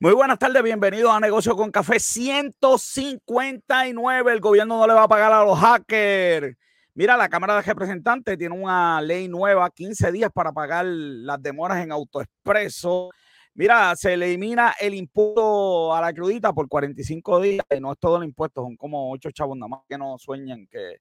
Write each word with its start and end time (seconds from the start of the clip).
Muy 0.00 0.12
buenas 0.12 0.40
tardes, 0.40 0.60
bienvenidos 0.60 1.12
a 1.12 1.20
Negocio 1.20 1.54
con 1.54 1.70
Café 1.70 2.00
159. 2.00 4.32
El 4.32 4.40
gobierno 4.40 4.76
no 4.76 4.88
le 4.88 4.92
va 4.92 5.04
a 5.04 5.08
pagar 5.08 5.32
a 5.32 5.44
los 5.44 5.56
hackers. 5.56 6.56
Mira, 6.94 7.16
la 7.16 7.28
Cámara 7.28 7.54
de 7.54 7.62
Representantes 7.62 8.36
tiene 8.36 8.60
una 8.60 9.00
ley 9.00 9.28
nueva, 9.28 9.70
15 9.70 10.10
días 10.10 10.32
para 10.34 10.50
pagar 10.50 10.84
las 10.84 11.40
demoras 11.40 11.80
en 11.80 11.92
autoexpreso. 11.92 13.10
Mira, 13.54 13.94
se 13.94 14.14
elimina 14.14 14.74
el 14.80 14.94
impuesto 14.94 15.94
a 15.94 16.00
la 16.00 16.12
crudita 16.12 16.52
por 16.52 16.68
45 16.68 17.40
días. 17.40 17.64
No 17.80 17.92
es 17.92 17.98
todo 18.00 18.16
el 18.16 18.24
impuesto, 18.24 18.62
son 18.62 18.76
como 18.76 19.12
8 19.12 19.30
chavos 19.30 19.56
nada 19.56 19.68
más 19.68 19.82
que 19.88 19.96
no 19.96 20.18
sueñan 20.18 20.66
que, 20.66 20.96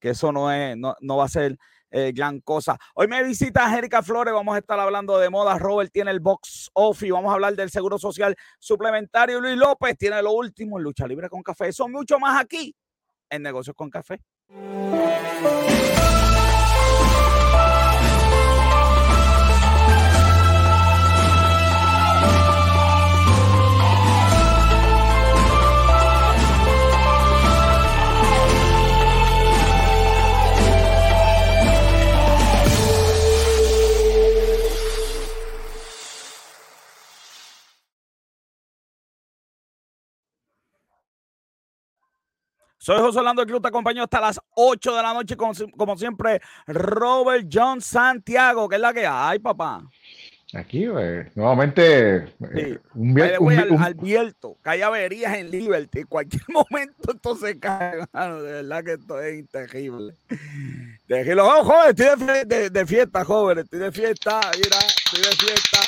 eso 0.00 0.32
no, 0.32 0.50
es, 0.50 0.76
no, 0.76 0.96
no 1.00 1.16
va 1.16 1.26
a 1.26 1.28
ser 1.28 1.56
eh, 1.92 2.10
gran 2.12 2.40
cosa. 2.40 2.78
Hoy 2.94 3.06
me 3.06 3.22
visita 3.22 3.76
Erika 3.76 4.02
Flores, 4.02 4.32
vamos 4.32 4.54
a 4.54 4.58
estar 4.58 4.80
hablando 4.80 5.18
de 5.18 5.28
moda. 5.28 5.58
Robert 5.58 5.92
tiene 5.92 6.10
el 6.10 6.20
box 6.20 6.70
office, 6.72 7.12
vamos 7.12 7.30
a 7.30 7.34
hablar 7.34 7.54
del 7.54 7.70
seguro 7.70 7.98
social 7.98 8.34
suplementario. 8.58 9.40
Luis 9.40 9.56
López 9.56 9.96
tiene 9.98 10.22
lo 10.22 10.32
último 10.32 10.78
en 10.78 10.84
lucha 10.84 11.06
libre 11.06 11.28
con 11.28 11.42
café. 11.42 11.70
Son 11.70 11.92
mucho 11.92 12.18
más 12.18 12.40
aquí 12.40 12.74
en 13.28 13.42
negocios 13.42 13.76
con 13.76 13.90
café. 13.90 14.20
Soy 42.82 42.98
José 42.98 43.20
Orlando 43.20 43.46
Cruz, 43.46 43.62
te 43.62 43.68
acompaño 43.68 44.02
hasta 44.02 44.20
las 44.20 44.40
8 44.54 44.96
de 44.96 45.02
la 45.04 45.14
noche, 45.14 45.36
como, 45.36 45.52
como, 45.76 45.96
siempre, 45.96 46.40
Robert 46.66 47.46
John 47.48 47.80
Santiago, 47.80 48.68
que 48.68 48.74
es 48.74 48.82
la 48.82 48.92
que 48.92 49.06
hay, 49.06 49.38
papá. 49.38 49.88
Aquí, 50.52 50.86
nuevamente, 51.36 52.34
eh, 52.56 52.80
un, 52.94 53.14
viento. 53.14 53.40
un, 53.40 53.52
al, 53.52 53.70
un... 53.70 53.80
Alberto, 53.80 54.58
que 54.64 54.70
hay 54.70 54.82
averías 54.82 55.32
en 55.34 55.52
Liberty, 55.52 56.00
en 56.00 56.06
cualquier 56.08 56.42
momento 56.48 57.12
esto 57.14 57.36
se 57.36 57.56
cae, 57.60 57.98
de 57.98 58.52
verdad 58.52 58.82
que 58.82 58.92
esto 58.94 59.22
es 59.22 59.48
terrible. 59.48 60.16
Déjelo, 61.06 61.46
oh, 61.46 61.62
joven, 61.62 61.94
estoy 61.96 62.26
de, 62.26 62.44
de, 62.46 62.68
de, 62.70 62.86
fiesta, 62.86 63.24
joven, 63.24 63.58
estoy 63.58 63.78
de 63.78 63.92
fiesta, 63.92 64.40
mira, 64.56 64.78
estoy 65.04 65.22
de 65.22 65.36
fiesta. 65.36 65.78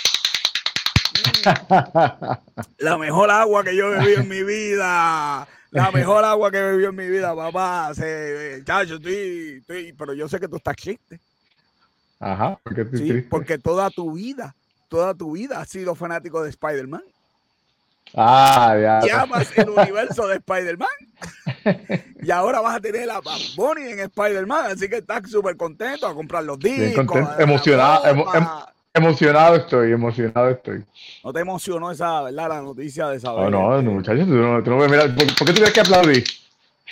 Mm. 1.43 2.63
La 2.85 2.99
mejor 2.99 3.33
agua 3.33 3.65
que 3.65 3.75
yo 3.75 3.93
he 3.93 3.99
bebido 3.99 4.21
en 4.21 4.29
mi 4.29 4.45
vida 4.45 5.49
la 5.75 5.91
mejor 5.91 6.25
agua 6.25 6.51
que 6.51 6.61
bebió 6.61 6.91
en 6.91 6.97
mi 6.97 7.09
vida, 7.09 7.35
papá. 7.35 7.93
Se, 7.95 8.63
chacho, 8.65 8.95
estoy, 8.95 9.59
estoy, 9.61 9.93
pero 9.93 10.15
yo 10.15 10.29
sé 10.29 10.39
que 10.39 10.49
tú 10.49 10.57
estás 10.57 10.77
triste. 10.77 11.21
Ajá, 12.21 12.59
porque 12.63 12.87
sí, 12.97 13.21
porque 13.23 13.59
toda 13.59 13.91
tu 13.91 14.13
vida, 14.13 14.55
toda 14.89 15.15
tu 15.15 15.33
vida 15.33 15.61
has 15.61 15.69
sido 15.69 15.95
fanático 15.95 16.43
de 16.43 16.51
Spider-Man. 16.51 17.03
Ah, 18.17 18.77
ya. 18.81 19.01
Llamas 19.01 19.51
el 19.57 19.71
universo 19.71 20.29
de 20.29 20.37
Spider-Man. 20.37 20.89
y 22.23 22.31
ahora 22.31 22.61
vas 22.61 22.77
a 22.77 22.81
tener 22.81 23.11
a 23.11 23.21
Bonnie 23.57 23.91
en 23.91 24.01
Spider-Man. 24.01 24.73
Así 24.73 24.89
que 24.89 24.99
estás 24.99 25.29
súper 25.29 25.57
contento 25.57 26.07
a 26.07 26.15
comprar 26.15 26.45
los 26.45 26.59
discos. 26.59 27.29
Emocionado, 27.39 28.05
Emocionado 28.97 29.57
estoy, 29.57 29.91
emocionado 29.91 30.51
estoy. 30.51 30.85
¿No 31.25 31.33
te 31.33 31.41
emocionó 31.41 31.91
esa, 31.91 32.23
verdad, 32.23 32.49
la 32.49 32.63
noticia 32.63 33.09
de 33.09 33.19
saber? 33.19 33.51
No, 33.51 33.83
no, 33.83 33.91
muchachos, 33.91 34.25
tú 34.25 34.35
no, 34.35 34.63
tú 34.63 34.71
no 34.71 34.77
mira, 34.89 35.03
¿por, 35.07 35.27
¿por, 35.37 35.47
qué 35.49 35.53
tú 35.53 35.61
crees 35.61 35.73
que 35.73 35.81
aplaudí? 35.81 36.23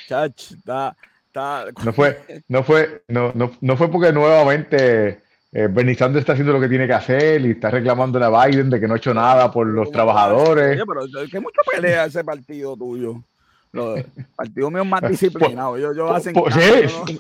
Chach, 0.09 0.51
está, 0.51 0.97
está. 1.27 1.67
No 1.85 1.93
fue, 1.93 2.43
no 2.49 2.65
fue, 2.65 3.05
no, 3.07 3.31
no, 3.37 3.53
no 3.61 3.77
fue 3.77 3.89
porque 3.89 4.13
nuevamente 4.13 5.21
eh, 5.53 5.69
Bernie 5.71 5.95
Sanders 5.95 6.23
está 6.23 6.33
haciendo 6.33 6.53
lo 6.53 6.61
que 6.61 6.69
tiene 6.69 6.89
que 6.89 6.93
hacer 6.95 7.41
y 7.43 7.53
está 7.53 7.71
reclamando 7.71 8.19
a 8.25 8.47
Biden 8.47 8.69
de 8.69 8.81
que 8.81 8.89
no 8.89 8.95
ha 8.95 8.97
hecho 8.97 9.15
nada 9.15 9.53
por 9.53 9.69
los 9.69 9.93
trabajadores. 9.93 10.73
Oye, 10.73 10.85
pero 10.85 11.29
que 11.31 11.39
mucha 11.39 11.61
pelea 11.71 12.07
ese 12.07 12.25
partido 12.25 12.77
tuyo. 12.77 13.23
Los 13.73 14.01
partidos 14.37 14.71
míos 14.71 14.87
más 14.87 15.01
disciplinados. 15.09 15.79
Ellos, 15.79 15.95
ellos 15.95 16.11
hacen. 16.11 16.35
sí. 16.35 17.19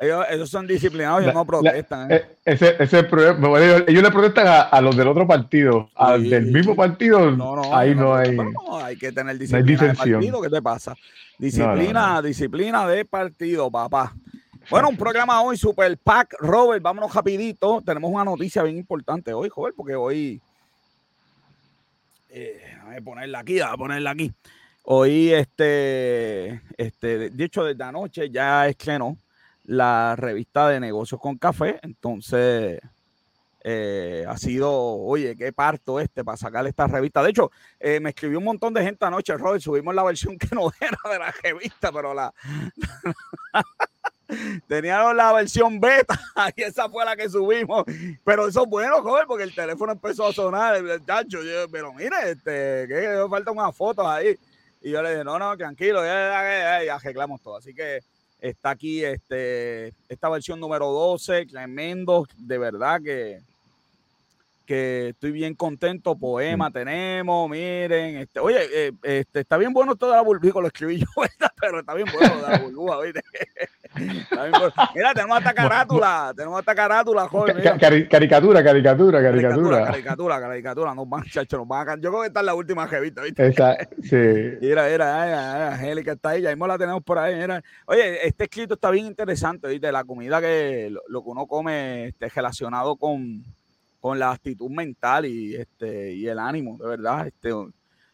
ellos, 0.00 0.26
ellos, 0.30 0.48
son 0.48 0.66
disciplinados, 0.66 1.22
ellos 1.22 1.34
no 1.34 1.44
protestan. 1.44 2.12
¿eh? 2.12 2.14
Eh, 2.16 2.26
ese, 2.44 2.76
ese 2.78 3.02
problema, 3.02 3.58
ellos, 3.58 4.02
le 4.02 4.10
protestan 4.10 4.46
a, 4.46 4.60
a, 4.62 4.80
los 4.80 4.96
del 4.96 5.08
otro 5.08 5.26
partido. 5.26 5.90
Al 5.96 6.30
del 6.30 6.52
mismo 6.52 6.76
partido, 6.76 7.30
no, 7.32 7.56
no, 7.56 7.76
ahí 7.76 7.94
no, 7.94 8.14
hay. 8.14 8.36
No, 8.36 8.78
hay 8.78 8.96
que 8.96 9.10
tener 9.10 9.36
disciplina 9.36 9.82
de 9.82 9.94
partido. 9.94 10.40
¿Qué 10.40 10.48
te 10.48 10.62
pasa? 10.62 10.94
Disciplina, 11.38 12.22
disciplina 12.22 12.86
de 12.86 13.04
partido, 13.04 13.70
papá. 13.70 14.14
Bueno, 14.70 14.88
un 14.88 14.96
programa 14.96 15.40
hoy, 15.42 15.56
Super 15.56 15.96
Pack. 15.98 16.36
Robert, 16.38 16.82
vámonos 16.82 17.12
rapidito. 17.12 17.82
Tenemos 17.84 18.10
una 18.10 18.24
noticia 18.24 18.62
bien 18.62 18.76
importante 18.76 19.32
hoy, 19.32 19.48
joven, 19.48 19.72
porque 19.76 19.94
hoy. 19.94 20.40
Eh, 22.30 22.60
a 22.84 23.00
ponerla 23.00 23.40
aquí, 23.40 23.60
a 23.60 23.76
ponerla 23.76 24.10
aquí. 24.10 24.32
Hoy, 24.88 25.32
este, 25.32 26.62
este, 26.76 27.30
de 27.30 27.44
hecho, 27.44 27.64
desde 27.64 27.82
anoche 27.82 28.30
ya 28.30 28.68
estrenó 28.68 29.18
la 29.64 30.14
revista 30.14 30.68
de 30.68 30.78
negocios 30.78 31.20
con 31.20 31.36
café. 31.38 31.80
Entonces, 31.82 32.78
eh, 33.64 34.24
ha 34.28 34.38
sido, 34.38 34.72
oye, 34.72 35.34
qué 35.34 35.52
parto 35.52 35.98
este 35.98 36.22
para 36.22 36.36
sacar 36.36 36.64
esta 36.68 36.86
revista. 36.86 37.20
De 37.24 37.30
hecho, 37.30 37.50
eh, 37.80 37.98
me 37.98 38.10
escribió 38.10 38.38
un 38.38 38.44
montón 38.44 38.74
de 38.74 38.84
gente 38.84 39.04
anoche, 39.04 39.36
Robert, 39.36 39.60
subimos 39.60 39.92
la 39.92 40.04
versión 40.04 40.38
que 40.38 40.54
no 40.54 40.70
era 40.80 40.98
de 41.10 41.18
la 41.18 41.34
revista, 41.42 41.90
pero 41.90 42.14
la... 42.14 42.32
Teníamos 44.68 45.16
la 45.16 45.32
versión 45.32 45.80
beta 45.80 46.16
y 46.56 46.62
esa 46.62 46.88
fue 46.88 47.04
la 47.04 47.16
que 47.16 47.28
subimos. 47.28 47.84
Pero 48.24 48.46
eso 48.46 48.62
es 48.62 48.68
bueno, 48.68 49.02
joven, 49.02 49.24
porque 49.26 49.42
el 49.42 49.54
teléfono 49.54 49.90
empezó 49.90 50.28
a 50.28 50.32
sonar. 50.32 50.80
Chacho, 51.04 51.40
pero 51.72 51.92
mire, 51.92 52.30
este, 52.30 52.86
que 52.86 53.26
faltan 53.28 53.58
unas 53.58 53.76
fotos 53.76 54.06
ahí. 54.06 54.38
Y 54.86 54.92
yo 54.92 55.02
le 55.02 55.10
dije, 55.10 55.24
no, 55.24 55.36
no, 55.36 55.56
tranquilo, 55.56 56.04
ya, 56.04 56.94
arreglamos 56.94 57.42
todo. 57.42 57.56
Así 57.56 57.74
que 57.74 57.98
está 58.38 58.70
aquí 58.70 59.04
este, 59.04 59.92
esta 60.08 60.28
versión 60.28 60.60
número 60.60 60.92
12, 60.92 61.46
tremendo, 61.46 62.24
de 62.36 62.56
verdad 62.56 63.02
que, 63.02 63.40
que 64.66 65.10
estoy 65.10 65.32
bien 65.32 65.54
contento. 65.54 66.18
Poema 66.18 66.70
tenemos, 66.70 67.48
miren. 67.48 68.16
Este, 68.16 68.40
oye, 68.40 68.58
eh, 68.72 68.92
este, 69.02 69.40
está 69.40 69.56
bien 69.56 69.72
bueno 69.72 69.96
todo 69.96 70.10
de 70.10 70.16
la 70.16 70.22
burbuja, 70.22 70.60
lo 70.60 70.66
escribí 70.66 70.98
yo, 71.00 71.06
pero 71.60 71.80
está 71.80 71.94
bien 71.94 72.08
bueno 72.12 72.36
de 72.36 72.42
la 72.42 72.58
burbuja, 72.58 73.00
¿viste? 73.00 73.20
Mira, 74.94 75.14
tenemos 75.14 75.38
esta 75.38 75.54
carátula, 75.54 76.32
tenemos 76.36 76.60
esta 76.60 76.74
carátula, 76.74 77.28
joven. 77.28 77.56
caricatura, 77.56 78.08
caricatura, 78.08 78.62
caricatura, 78.62 79.22
caricatura. 79.22 79.86
Caricatura, 79.86 80.40
caricatura, 80.40 80.94
nos 80.94 81.08
van, 81.08 81.24
chacho, 81.24 81.56
nos 81.58 81.68
van 81.68 81.88
a... 81.88 81.94
Yo 81.96 82.10
creo 82.10 82.20
que 82.22 82.26
esta 82.28 82.40
es 82.40 82.46
la 82.46 82.54
última 82.54 82.86
revista, 82.86 83.22
¿viste? 83.22 83.46
Esa, 83.46 83.76
sí. 84.02 84.16
Mira, 84.60 84.88
mira, 84.88 85.72
Angélica 85.72 86.12
está 86.12 86.30
ahí, 86.30 86.42
ya 86.42 86.50
mismo 86.50 86.66
la 86.66 86.78
tenemos 86.78 87.02
por 87.02 87.18
ahí, 87.18 87.36
mira. 87.36 87.62
Oye, 87.86 88.26
este 88.26 88.44
escrito 88.44 88.74
está 88.74 88.90
bien 88.90 89.06
interesante, 89.06 89.68
¿viste? 89.68 89.90
La 89.90 90.04
comida 90.04 90.40
que, 90.40 90.90
lo, 91.08 91.22
que 91.22 91.30
uno 91.30 91.46
come 91.46 92.08
este, 92.08 92.28
relacionado 92.28 92.96
con, 92.96 93.44
con 94.00 94.18
la 94.18 94.32
actitud 94.32 94.70
mental 94.70 95.26
y, 95.26 95.54
este, 95.54 96.12
y 96.12 96.26
el 96.26 96.38
ánimo, 96.38 96.78
de 96.78 96.88
verdad. 96.88 97.26
Este, 97.26 97.50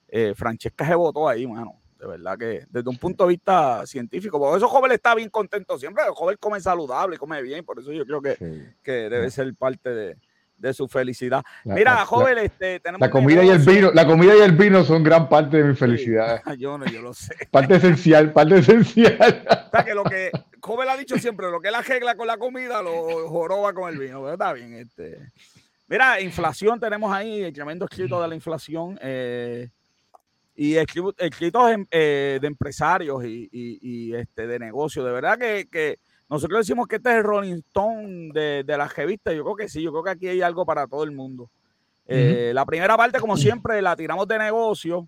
eh, 0.08 0.34
Francesca 0.34 0.86
se 0.86 0.94
votó 0.94 1.28
ahí, 1.28 1.46
mano 1.46 1.78
de 2.02 2.08
verdad 2.08 2.36
que 2.36 2.66
desde 2.68 2.90
un 2.90 2.96
punto 2.96 3.24
de 3.24 3.28
vista 3.28 3.86
científico, 3.86 4.36
por 4.36 4.56
eso 4.56 4.66
Joven 4.66 4.90
está 4.90 5.14
bien 5.14 5.30
contento 5.30 5.78
siempre, 5.78 6.02
Joven 6.12 6.36
come 6.40 6.60
saludable, 6.60 7.16
come 7.16 7.40
bien, 7.42 7.64
por 7.64 7.78
eso 7.78 7.92
yo 7.92 8.04
creo 8.04 8.20
que, 8.20 8.74
que 8.82 8.92
debe 9.08 9.30
ser 9.30 9.54
parte 9.54 9.90
de, 9.90 10.16
de 10.62 10.72
su 10.72 10.88
felicidad. 10.88 11.44
Mira, 11.64 12.04
joven, 12.06 12.38
este, 12.38 12.80
tenemos 12.80 13.00
la 13.00 13.10
comida 13.10 13.44
y 13.44 13.50
el 13.50 13.58
vino, 13.58 13.90
la 13.92 14.06
comida 14.06 14.34
y 14.36 14.40
el 14.40 14.52
vino 14.52 14.84
son 14.84 15.02
gran 15.02 15.28
parte 15.28 15.58
de 15.58 15.64
mi 15.64 15.74
felicidad. 15.74 16.40
yo 16.58 16.78
no, 16.78 16.86
yo 16.86 17.02
lo 17.02 17.14
sé. 17.14 17.34
Parte 17.50 17.76
esencial, 17.76 18.32
parte 18.32 18.58
esencial. 18.58 19.44
O 19.66 19.70
sea, 19.70 19.84
que 19.84 19.94
lo 19.94 20.04
que 20.04 20.30
joven 20.60 20.88
ha 20.88 20.96
dicho 20.96 21.18
siempre, 21.18 21.50
lo 21.50 21.60
que 21.60 21.68
él 21.68 21.74
arregla 21.74 22.16
con 22.16 22.26
la 22.26 22.36
comida 22.36 22.80
lo 22.80 23.28
joroba 23.28 23.72
con 23.72 23.92
el 23.92 23.98
vino, 23.98 24.20
pero 24.22 24.32
está 24.32 24.52
bien. 24.52 24.74
Este. 24.74 25.18
Mira, 25.92 26.18
inflación 26.22 26.80
tenemos 26.80 27.12
ahí, 27.12 27.42
el 27.42 27.52
tremendo 27.52 27.84
escrito 27.84 28.22
de 28.22 28.26
la 28.26 28.34
inflación. 28.34 28.98
Eh, 29.02 29.68
y 30.56 30.74
escritos 30.76 31.14
eh, 31.90 32.38
de 32.40 32.46
empresarios 32.46 33.22
y, 33.26 34.14
este, 34.14 34.46
de 34.46 34.58
negocios. 34.58 35.04
De 35.04 35.12
verdad 35.12 35.38
que, 35.38 35.98
nosotros 36.30 36.60
decimos 36.60 36.86
que 36.86 36.96
este 36.96 37.10
es 37.10 37.16
el 37.16 37.24
Rolling 37.24 37.56
Stone 37.68 38.30
de, 38.32 38.64
de 38.64 38.78
la 38.78 38.88
revista. 38.88 39.34
Yo 39.34 39.44
creo 39.44 39.54
que 39.54 39.68
sí, 39.68 39.82
yo 39.82 39.90
creo 39.90 40.02
que 40.02 40.10
aquí 40.12 40.28
hay 40.28 40.40
algo 40.40 40.64
para 40.64 40.86
todo 40.86 41.04
el 41.04 41.12
mundo. 41.12 41.50
Eh, 42.06 42.52
la 42.54 42.64
primera 42.64 42.96
parte, 42.96 43.20
como 43.20 43.36
siempre, 43.36 43.82
la 43.82 43.94
tiramos 43.94 44.26
de 44.26 44.38
negocio. 44.38 45.06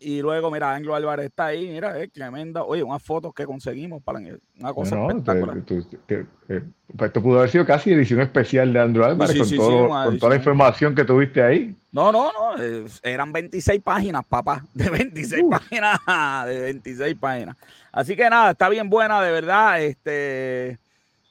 Y 0.00 0.22
luego, 0.22 0.50
mira, 0.50 0.72
Anglo 0.72 0.94
Álvarez 0.94 1.26
está 1.26 1.46
ahí, 1.46 1.68
mira, 1.68 1.98
es 2.00 2.12
tremenda. 2.12 2.62
Oye, 2.62 2.84
unas 2.84 3.02
fotos 3.02 3.34
que 3.34 3.44
conseguimos 3.44 4.00
para 4.02 4.20
una 4.20 4.72
cosa 4.72 5.08
espectacular. 5.08 5.58
Eh, 6.08 6.62
pues 6.96 7.08
esto 7.08 7.20
pudo 7.20 7.38
haber 7.38 7.50
sido 7.50 7.66
casi 7.66 7.92
edición 7.92 8.20
especial 8.20 8.72
de 8.72 8.80
Andro 8.80 9.04
Álvarez 9.04 9.36
con, 9.36 9.56
todo, 9.56 9.88
con 9.88 10.18
toda 10.18 10.30
la 10.30 10.36
información 10.36 10.94
que 10.94 11.04
tuviste 11.04 11.42
ahí. 11.42 11.74
No, 11.90 12.12
no, 12.12 12.30
no, 12.32 12.62
eh, 12.62 12.86
eran 13.02 13.32
26 13.32 13.82
páginas, 13.82 14.24
papá, 14.24 14.64
de 14.74 14.88
26 14.88 15.44
páginas, 15.50 15.98
de 16.46 16.60
26 16.60 17.16
páginas. 17.16 17.56
Así 17.90 18.14
que 18.14 18.30
nada, 18.30 18.52
está 18.52 18.68
bien 18.68 18.88
buena, 18.88 19.20
de 19.20 19.32
verdad. 19.32 19.82
Este, 19.82 20.78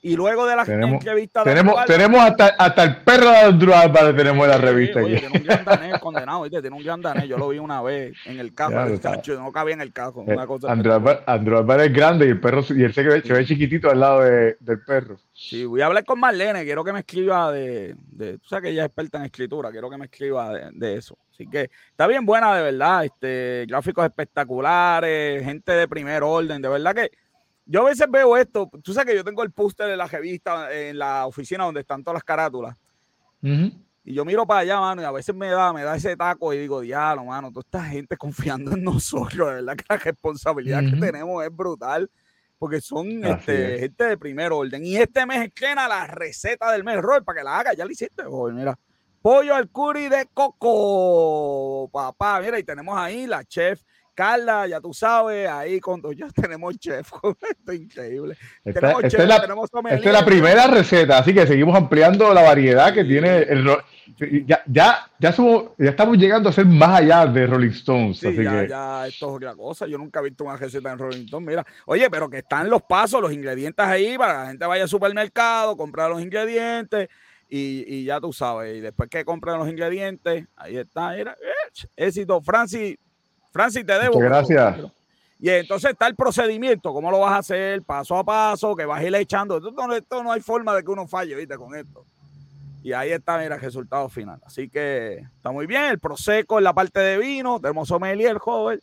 y 0.08 0.16
luego 0.16 0.46
de 0.46 0.56
la 0.56 0.64
entrevista 0.64 1.44
tenemos, 1.44 1.86
tenemos 1.86 2.22
hasta, 2.22 2.48
hasta 2.58 2.84
el 2.84 2.98
perro 2.98 3.30
de 3.30 3.38
Andrew 3.38 3.74
Álvarez 3.74 4.16
tenemos 4.16 4.46
en 4.46 4.50
la 4.50 4.58
revista. 4.58 5.00
oye, 5.02 5.20
tiene 5.20 5.38
un 5.38 5.44
gran 5.44 5.66
danés 5.66 6.00
condenado, 6.00 6.44
¿viste? 6.44 6.62
tiene 6.62 6.76
un 6.76 6.84
gran 6.84 7.02
danés. 7.02 7.28
Yo 7.28 7.38
lo 7.38 7.50
vi 7.50 7.60
una 7.60 7.82
vez 7.82 8.16
en 8.26 8.40
el 8.40 8.54
carro, 8.54 8.86
no 8.86 9.52
cabía 9.52 9.74
en 9.74 9.82
el. 9.82 9.94
Una 10.16 10.44
eh, 10.44 11.20
Andrew, 11.26 11.58
Álvarez, 11.58 11.88
es 11.88 11.94
grande 11.94 12.26
y 12.26 12.30
el 12.30 12.40
perro 12.40 12.64
y 12.70 12.84
él 12.84 12.94
se 12.94 13.04
ve, 13.04 13.22
se 13.22 13.34
ve 13.34 13.46
chiquitito 13.46 13.90
al 13.90 14.00
lado 14.00 14.22
de, 14.22 14.58
del 14.60 14.82
perro. 14.82 15.18
Sí, 15.34 15.66
voy 15.66 15.82
a 15.82 15.88
hablar 15.88 16.06
con 16.06 16.20
Marlene, 16.20 16.64
quiero 16.64 16.84
que 16.84 16.94
me 16.94 17.00
escriba 17.00 17.52
de, 17.52 17.96
de 18.12 18.38
tú 18.38 18.48
sabes 18.48 18.64
que 18.64 18.70
ella 18.70 18.84
es 18.84 18.88
experta 18.88 19.18
en 19.18 19.26
escritura, 19.26 19.72
quiero 19.72 19.90
que 19.90 19.98
me 19.98 20.06
escriba 20.06 20.52
de, 20.52 20.70
de 20.72 20.96
eso. 20.96 21.18
Así 21.32 21.48
que 21.48 21.70
está 21.92 22.08
bien 22.08 22.26
buena, 22.26 22.56
de 22.56 22.64
verdad. 22.64 23.06
Este, 23.06 23.66
gráficos 23.68 24.06
espectaculares, 24.06 25.44
gente 25.44 25.72
de 25.74 25.88
primer 25.88 26.24
orden, 26.24 26.62
de 26.62 26.70
verdad 26.70 26.96
que 26.96 27.12
yo 27.68 27.82
a 27.82 27.90
veces 27.90 28.08
veo 28.10 28.38
esto, 28.38 28.70
tú 28.82 28.94
sabes 28.94 29.12
que 29.12 29.16
yo 29.16 29.24
tengo 29.24 29.44
el 29.44 29.52
póster 29.52 29.88
de 29.88 29.98
la 29.98 30.08
revista 30.08 30.74
en 30.74 30.98
la 30.98 31.28
oficina 31.28 31.66
donde 31.66 31.82
están 31.82 32.04
todas 32.04 32.16
las 32.16 32.24
carátulas. 32.24 32.78
Y 33.42 34.14
yo 34.14 34.24
miro 34.24 34.48
para 34.48 34.62
allá, 34.62 34.80
mano, 34.80 35.02
y 35.02 35.06
a 35.06 35.12
veces 35.12 35.36
me 35.36 35.48
da, 35.48 35.74
me 35.74 35.84
da 35.84 35.96
ese 35.98 36.16
taco 36.16 36.54
y 36.54 36.58
digo, 36.60 36.80
diablo, 36.80 37.26
mano, 37.26 37.52
toda 37.52 37.62
esta 37.62 37.84
gente 37.84 38.16
confiando 38.16 38.72
en 38.72 38.84
nosotros, 38.84 39.50
de 39.50 39.56
verdad 39.56 39.76
que 39.76 39.86
la 39.90 39.98
responsabilidad 39.98 40.82
que 40.90 40.96
tenemos 40.96 41.44
es 41.44 41.54
brutal, 41.54 42.10
porque 42.58 42.80
son 42.80 43.24
este, 43.26 43.80
gente 43.80 44.04
de 44.06 44.18
primer 44.18 44.54
orden. 44.54 44.86
Y 44.86 44.96
este 44.96 45.26
mes 45.26 45.44
estrena 45.44 45.90
la 45.90 46.08
receta 46.08 46.72
del 46.72 46.86
mes, 46.86 47.02
Roy, 47.02 47.22
para 47.22 47.40
que 47.40 47.44
la 47.44 47.60
haga, 47.60 47.74
ya 47.74 47.86
la 47.86 47.92
hiciste, 47.92 48.24
Roy, 48.24 48.54
mira. 48.54 48.80
Pollo 49.22 49.54
al 49.54 49.70
curry 49.70 50.08
de 50.08 50.26
coco, 50.34 51.90
papá, 51.92 52.40
mira, 52.40 52.58
y 52.58 52.64
tenemos 52.64 52.98
ahí 52.98 53.28
la 53.28 53.44
chef 53.44 53.82
Carla, 54.18 54.66
ya 54.66 54.82
tú 54.82 54.96
sabes, 54.96 55.48
ahí 55.48 55.80
cuando 55.80 56.12
ya 56.12 56.28
tenemos 56.36 56.76
chef, 56.80 57.12
esto 57.14 57.72
es 57.72 57.80
increíble. 57.80 58.36
Esta, 58.66 58.94
es 59.04 59.14
la, 60.06 60.26
primera 60.26 60.66
receta, 60.66 61.20
así 61.20 61.36
que 61.36 61.46
seguimos 61.46 61.76
ampliando 61.78 62.34
la 62.34 62.42
variedad 62.42 62.92
que 62.92 63.04
tiene 63.04 63.44
el 63.44 63.64
ya, 64.48 64.64
ya, 64.66 65.12
ya, 65.20 65.36
ya 65.78 65.90
estamos 65.90 66.18
llegando 66.18 66.50
a 66.50 66.52
ser 66.52 66.66
más 66.66 67.02
allá 67.02 67.28
de 67.28 67.46
Rolling 67.46 67.70
Stones. 67.70 68.18
Sí, 68.18 68.34
ya, 68.36 68.66
ya, 68.66 69.08
esto 69.08 69.28
es 69.28 69.36
otra 69.36 69.54
cosa. 69.56 69.86
Yo 69.86 70.00
nunca 70.00 70.20
he 70.20 70.24
visto 70.24 70.46
una 70.46 70.58
receta 70.58 70.92
en 70.92 70.98
Rolling 70.98 71.26
Stones. 71.26 71.48
Mira, 71.48 71.66
oye, 71.86 72.10
pero 72.10 72.28
que 72.28 72.40
están 72.40 72.72
los 72.72 72.82
pasos, 72.82 73.22
los 73.22 73.32
ingredientes 73.32 73.86
ahí 73.86 74.18
para 74.18 74.34
que 74.34 74.40
la 74.40 74.48
gente 74.48 74.66
vaya 74.66 74.84
al 74.84 74.90
supermercado, 74.90 75.78
comprar 75.78 76.10
los 76.10 76.24
ingredientes 76.24 77.08
y, 77.48 77.84
y 77.88 78.06
ya 78.06 78.20
tú 78.20 78.34
sabes. 78.34 78.78
Y 78.78 78.80
después 78.80 79.10
que 79.10 79.24
compren 79.24 79.60
los 79.60 79.70
ingredientes, 79.70 80.46
ahí 80.56 80.78
está. 80.78 81.12
Mira, 81.12 81.36
éxito. 81.96 82.42
Francis, 82.42 82.98
Francis, 83.52 83.86
te 83.86 83.94
debo. 83.94 84.20
gracias. 84.20 84.78
Y 85.40 85.50
entonces 85.50 85.92
está 85.92 86.08
el 86.08 86.16
procedimiento, 86.16 86.92
cómo 86.94 87.12
lo 87.12 87.20
vas 87.20 87.34
a 87.34 87.38
hacer 87.38 87.84
paso 87.84 88.18
a 88.18 88.24
paso, 88.24 88.76
que 88.76 88.86
vas 88.86 89.02
a 89.02 89.04
ir 89.04 89.14
echando. 89.16 89.58
Esto, 89.58 90.24
no 90.24 90.32
hay 90.32 90.42
forma 90.42 90.76
de 90.76 90.84
que 90.84 90.90
uno 90.90 91.08
falle, 91.08 91.36
¿viste? 91.36 91.56
Con 91.58 91.76
esto. 91.76 92.06
Y 92.84 92.94
ahí 92.94 93.12
está, 93.12 93.38
mira, 93.38 93.56
el 93.56 93.62
resultado 93.62 94.10
final. 94.10 94.40
Así 94.46 94.70
que 94.70 95.26
está 95.36 95.52
muy 95.52 95.68
bien. 95.68 95.84
El 95.86 96.00
Prosecco 96.00 96.58
en 96.58 96.64
la 96.64 96.74
parte 96.74 97.00
de 97.00 97.18
vino, 97.18 97.60
tenemos 97.60 97.88
sommelier 97.88 98.38
joven. 98.38 98.80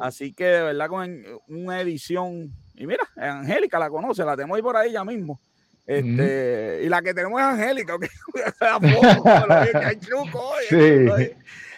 Así 0.00 0.32
que 0.32 0.44
de 0.44 0.62
verdad 0.62 0.88
con 0.88 1.22
una 1.48 1.80
edición. 1.80 2.52
Y 2.74 2.86
mira, 2.86 3.08
Angélica 3.16 3.78
la 3.78 3.88
conoce, 3.88 4.24
la 4.24 4.36
tenemos 4.36 4.56
ahí 4.56 4.62
por 4.62 4.76
ahí 4.76 4.92
ya 4.92 5.04
mismo. 5.04 5.40
Este, 5.86 6.82
Y 6.84 6.88
la 6.88 7.00
que 7.00 7.14
tenemos 7.14 7.40
es 7.40 7.46
Angélica, 7.46 7.96
que 9.72 9.78
hay 9.78 9.96
truco. 9.96 10.52
Sí. 10.68 10.76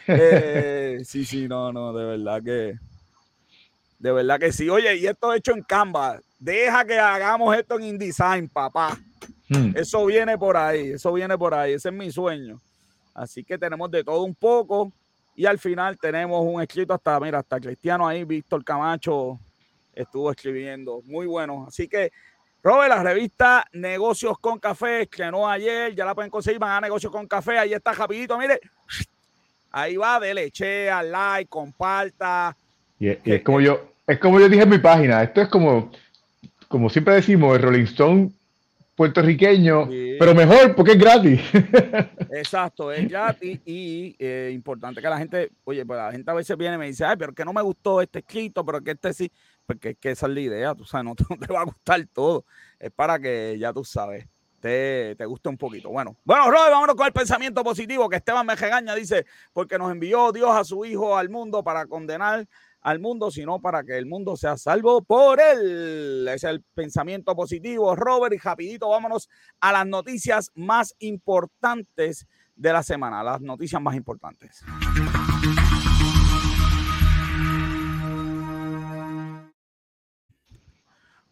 Eh, 0.07 1.03
sí, 1.05 1.25
sí, 1.25 1.49
no, 1.49 1.73
no, 1.73 1.93
de 1.93 2.05
verdad 2.05 2.43
que. 2.43 2.79
De 3.99 4.13
verdad 4.13 4.39
que 4.39 4.53
sí. 4.53 4.69
Oye, 4.69 4.97
y 4.97 5.07
esto 5.07 5.33
hecho 5.35 5.53
en 5.53 5.63
Canva. 5.63 6.21
Deja 6.39 6.85
que 6.85 6.99
hagamos 6.99 7.57
esto 7.57 7.79
en 7.79 7.85
InDesign, 7.85 8.49
papá. 8.49 8.99
Hmm. 9.49 9.73
Eso 9.77 10.07
viene 10.07 10.39
por 10.39 10.57
ahí, 10.57 10.93
eso 10.93 11.13
viene 11.13 11.37
por 11.37 11.55
ahí. 11.55 11.75
Ese 11.75 11.91
es 11.91 11.95
mi 11.95 12.11
sueño. 12.11 12.61
Así 13.15 13.45
que 13.45 13.59
tenemos 13.59 13.91
de 13.91 14.03
todo 14.03 14.23
un 14.23 14.35
poco. 14.35 14.93
Y 15.37 15.47
al 15.47 15.59
final 15.59 15.99
tenemos 15.99 16.43
un 16.45 16.61
escrito 16.63 16.95
hasta, 16.95 17.19
mira, 17.21 17.39
hasta 17.39 17.61
Cristiano 17.61 18.07
ahí, 18.07 18.25
Víctor 18.25 18.65
Camacho 18.65 19.39
estuvo 19.95 20.31
escribiendo. 20.31 21.03
Muy 21.05 21.27
bueno. 21.27 21.67
Así 21.69 21.89
que, 21.89 22.13
Robert, 22.63 22.91
la 22.91 23.03
revista 23.03 23.67
Negocios 23.73 24.39
con 24.39 24.59
Café 24.59 25.03
estrenó 25.03 25.49
ayer. 25.49 25.95
Ya 25.95 26.05
la 26.05 26.15
pueden 26.15 26.31
conseguir. 26.31 26.59
Van 26.59 26.73
a 26.73 26.81
Negocios 26.81 27.13
con 27.13 27.27
Café. 27.27 27.59
Ahí 27.59 27.73
está 27.73 27.93
rapidito. 27.93 28.39
Mire, 28.39 28.61
Ahí 29.71 29.97
va, 29.97 30.19
dele 30.19 30.51
chea, 30.51 31.03
like, 31.03 31.49
comparta. 31.49 32.57
Y, 32.99 33.09
es, 33.09 33.43
como 33.43 33.61
yo, 33.61 33.93
es 34.07 34.19
como 34.19 34.41
yo 34.41 34.49
dije 34.49 34.63
en 34.63 34.69
mi 34.69 34.79
página, 34.79 35.23
esto 35.23 35.41
es 35.43 35.49
como, 35.49 35.91
como 36.69 36.91
siempre 36.91 37.15
decimos, 37.15 37.57
el 37.57 37.63
Rolling 37.63 37.85
Stone 37.85 38.31
puertorriqueño, 39.01 39.89
pero 40.19 40.35
mejor 40.35 40.75
porque 40.75 40.93
es 40.93 40.99
gratis. 40.99 41.41
Exacto, 42.33 42.93
es 42.93 43.09
gratis 43.09 43.59
y 43.65 44.15
eh, 44.19 44.51
importante 44.53 45.01
que 45.01 45.09
la 45.09 45.17
gente, 45.17 45.51
oye, 45.65 45.87
pues 45.87 45.99
la 45.99 46.13
gente 46.13 46.31
a 46.31 46.35
veces 46.35 46.55
viene 46.59 46.75
y 46.75 46.79
me 46.79 46.87
dice, 46.87 47.07
ay, 47.07 47.17
pero 47.17 47.33
que 47.33 47.45
no 47.45 47.55
me 47.55 47.63
gustó 47.63 48.03
este 48.03 48.19
escrito, 48.19 48.63
pero 48.63 48.83
que 48.83 48.91
este 48.91 49.15
sí, 49.15 49.33
porque 49.65 49.91
es 49.91 49.97
que 49.99 50.11
esa 50.11 50.27
es 50.27 50.35
la 50.35 50.41
idea, 50.41 50.75
tú 50.75 50.85
sabes, 50.85 51.07
no 51.07 51.15
te 51.47 51.51
va 51.51 51.63
a 51.63 51.65
gustar 51.65 52.07
todo, 52.13 52.45
es 52.79 52.91
para 52.91 53.19
que 53.19 53.57
ya 53.59 53.73
tú 53.73 53.85
sabes 53.85 54.27
te, 54.61 55.17
te 55.17 55.27
guste 55.27 55.49
un 55.49 55.57
poquito. 55.57 55.91
Bueno, 55.91 56.17
bueno, 56.25 56.51
Roy, 56.51 56.71
vámonos 56.71 56.95
con 56.95 57.07
el 57.07 57.13
pensamiento 57.13 57.65
positivo 57.65 58.09
que 58.09 58.17
Esteban 58.17 58.47
Mejegaña 58.47 58.95
dice, 58.95 59.27
porque 59.53 59.79
nos 59.79 59.91
envió 59.91 60.33
Dios 60.33 60.51
a 60.51 60.65
su 60.65 60.85
Hijo 60.85 61.17
al 61.17 61.31
mundo 61.31 61.65
para 61.65 61.87
condenar 61.87 62.47
al 62.83 62.99
mundo, 62.99 63.31
sino 63.31 63.61
para 63.61 63.85
que 63.85 63.97
el 63.99 64.07
mundo 64.07 64.37
sea 64.37 64.57
salvo 64.57 65.03
por 65.03 65.41
él. 65.41 66.29
Es 66.29 66.45
el 66.45 66.63
pensamiento 66.63 67.35
positivo, 67.35 67.95
Robert, 67.97 68.35
y 68.35 68.39
rapidito 68.39 68.89
vámonos 68.89 69.29
a 69.61 69.73
las 69.73 69.87
noticias 69.87 70.51
más 70.55 70.95
importantes 70.99 72.27
de 72.57 72.73
la 72.73 72.83
semana, 72.83 73.23
las 73.23 73.41
noticias 73.41 73.81
más 73.81 73.95
importantes. 73.95 74.65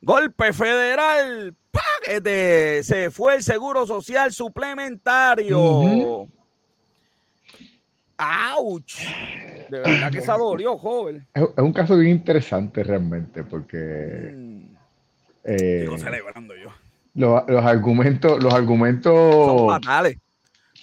Golpe 0.00 0.52
federal 0.52 1.54
paquete. 1.70 2.82
Se 2.82 3.10
fue 3.10 3.36
el 3.36 3.42
seguro 3.42 3.86
social 3.86 4.32
suplementario. 4.32 6.28
¡Auch! 8.18 8.82
De 9.70 9.78
verdad 9.78 10.10
que 10.10 10.20
se 10.20 10.32
dolió, 10.32 10.76
joven. 10.76 11.26
Es, 11.34 11.44
un 11.56 11.72
caso 11.72 11.96
bien 11.96 12.16
interesante 12.16 12.82
realmente, 12.82 13.44
porque. 13.44 14.32
Mm. 14.34 14.76
Eh, 15.44 15.88
celebrando 15.98 16.54
yo. 16.56 16.70
Los, 17.14 17.64
argumentos, 17.64 18.42
los 18.42 18.52
argumentos. 18.52 19.12
Son 19.12 19.68
fatales. 19.68 20.18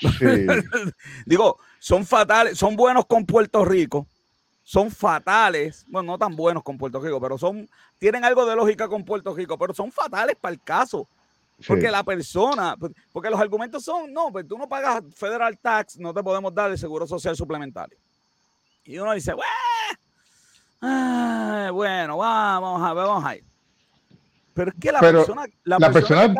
Digo, 1.26 1.60
son 1.80 2.06
fatales, 2.06 2.58
son 2.58 2.76
buenos 2.76 3.06
con 3.06 3.26
Puerto 3.26 3.64
Rico, 3.64 4.08
son 4.66 4.90
fatales, 4.90 5.86
bueno, 5.88 6.14
no 6.14 6.18
tan 6.18 6.36
buenos 6.36 6.64
con 6.64 6.76
Puerto 6.76 7.00
Rico, 7.00 7.22
pero 7.22 7.38
son, 7.38 7.70
tienen 8.00 8.26
algo 8.26 8.48
de 8.48 8.56
lógica 8.56 8.88
con 8.88 9.06
Puerto 9.06 9.34
Rico, 9.36 9.60
pero 9.60 9.76
son 9.76 9.92
fatales 9.92 10.36
para 10.42 10.54
el 10.54 10.62
caso. 10.62 11.08
Porque 11.68 11.90
la 11.90 12.04
persona, 12.04 12.76
pues, 12.78 12.92
porque 13.14 13.30
los 13.30 13.40
argumentos 13.40 13.84
son, 13.84 14.12
no, 14.12 14.32
pues 14.32 14.48
tú 14.48 14.58
no 14.58 14.68
pagas 14.68 15.04
federal 15.16 15.58
tax, 15.60 16.00
no 16.00 16.14
te 16.14 16.24
podemos 16.24 16.54
dar 16.54 16.72
el 16.72 16.80
seguro 16.80 17.06
social 17.06 17.36
suplementario. 17.36 17.96
Y 18.84 18.98
uno 18.98 19.14
dice, 19.14 19.34
bueno, 21.72 22.18
vamos 22.18 22.82
a 22.82 22.94
ver, 22.94 23.06
vamos 23.06 23.24
a 23.24 23.36
ir. 23.36 23.44
Pero 24.56 24.72
es 24.72 24.78
que 24.82 24.92
la 24.92 25.00
persona, 25.00 25.46
la, 25.64 25.92
persona, 25.92 26.36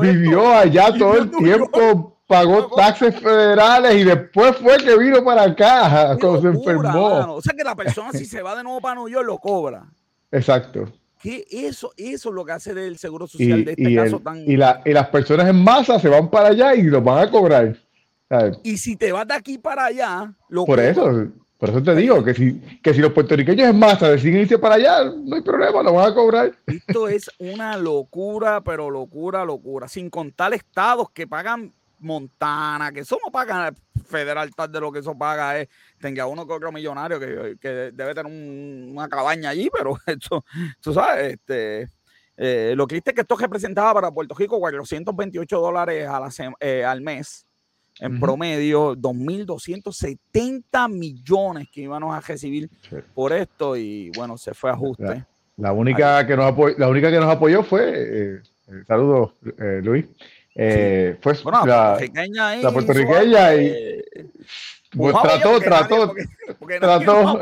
vivió 0.00 0.50
allá 0.50 0.92
todo 0.98 1.18
el 1.18 1.30
tiempo 1.30 2.16
pagó 2.30 2.68
taxes 2.68 3.18
federales 3.18 3.96
y 3.96 4.04
después 4.04 4.56
fue 4.56 4.76
que 4.78 4.96
vino 4.96 5.24
para 5.24 5.42
acá 5.42 6.16
cuando 6.20 6.40
se 6.40 6.46
enfermó. 6.46 7.34
O 7.34 7.42
sea 7.42 7.52
que 7.56 7.64
la 7.64 7.74
persona 7.74 8.12
si 8.12 8.24
se 8.24 8.40
va 8.40 8.54
de 8.54 8.62
nuevo 8.62 8.80
para 8.80 8.94
Nueva 8.94 9.10
York 9.10 9.26
lo 9.26 9.38
cobra. 9.38 9.84
Exacto. 10.30 10.92
Que 11.20 11.44
eso, 11.50 11.92
eso 11.96 12.28
es 12.28 12.34
lo 12.34 12.44
que 12.44 12.52
hace 12.52 12.72
del 12.72 12.98
Seguro 12.98 13.26
Social 13.26 13.64
de 13.64 13.72
este 13.72 13.94
caso 13.96 14.20
tan... 14.20 14.48
Y, 14.48 14.56
la, 14.56 14.80
y 14.84 14.92
las 14.92 15.08
personas 15.08 15.48
en 15.48 15.62
masa 15.62 15.98
se 15.98 16.08
van 16.08 16.30
para 16.30 16.50
allá 16.50 16.72
y 16.76 16.84
lo 16.84 17.02
van 17.02 17.26
a 17.26 17.30
cobrar. 17.30 17.76
Y 18.62 18.78
si 18.78 18.94
te 18.94 19.10
vas 19.10 19.26
de 19.26 19.34
aquí 19.34 19.58
para 19.58 19.86
allá... 19.86 20.32
Lo 20.48 20.64
por 20.64 20.78
eso, 20.78 21.26
por 21.58 21.70
eso 21.70 21.82
te 21.82 21.96
digo 21.96 22.22
que 22.22 22.32
si, 22.32 22.60
que 22.80 22.94
si 22.94 23.00
los 23.00 23.12
puertorriqueños 23.12 23.68
en 23.68 23.78
masa 23.78 24.08
deciden 24.08 24.42
irse 24.42 24.56
para 24.56 24.76
allá, 24.76 25.04
no 25.04 25.34
hay 25.34 25.42
problema, 25.42 25.82
lo 25.82 25.94
van 25.94 26.12
a 26.12 26.14
cobrar. 26.14 26.52
Esto 26.64 27.08
es 27.08 27.28
una 27.38 27.76
locura, 27.76 28.60
pero 28.60 28.88
locura, 28.88 29.44
locura. 29.44 29.88
Sin 29.88 30.10
contar 30.10 30.54
estados 30.54 31.10
que 31.10 31.26
pagan 31.26 31.72
Montana, 32.00 32.92
que 32.92 33.00
eso 33.00 33.18
no 33.24 33.30
pagan 33.30 33.74
federal 34.04 34.50
tal 34.54 34.72
de 34.72 34.80
lo 34.80 34.90
que 34.90 34.98
eso 34.98 35.16
paga 35.16 35.58
es, 35.58 35.68
tenga 35.98 36.26
uno 36.26 36.46
que 36.46 36.52
otro 36.52 36.72
millonario 36.72 37.20
que, 37.20 37.56
que 37.60 37.68
debe 37.92 38.14
tener 38.14 38.26
una 38.26 39.08
cabaña 39.08 39.50
allí, 39.50 39.70
pero 39.72 39.96
esto, 40.06 40.44
tú 40.80 40.92
sabes, 40.92 41.34
este, 41.34 41.88
eh, 42.42 42.72
lo 42.74 42.86
triste 42.86 43.10
es 43.10 43.14
que 43.14 43.20
esto 43.20 43.36
representaba 43.36 43.92
para 43.92 44.10
Puerto 44.10 44.34
Rico 44.34 44.58
428 44.58 45.60
dólares 45.60 46.08
a 46.08 46.20
la 46.20 46.30
eh, 46.60 46.82
al 46.82 47.02
mes, 47.02 47.46
en 47.98 48.18
promedio, 48.18 48.96
2.270 48.96 50.90
millones 50.90 51.68
que 51.70 51.82
íbamos 51.82 52.14
a 52.14 52.20
recibir 52.20 52.70
por 53.14 53.34
esto 53.34 53.76
y 53.76 54.10
bueno, 54.16 54.38
se 54.38 54.54
fue 54.54 54.70
ajuste. 54.70 55.26
La, 55.58 55.74
única, 55.74 56.26
que 56.26 56.34
nos 56.34 56.46
apoyó, 56.46 56.78
la 56.78 56.88
única 56.88 57.10
que 57.10 57.18
nos 57.18 57.28
apoyó 57.28 57.62
fue, 57.62 57.92
eh, 57.94 58.42
saludos 58.86 59.34
Luis, 59.82 60.06
fue 60.54 61.34
la, 61.66 61.98
la, 62.62 62.72
puertorriqueña 62.72 63.54
y 63.54 64.02
pues 64.96 65.14
trató, 65.22 65.60
trató. 65.60 66.14
Porque, 66.58 66.80
trató. 66.80 67.40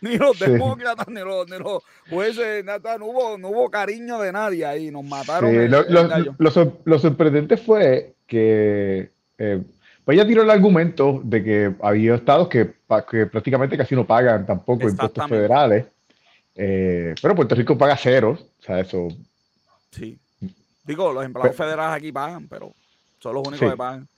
ni 0.00 0.16
los 0.16 0.38
demócratas, 0.38 1.08
ni 1.08 1.20
los, 1.20 1.48
ni 1.50 1.58
los 1.58 1.82
jueces, 2.08 2.64
nada, 2.64 2.96
no, 2.96 3.06
hubo, 3.06 3.36
no 3.36 3.48
hubo 3.48 3.70
cariño 3.70 4.18
de 4.20 4.32
nadie 4.32 4.64
ahí, 4.64 4.90
nos 4.90 5.04
mataron. 5.04 5.50
Sí, 5.50 6.76
lo, 6.84 6.98
sorprendente 6.98 7.58
fue 7.58 8.14
que 8.26 9.10
eh, 9.36 9.62
pues 10.04 10.16
ella 10.16 10.26
tiró 10.26 10.42
el 10.42 10.50
argumento 10.50 11.20
de 11.22 11.44
que 11.44 11.74
había 11.82 12.14
estados 12.14 12.48
que, 12.48 12.74
que 13.10 13.26
prácticamente 13.26 13.76
casi 13.76 13.94
no 13.94 14.06
pagan 14.06 14.46
tampoco 14.46 14.88
impuestos 14.88 15.28
federales, 15.28 15.84
eh, 16.54 17.14
pero 17.20 17.34
Puerto 17.34 17.54
Rico 17.54 17.76
paga 17.76 17.96
cero, 17.96 18.38
o 18.40 18.62
sea, 18.62 18.80
eso. 18.80 19.08
Sí. 19.90 20.18
Digo, 20.84 21.12
los 21.12 21.24
empleados 21.24 21.56
federales 21.56 21.96
aquí 21.96 22.12
pagan, 22.12 22.46
pero 22.46 22.72
son 23.18 23.34
los 23.34 23.48
únicos 23.48 23.70
que 23.70 23.76
pagan. 23.76 24.08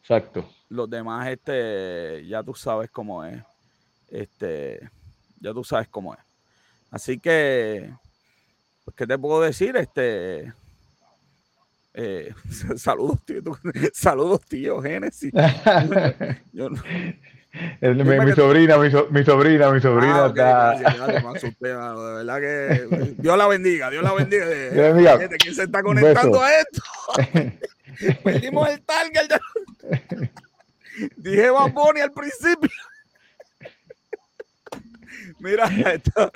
Exacto. 0.00 0.48
Los 0.68 0.90
demás, 0.90 1.28
este, 1.28 2.26
ya 2.26 2.42
tú 2.42 2.54
sabes 2.54 2.90
cómo 2.90 3.24
es. 3.24 3.42
Este, 4.08 4.90
ya 5.40 5.52
tú 5.52 5.62
sabes 5.62 5.88
cómo 5.88 6.14
es. 6.14 6.20
Así 6.90 7.18
que, 7.18 7.92
pues, 8.84 8.96
¿qué 8.96 9.06
te 9.06 9.18
puedo 9.18 9.40
decir? 9.42 9.76
Este, 9.76 10.52
eh, 11.94 12.34
saludos, 12.76 13.18
tío. 13.24 13.42
saludos, 13.92 14.40
tío, 14.46 14.80
Génesis. 14.80 15.32
Yo, 16.52 16.68
mi, 17.80 18.32
sobrina, 18.34 18.76
mi, 18.76 18.90
mi, 19.10 19.24
sobrina, 19.24 19.70
mi 19.70 19.80
sobrina 19.80 20.26
está. 20.26 20.74
de 20.76 22.14
verdad 22.14 22.40
que 22.40 23.14
Dios 23.18 23.38
la 23.38 23.46
bendiga, 23.46 23.90
Dios 23.90 24.02
la 24.02 24.12
bendiga. 24.12 25.18
¿Quién 25.38 25.54
se 25.54 25.64
está 25.64 25.82
conectando 25.82 26.42
a 26.42 26.50
esto? 26.52 26.82
Perdimos 28.22 28.68
el 28.68 28.82
target. 28.82 29.40
Dije 31.16 31.50
Bad 31.50 31.72
al 32.02 32.12
principio. 32.12 32.70
Mira 35.40 35.66
esto. 35.66 36.30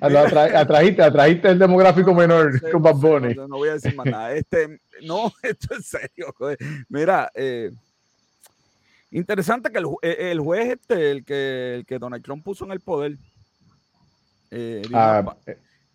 atrajiste, 0.00 1.02
atrajiste 1.02 1.48
el 1.48 1.58
demográfico 1.58 2.14
menor 2.14 2.60
con 2.70 2.82
Bad 2.82 2.96
No, 2.96 3.48
voy 3.48 3.68
a 3.68 3.74
decir 3.74 3.94
más 3.94 4.06
nada. 4.06 4.32
Este, 4.32 4.80
no, 5.02 5.32
esto 5.42 5.76
es 5.76 5.86
serio. 5.86 6.34
Mira, 6.88 7.30
eh, 7.34 7.70
interesante 9.18 9.70
que 9.70 9.78
el, 9.78 9.86
eh, 10.02 10.30
el, 10.32 10.40
juez 10.40 10.72
este, 10.72 11.10
el 11.10 11.24
que, 11.24 11.74
el 11.76 11.86
que 11.86 11.98
Donald 11.98 12.22
Trump 12.22 12.44
puso 12.44 12.64
en 12.64 12.72
el 12.72 12.80
poder. 12.80 13.16
Eh, 14.50 14.82
ah, 14.92 15.34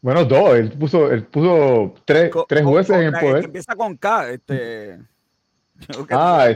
bueno, 0.01 0.25
dos. 0.25 0.55
Él 0.55 0.71
puso, 0.71 1.11
él 1.11 1.25
puso 1.25 1.93
tres, 2.05 2.31
tres 2.47 2.63
jueces 2.63 2.95
en 2.95 3.03
el 3.03 3.13
poder. 3.13 3.45
Empieza 3.45 3.75
con 3.75 3.95
K. 3.95 4.31
Este, 4.31 4.99
ah, 6.11 6.53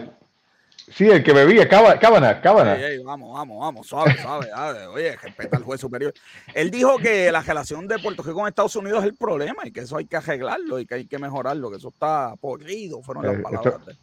Sí, 0.91 1.09
el 1.09 1.23
que 1.23 1.31
bebía, 1.31 1.67
Cábana, 1.67 2.41
Cábana. 2.41 2.77
vamos, 3.03 3.33
vamos, 3.33 3.59
vamos, 3.59 3.87
suave, 3.87 4.15
suave. 4.21 4.87
oye, 4.87 5.15
respeta 5.15 5.57
al 5.57 5.63
juez 5.63 5.79
superior. 5.79 6.13
Él 6.53 6.69
dijo 6.69 6.97
que 6.97 7.31
la 7.31 7.41
relación 7.41 7.87
de 7.87 7.99
Puerto 7.99 8.21
Rico 8.21 8.35
con 8.35 8.47
Estados 8.47 8.75
Unidos 8.75 8.99
es 8.99 9.09
el 9.09 9.15
problema 9.15 9.65
y 9.65 9.71
que 9.71 9.81
eso 9.81 9.97
hay 9.97 10.05
que 10.05 10.17
arreglarlo 10.17 10.79
y 10.79 10.85
que 10.85 10.95
hay 10.95 11.05
que 11.05 11.17
mejorarlo, 11.17 11.71
que 11.71 11.77
eso 11.77 11.89
está 11.89 12.35
podrido, 12.35 13.01
fueron 13.01 13.25
las 13.25 13.35
eh, 13.35 13.41
palabras. 13.41 13.75
Pues, 13.83 13.97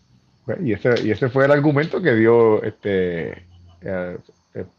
y, 0.63 0.73
ese, 0.73 0.95
y 1.05 1.11
ese 1.11 1.29
fue 1.29 1.45
el 1.45 1.51
argumento 1.53 2.01
que 2.01 2.15
dio 2.15 2.63
este 2.63 3.47
eh, 3.83 4.19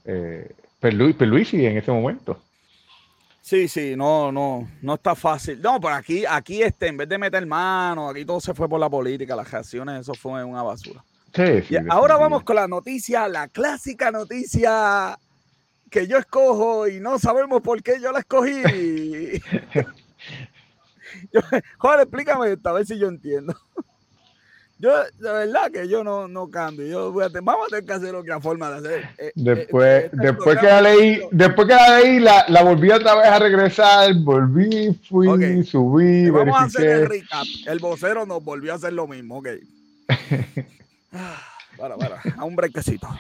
eh, 0.05 0.51
Perluisi 0.79 1.65
en 1.65 1.77
ese 1.77 1.91
momento. 1.91 2.41
Sí, 3.41 3.67
sí, 3.67 3.95
no, 3.95 4.31
no, 4.31 4.69
no 4.81 4.93
está 4.93 5.15
fácil. 5.15 5.61
No, 5.61 5.79
pero 5.79 5.95
aquí, 5.95 6.23
aquí 6.25 6.61
este, 6.61 6.87
en 6.87 6.97
vez 6.97 7.09
de 7.09 7.17
meter 7.17 7.45
mano, 7.45 8.09
aquí 8.09 8.23
todo 8.23 8.39
se 8.39 8.53
fue 8.53 8.69
por 8.69 8.79
la 8.79 8.89
política, 8.89 9.35
las 9.35 9.49
reacciones, 9.49 10.01
eso 10.01 10.13
fue 10.13 10.43
una 10.43 10.63
basura 10.63 11.03
ahora 11.89 12.17
vamos 12.17 12.43
con 12.43 12.55
la 12.55 12.67
noticia, 12.67 13.27
la 13.27 13.47
clásica 13.47 14.11
noticia 14.11 15.17
que 15.89 16.07
yo 16.07 16.17
escojo 16.17 16.87
y 16.87 16.99
no 16.99 17.19
sabemos 17.19 17.61
por 17.61 17.81
qué 17.83 17.99
yo 18.01 18.11
la 18.11 18.19
escogí. 18.19 18.61
joder, 21.77 22.01
explícame 22.01 22.53
esta, 22.53 22.69
a 22.69 22.73
ver 22.73 22.85
si 22.85 22.97
yo 22.97 23.07
entiendo. 23.07 23.55
Yo, 24.81 25.03
de 25.03 25.31
verdad 25.31 25.71
que 25.71 25.87
yo 25.87 26.03
no, 26.03 26.27
no 26.27 26.49
cambio. 26.49 26.87
Yo 26.87 27.11
voy 27.11 27.23
a 27.23 27.29
vamos 27.29 27.67
a 27.67 27.69
tener 27.69 27.85
que 27.85 27.93
hacer 27.93 28.15
otra 28.15 28.41
forma 28.41 28.71
de 28.71 28.77
hacer. 28.77 29.03
Eh, 29.19 29.27
eh, 29.27 29.31
después, 29.35 30.09
después 30.11 30.57
que 30.57 30.65
la 30.65 30.81
leí, 30.81 31.21
después 31.29 31.67
que 31.67 31.75
la 31.75 31.99
leí, 31.99 32.19
la, 32.19 32.45
la 32.47 32.63
volví 32.63 32.89
otra 32.89 33.13
vez 33.13 33.27
a 33.27 33.37
regresar, 33.37 34.11
volví, 34.15 34.99
fui, 35.07 35.63
subí, 35.63 36.31
Vamos 36.31 36.59
a 36.59 36.63
hacer 36.63 36.87
el 36.87 37.07
recap. 37.07 37.45
El 37.67 37.77
vocero 37.77 38.25
nos 38.25 38.43
volvió 38.43 38.73
a 38.73 38.77
hacer 38.77 38.93
lo 38.93 39.05
mismo, 39.05 39.37
ok. 39.37 39.49
para, 41.77 41.95
para, 41.95 42.19
a 42.35 42.43
un 42.43 42.55
brequecito. 42.55 43.07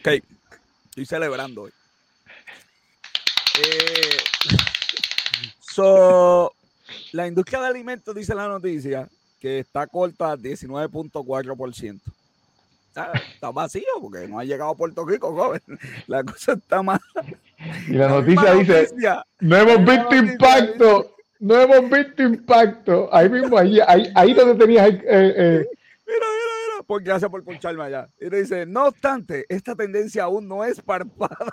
ok, 0.00 0.08
estoy 0.88 1.06
celebrando 1.06 1.62
hoy. 1.62 1.70
Eh, 3.62 4.09
so, 5.74 6.52
la 7.12 7.26
industria 7.26 7.60
de 7.60 7.66
alimentos 7.66 8.14
dice 8.14 8.34
la 8.34 8.48
noticia 8.48 9.08
que 9.40 9.60
está 9.60 9.86
corta 9.86 10.36
19.4%. 10.36 12.00
Está, 12.88 13.12
está 13.12 13.50
vacío 13.50 13.84
porque 14.00 14.26
no 14.26 14.38
ha 14.38 14.44
llegado 14.44 14.70
a 14.70 14.76
Puerto 14.76 15.04
Rico, 15.04 15.34
joven. 15.34 15.62
La 16.06 16.22
cosa 16.24 16.52
está 16.52 16.82
mala. 16.82 17.00
Y 17.88 17.92
la, 17.92 18.08
noticia 18.08 18.54
dice, 18.54 18.88
no 19.40 19.56
hemos 19.56 19.84
visto 19.84 20.14
impacto, 20.14 21.16
no 21.38 21.60
hemos 21.60 21.90
visto 21.90 22.22
impacto. 22.22 23.08
Ahí 23.12 23.28
mismo, 23.28 23.56
ahí, 23.56 23.78
ahí, 24.14 24.34
donde 24.34 24.54
tenías... 24.56 24.88
Eh, 24.90 25.02
eh. 25.06 25.66
Mira, 26.06 26.26
gracias 26.98 27.30
por 27.30 27.44
poncharme 27.44 27.84
allá. 27.84 28.08
Y 28.20 28.28
dice, 28.28 28.66
no 28.66 28.86
obstante, 28.86 29.46
esta 29.48 29.76
tendencia 29.76 30.24
aún 30.24 30.48
no 30.48 30.64
es 30.64 30.80
parpada 30.80 31.52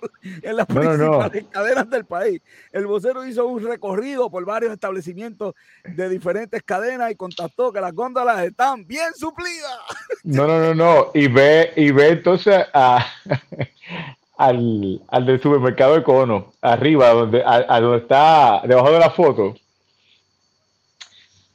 en 0.42 0.56
las 0.56 0.66
principales 0.66 1.44
cadenas 1.50 1.90
del 1.90 2.04
país. 2.04 2.40
El 2.72 2.86
vocero 2.86 3.26
hizo 3.26 3.46
un 3.46 3.62
recorrido 3.62 4.30
por 4.30 4.44
varios 4.44 4.72
establecimientos 4.72 5.54
de 5.84 6.08
diferentes 6.08 6.62
cadenas 6.62 7.10
y 7.10 7.16
constató 7.16 7.72
que 7.72 7.80
las 7.80 7.92
góndolas 7.92 8.44
están 8.44 8.86
bien 8.86 9.12
suplidas. 9.14 9.78
No, 10.24 10.46
no, 10.46 10.58
no, 10.58 10.74
no. 10.74 11.10
Y 11.14 11.28
ve, 11.28 11.72
y 11.76 11.92
ve 11.92 12.08
entonces 12.08 12.66
a, 12.74 13.06
al, 14.36 15.00
al 15.08 15.26
del 15.26 15.40
supermercado 15.40 15.94
de 15.94 16.02
Cono, 16.02 16.52
arriba, 16.60 17.10
donde, 17.10 17.42
a, 17.44 17.80
donde 17.80 17.98
está, 17.98 18.62
debajo 18.66 18.90
de 18.90 18.98
la 18.98 19.10
foto. 19.10 19.54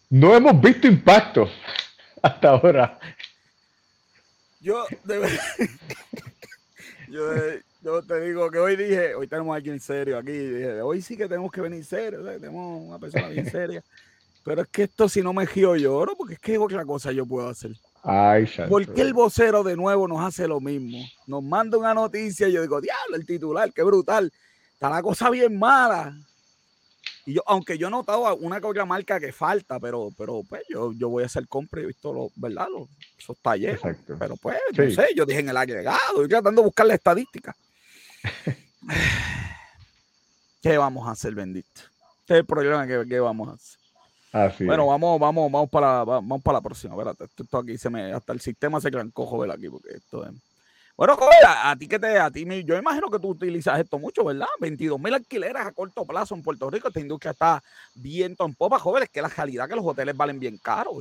No 0.10 0.36
hemos 0.36 0.60
visto 0.60 0.88
impacto 0.88 1.50
hasta 2.22 2.50
ahora. 2.50 2.98
Yo, 4.62 4.86
de 5.06 5.18
verdad, 5.18 5.40
yo, 7.10 7.34
yo, 7.82 8.04
te 8.04 8.22
digo 8.22 8.52
que 8.52 8.60
hoy 8.60 8.76
dije, 8.76 9.16
hoy 9.16 9.28
tenemos 9.28 9.54
a 9.54 9.56
alguien 9.56 9.80
serio 9.80 10.20
aquí, 10.20 10.32
dije, 10.32 10.82
hoy 10.82 11.02
sí 11.02 11.18
que 11.18 11.28
tenemos 11.28 11.52
que 11.52 11.62
venir 11.62 11.84
serio, 11.84 12.24
tenemos 12.24 12.88
una 12.88 13.00
persona 13.00 13.28
bien 13.30 13.46
seria. 13.52 13.84
Pero 14.44 14.62
es 14.62 14.68
que 14.68 14.84
esto 14.84 15.10
si 15.10 15.22
no 15.22 15.34
me 15.34 15.48
giro 15.48 15.76
lloro, 15.76 16.16
porque 16.16 16.36
es 16.36 16.40
que 16.40 16.60
otra 16.60 16.86
cosa 16.86 17.12
yo 17.12 17.26
puedo 17.26 17.50
hacer. 17.50 17.72
Ay, 18.04 18.48
¿Por 18.70 18.92
qué 18.94 19.02
el 19.02 19.14
vocero 19.14 19.64
de 19.64 19.76
nuevo 19.76 20.08
nos 20.08 20.24
hace 20.24 20.48
lo 20.48 20.60
mismo? 20.60 21.04
Nos 21.28 21.44
manda 21.44 21.78
una 21.78 21.94
noticia 21.94 22.48
y 22.48 22.52
yo 22.52 22.62
digo, 22.62 22.82
diablo, 22.82 23.16
el 23.16 23.26
titular, 23.26 23.72
qué 23.74 23.84
brutal. 23.84 24.32
Está 24.74 24.90
la 24.90 25.02
cosa 25.04 25.30
bien 25.30 25.58
mala. 25.58 26.16
Y 27.26 27.34
yo, 27.34 27.44
aunque 27.46 27.78
yo 27.78 27.88
he 27.88 27.92
notado 27.92 28.36
una 28.38 28.60
que 28.60 28.68
otra 28.68 28.86
marca 28.86 29.20
que 29.20 29.32
falta, 29.32 29.80
pero, 29.80 30.10
pero 30.18 30.42
pues 30.48 30.64
yo, 30.70 30.92
yo 30.94 31.10
voy 31.10 31.24
a 31.24 31.28
hacer 31.28 31.48
compra 31.48 31.82
y 31.82 31.84
he 31.84 31.88
visto 31.88 32.12
lo, 32.14 32.30
¿verdad? 32.36 32.68
Los, 32.72 32.90
esos 33.18 33.38
talleres. 33.40 33.80
Pero 34.20 34.36
pues, 34.38 34.58
no 34.76 34.92
sé, 34.92 35.10
yo 35.16 35.26
dije 35.26 35.40
en 35.40 35.50
el 35.50 35.58
agregado, 35.58 36.00
estoy 36.10 36.30
tratando 36.30 36.62
de 36.62 36.66
buscar 36.66 36.86
la 36.86 36.96
estadística. 36.96 37.56
¿Qué 40.62 40.78
vamos 40.78 41.08
a 41.08 41.12
hacer, 41.12 41.34
bendito? 41.34 41.82
Este 42.22 42.34
es 42.34 42.40
el 42.40 42.46
problema 42.46 42.86
que, 42.88 43.06
que 43.08 43.20
vamos 43.20 43.50
a 43.50 43.54
hacer 43.54 43.82
bueno, 44.32 44.88
vamos, 44.88 45.20
vamos, 45.20 45.52
vamos 45.52 45.70
para, 45.70 46.04
vamos 46.06 46.42
para 46.42 46.58
la 46.60 46.62
próxima. 46.62 46.94
Espérate, 46.94 47.26
esto, 47.26 47.58
aquí 47.58 47.78
se 47.78 47.90
me, 47.90 48.14
hasta 48.14 48.32
el 48.32 48.40
sistema 48.40 48.80
se 48.80 48.90
cojo 49.12 49.40
ver 49.40 49.52
aquí, 49.52 49.70
porque 49.70 49.96
esto 49.96 50.26
es. 50.26 50.32
Bueno, 50.98 51.16
joder, 51.16 51.40
a, 51.46 51.76
ti 51.76 51.88
que 51.88 51.98
te, 51.98 52.20
a 52.20 52.30
ti, 52.30 52.46
yo 52.64 52.78
imagino 52.78 53.10
que 53.10 53.20
tú 53.20 53.30
utilizas 53.30 53.80
esto 53.80 53.98
mucho, 53.98 54.24
¿verdad? 54.24 54.48
22 54.60 55.00
mil 55.00 55.14
alquileres 55.14 55.66
a 55.66 55.72
corto 55.72 56.06
plazo 56.06 56.36
en 56.36 56.44
Puerto 56.44 56.70
Rico. 56.70 56.90
Esta 56.90 57.00
industria 57.00 57.32
está 57.32 57.64
viento 57.96 58.46
en 58.46 58.54
popa, 58.54 58.78
joven. 58.78 59.04
Es 59.04 59.10
que 59.10 59.22
la 59.22 59.30
realidad 59.30 59.68
que 59.68 59.76
los 59.76 59.86
hoteles 59.86 60.16
valen 60.16 60.40
bien 60.40 60.58
caros, 60.58 60.98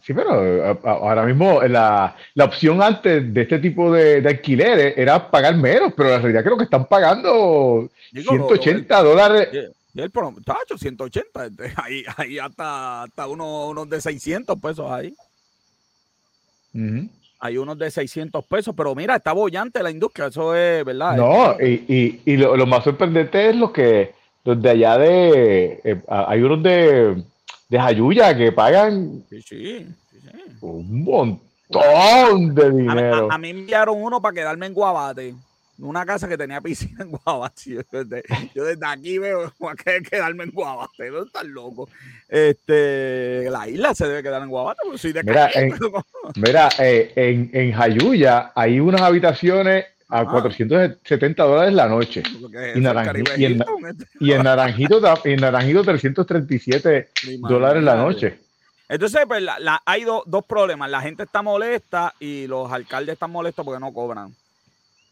Sí, 0.00 0.14
pero 0.14 0.78
ahora 0.84 1.24
mismo 1.24 1.60
la, 1.62 2.14
la, 2.34 2.44
opción 2.44 2.80
antes 2.80 3.34
de 3.34 3.42
este 3.42 3.58
tipo 3.58 3.92
de, 3.92 4.20
de, 4.20 4.28
alquileres 4.28 4.96
era 4.96 5.28
pagar 5.28 5.56
menos, 5.56 5.92
pero 5.96 6.10
la 6.10 6.18
realidad 6.18 6.44
creo 6.44 6.56
que 6.56 6.64
están 6.64 6.86
pagando 6.86 7.90
180 8.12 9.02
dólares. 9.02 9.48
Y 9.94 10.00
el, 10.00 10.12
tacho, 10.44 10.78
180, 10.78 11.46
este, 11.46 11.72
ahí, 11.82 12.04
ahí 12.16 12.38
hasta, 12.38 13.02
hasta 13.02 13.26
unos, 13.26 13.70
unos 13.70 13.90
de 13.90 14.00
600 14.00 14.58
pesos 14.60 14.90
ahí. 14.90 15.12
Hay 17.40 17.56
unos 17.56 17.78
de 17.78 17.90
600 17.90 18.44
pesos, 18.44 18.74
pero 18.76 18.94
mira, 18.94 19.16
está 19.16 19.32
bollante 19.32 19.82
la 19.82 19.90
industria, 19.90 20.26
eso 20.26 20.54
es 20.54 20.84
verdad. 20.84 21.16
No, 21.16 21.56
y, 21.60 22.20
y, 22.24 22.36
lo, 22.36 22.66
más 22.66 22.82
sorprendente 22.82 23.50
es 23.50 23.56
lo 23.56 23.72
que 23.72 24.12
los 24.44 24.60
de 24.60 24.70
allá 24.70 24.98
de. 24.98 25.80
Eh, 25.84 26.02
hay 26.08 26.42
unos 26.42 26.62
de, 26.62 27.22
de 27.68 27.78
Jayuya 27.78 28.36
que 28.36 28.50
pagan 28.50 29.24
sí, 29.28 29.42
sí, 29.42 29.86
un 30.60 31.04
montón 31.04 32.54
de 32.54 32.70
dinero. 32.70 33.30
A, 33.30 33.38
mí 33.38 33.52
me 33.52 33.60
enviaron 33.60 34.02
uno 34.02 34.20
para 34.20 34.34
quedarme 34.34 34.66
en 34.66 34.74
Guabate 34.74 35.34
una 35.78 36.04
casa 36.04 36.28
que 36.28 36.36
tenía 36.36 36.60
piscina 36.60 37.04
en 37.04 37.10
Guabate. 37.10 37.84
Yo 38.54 38.64
desde, 38.64 38.86
aquí 38.86 39.18
veo 39.18 39.52
que 39.84 40.02
quedarme 40.02 40.44
en 40.44 40.50
Guabate, 40.50 41.10
no 41.10 41.22
estás 41.22 41.44
loco. 41.44 41.88
Este, 42.28 43.48
la 43.50 43.68
isla 43.68 43.94
se 43.94 44.06
debe 44.06 44.22
quedar 44.22 44.42
en 44.42 44.48
Guabate, 44.48 44.80
Mira, 45.24 45.50
en, 45.54 45.74
mira 46.36 46.68
eh, 46.78 47.12
en, 47.16 47.50
en 47.52 47.72
Jayuya 47.72 48.52
hay 48.54 48.80
unas 48.80 49.00
habitaciones 49.00 49.86
a 50.08 50.24
470 50.24 51.42
dólares 51.42 51.74
la 51.74 51.88
noche. 51.88 52.22
Y, 52.74 52.80
naranjito, 52.80 53.32
y, 53.36 53.44
en, 53.44 53.64
y, 54.20 54.32
en, 54.32 54.42
Naranjito, 54.42 55.00
en 55.24 55.40
Naranjito 55.40 55.84
337 55.84 57.10
dólares 57.40 57.82
la 57.82 57.96
noche. 57.96 58.40
Entonces, 58.88 59.20
pues, 59.28 59.44
hay 59.84 60.04
dos 60.04 60.44
problemas. 60.46 60.90
La 60.90 61.02
gente 61.02 61.24
está 61.24 61.42
molesta 61.42 62.14
y 62.18 62.46
los 62.46 62.72
alcaldes 62.72 63.14
están 63.14 63.30
molestos 63.30 63.64
porque 63.64 63.80
no 63.80 63.92
cobran. 63.92 64.34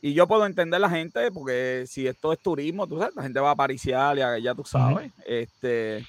Y 0.03 0.13
yo 0.13 0.27
puedo 0.27 0.47
entender 0.47 0.81
la 0.81 0.91
gente, 0.91 1.31
porque 1.33 1.85
si 1.87 2.07
esto 2.07 2.33
es 2.33 2.39
turismo, 2.39 2.87
tú 2.87 2.99
sabes, 2.99 3.17
la 3.17 3.23
gente 3.23 3.41
va 3.41 3.53
a 3.53 3.57
pariciar, 3.57 4.17
ya, 4.17 4.39
ya 4.39 4.55
tú 4.55 4.65
sabes. 4.65 5.11
este, 5.27 6.07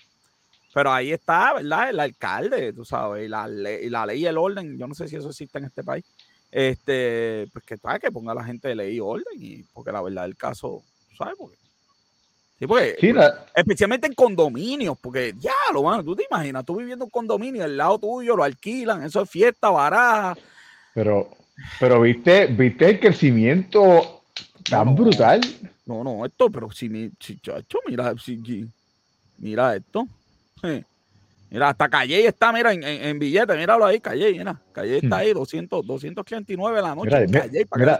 pero 0.73 0.91
ahí 0.91 1.11
está, 1.11 1.53
¿verdad? 1.53 1.89
El 1.89 1.99
alcalde, 1.99 2.73
tú 2.73 2.85
sabes, 2.85 3.25
y 3.25 3.27
la, 3.27 3.47
ley, 3.47 3.89
la 3.89 4.05
ley 4.05 4.21
y 4.21 4.25
el 4.25 4.37
orden, 4.37 4.77
yo 4.77 4.87
no 4.87 4.93
sé 4.93 5.07
si 5.07 5.15
eso 5.15 5.29
existe 5.29 5.57
en 5.57 5.65
este 5.65 5.83
país. 5.83 6.05
Este, 6.51 7.47
pues 7.51 7.65
que, 7.65 7.77
que 7.99 8.11
ponga 8.11 8.33
la 8.33 8.43
gente 8.43 8.67
de 8.67 8.75
ley 8.75 8.95
y 8.95 8.99
orden, 8.99 9.25
y 9.35 9.63
porque 9.63 9.91
la 9.91 10.01
verdad 10.01 10.23
del 10.23 10.35
caso, 10.35 10.83
¿sabes? 11.17 11.35
Porque, 11.37 11.57
sí, 12.59 12.67
porque, 12.67 12.95
especialmente 13.55 14.07
en 14.07 14.13
condominios, 14.13 14.97
porque 14.99 15.33
ya 15.39 15.53
lo 15.73 15.81
bueno, 15.81 16.03
tú 16.03 16.15
te 16.15 16.25
imaginas, 16.29 16.65
tú 16.65 16.75
viviendo 16.75 17.05
en 17.05 17.07
un 17.07 17.11
condominio, 17.11 17.65
el 17.65 17.77
lado 17.77 17.97
tuyo 17.97 18.35
lo 18.35 18.43
alquilan, 18.43 19.03
eso 19.03 19.21
es 19.21 19.29
fiesta, 19.29 19.69
baraja. 19.69 20.37
Pero 20.93 21.36
pero 21.79 22.01
viste, 22.01 22.47
viste 22.47 22.89
el 22.89 22.99
crecimiento 22.99 24.23
tan 24.69 24.95
brutal. 24.95 25.41
No, 25.85 26.03
no, 26.03 26.25
esto, 26.25 26.49
pero 26.49 26.69
si, 26.71 27.11
si 27.19 27.39
chacho, 27.39 27.79
mira, 27.87 28.13
si, 28.17 28.67
mira 29.37 29.75
esto. 29.75 30.07
Mira, 31.49 31.69
hasta 31.69 31.87
Calle 31.87 32.27
está, 32.27 32.51
mira, 32.51 32.73
en, 32.73 32.83
en, 32.83 33.17
billete, 33.17 33.55
míralo 33.55 33.85
ahí, 33.85 34.01
Calle, 34.01 34.33
mira, 34.33 34.59
Calle 34.73 34.97
está 34.97 35.15
hmm. 35.15 35.19
ahí, 35.19 35.33
200, 35.33 35.85
289 35.85 36.81
la 36.81 36.93
noche. 36.93 37.25
Mira, 37.27 37.99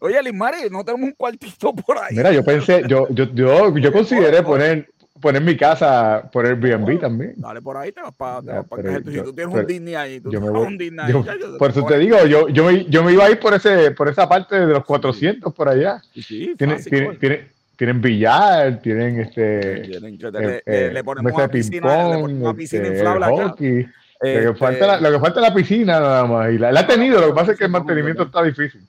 Oye, 0.00 0.22
Lismari, 0.22 0.70
no 0.70 0.84
tenemos 0.84 1.08
un 1.08 1.14
cuartito 1.14 1.74
por 1.74 1.98
ahí. 1.98 2.14
Mira, 2.14 2.30
yo 2.30 2.44
pensé, 2.44 2.84
yo, 2.86 3.08
yo, 3.10 3.24
yo, 3.34 3.76
yo 3.76 3.92
consideré 3.92 4.42
poner, 4.42 4.88
poner 5.20 5.42
mi 5.42 5.56
casa 5.56 6.28
por 6.32 6.46
Airbnb 6.46 7.00
también. 7.00 7.34
Dale 7.36 7.62
por 7.62 7.76
ahí, 7.76 7.92
te 7.92 8.02
vas 8.02 8.14
para 8.14 8.62
pa 8.62 8.76
Si 8.76 9.20
tú 9.22 9.32
tienes 9.32 9.54
un 9.54 9.66
Disney 9.66 9.94
ahí, 9.94 10.20
tú 10.20 10.30
tienes 10.30 10.48
un 10.48 10.76
Disney 10.76 11.10
yo, 11.10 11.24
Por 11.58 11.70
eso 11.70 11.84
te 11.84 11.98
digo, 11.98 12.24
yo, 12.26 12.48
yo, 12.48 12.64
me, 12.64 12.84
yo 12.86 13.04
me 13.04 13.12
iba 13.12 13.24
a 13.24 13.30
ir 13.30 13.38
por, 13.38 13.54
ese, 13.54 13.92
por 13.92 14.08
esa 14.08 14.28
parte 14.28 14.58
de 14.58 14.66
los 14.66 14.84
400 14.84 15.54
por 15.54 15.68
allá. 15.68 16.02
Sí, 16.14 16.54
tiene, 16.58 16.76
tiene, 16.76 17.16
tiene, 17.16 17.48
tienen 17.76 18.00
billar, 18.00 18.80
tienen 18.80 19.20
este. 19.20 19.80
Tienen, 19.80 20.18
eh, 20.22 20.62
eh, 20.66 20.90
le 20.92 21.04
ponemos 21.04 21.32
una 21.32 21.48
piscina, 21.48 22.08
le 22.08 22.14
ponemos 22.14 22.42
una 22.42 22.54
piscina 22.54 22.82
este, 22.84 22.96
inflable 22.96 23.26
hockey. 23.26 23.82
Lo, 23.82 23.88
que 24.20 24.38
este 24.38 24.54
falta 24.54 24.86
la, 24.86 25.00
lo 25.00 25.12
que 25.12 25.18
falta 25.18 25.40
es 25.40 25.48
la 25.48 25.54
piscina 25.54 26.00
nada 26.00 26.24
más. 26.24 26.52
Y 26.52 26.58
la, 26.58 26.72
la 26.72 26.80
ha 26.80 26.86
tenido, 26.86 27.20
lo 27.20 27.28
que 27.28 27.34
pasa 27.34 27.52
es 27.52 27.58
que 27.58 27.64
el 27.64 27.70
mantenimiento 27.70 28.22
está 28.24 28.42
difícil. 28.42 28.80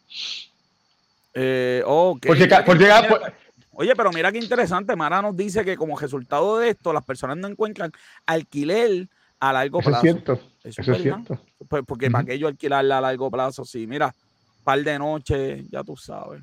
Eh, 1.34 1.84
okay. 1.86 2.30
por, 2.30 2.38
llegar, 2.38 2.64
por 2.64 2.78
llegar, 2.78 3.08
por, 3.08 3.22
Oye, 3.78 3.94
pero 3.96 4.12
mira 4.12 4.32
qué 4.32 4.40
interesante. 4.40 4.96
Mara 4.96 5.22
nos 5.22 5.36
dice 5.36 5.66
que 5.66 5.76
como 5.76 5.98
resultado 5.98 6.60
de 6.60 6.70
esto, 6.70 6.94
las 6.94 7.04
personas 7.04 7.38
no 7.38 7.48
encuentran 7.48 7.92
alquiler 8.26 9.08
a 9.40 9.52
largo 9.52 9.80
plazo. 9.80 10.06
Eso 10.06 10.08
es 10.08 10.14
cierto. 10.14 10.34
Eso, 10.64 10.92
es, 10.94 11.02
cierto. 11.02 11.40
Pues 11.68 11.84
porque 11.86 12.10
para 12.10 12.24
que 12.24 12.40
yo 12.40 12.48
alquilarla 12.48 13.00
a 13.00 13.02
largo 13.02 13.30
plazo, 13.30 13.66
sí, 13.66 13.86
mira, 13.86 14.14
par 14.64 14.82
de 14.82 14.98
noches, 14.98 15.70
ya 15.70 15.84
tú 15.84 15.98
sabes. 15.98 16.42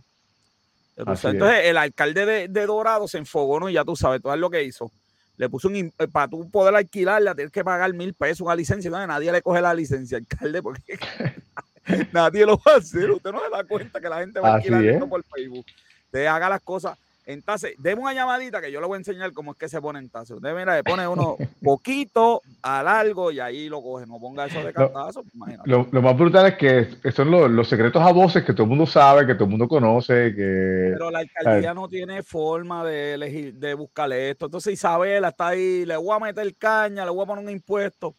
Entonces, 0.95 1.35
el 1.65 1.79
alcalde 1.79 2.49
de, 2.49 2.67
Dorado 2.67 3.09
se 3.09 3.17
enfogó, 3.17 3.59
¿no? 3.59 3.71
Y 3.71 3.73
ya 3.73 3.85
tú 3.85 3.97
sabes, 3.97 4.21
todo 4.21 4.37
lo 4.37 4.51
que 4.51 4.63
hizo. 4.63 4.91
Le 5.39 5.49
puso 5.49 5.69
un. 5.69 5.77
Eh, 5.77 6.09
para 6.13 6.29
tú 6.29 6.49
poder 6.51 6.75
alquilarla, 6.77 7.35
tienes 7.35 7.51
que 7.51 7.65
pagar 7.65 7.95
mil 7.95 8.13
pesos 8.13 8.43
una 8.43 8.55
licencia. 8.55 8.91
No, 8.91 9.05
nadie 9.07 9.33
le 9.33 9.41
coge 9.41 9.63
la 9.63 9.73
licencia, 9.73 10.19
alcalde, 10.19 10.61
porque 10.61 10.99
nadie 12.13 12.45
lo 12.45 12.59
va 12.59 12.75
a 12.75 12.77
hacer. 12.77 13.11
Usted 13.11 13.33
no 13.33 13.41
se 13.41 13.51
da 13.51 13.65
cuenta 13.65 14.01
que 14.03 14.09
la 14.11 14.19
gente 14.19 14.39
va 14.39 14.51
a 14.51 14.55
alquilar 14.57 14.85
esto 14.85 15.09
por 15.09 15.25
Facebook. 15.25 15.65
Usted 16.05 16.27
haga 16.27 16.51
las 16.51 16.61
cosas 16.61 16.99
entonces, 17.25 17.75
deme 17.79 18.03
una 18.03 18.15
llamadita 18.15 18.61
que 18.61 18.73
yo 18.73 18.81
le 18.81 18.87
voy 18.87 18.97
a 18.97 18.99
enseñar 18.99 19.33
cómo 19.33 19.53
es 19.53 19.59
que 19.59 19.69
se 19.69 19.81
pone 19.81 20.01
en. 20.01 20.11
Usted 20.13 20.55
mira, 20.55 20.77
le 20.77 20.83
pone 20.83 21.07
uno 21.07 21.37
poquito 21.63 22.43
a 22.63 22.83
largo 22.83 23.31
y 23.31 23.41
ahí 23.41 23.69
lo 23.69 23.81
coge. 23.81 24.07
No 24.07 24.19
ponga 24.19 24.47
eso 24.47 24.63
de 24.63 24.73
cantazo. 24.73 25.25
Lo, 25.65 25.87
lo, 25.91 26.03
más 26.03 26.17
brutal 26.17 26.47
es 26.47 26.55
que 26.57 27.13
son 27.13 27.31
los, 27.31 27.51
los, 27.51 27.69
secretos 27.69 28.03
a 28.03 28.13
voces 28.13 28.45
que 28.45 28.53
todo 28.53 28.65
el 28.65 28.71
mundo 28.71 28.87
sabe, 28.87 29.27
que 29.27 29.35
todo 29.35 29.45
el 29.45 29.51
mundo 29.51 29.69
conoce. 29.69 30.35
que 30.35 30.91
Pero 30.93 31.11
la 31.11 31.21
alcaldía 31.21 31.75
no 31.75 31.89
tiene 31.89 32.23
forma 32.23 32.85
de 32.85 33.15
elegir, 33.15 33.55
de 33.55 33.75
buscarle 33.75 34.31
esto. 34.31 34.47
Entonces 34.47 34.75
Isabela 34.75 35.29
está 35.29 35.49
ahí, 35.49 35.85
le 35.85 35.97
voy 35.97 36.17
a 36.17 36.19
meter 36.19 36.55
caña, 36.57 37.05
le 37.05 37.11
voy 37.11 37.23
a 37.23 37.27
poner 37.27 37.45
un 37.45 37.51
impuesto. 37.51 38.17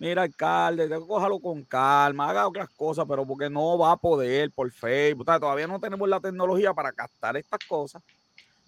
Mira, 0.00 0.22
alcalde, 0.22 0.88
cójalo 1.06 1.38
con 1.38 1.62
calma, 1.62 2.30
haga 2.30 2.48
otras 2.48 2.70
cosas, 2.70 3.04
pero 3.06 3.26
porque 3.26 3.50
no 3.50 3.76
va 3.76 3.92
a 3.92 3.96
poder 3.98 4.50
por 4.50 4.70
Facebook. 4.70 5.26
todavía 5.26 5.66
no 5.66 5.78
tenemos 5.78 6.08
la 6.08 6.18
tecnología 6.18 6.72
para 6.72 6.90
captar 6.90 7.36
estas 7.36 7.60
cosas. 7.68 8.02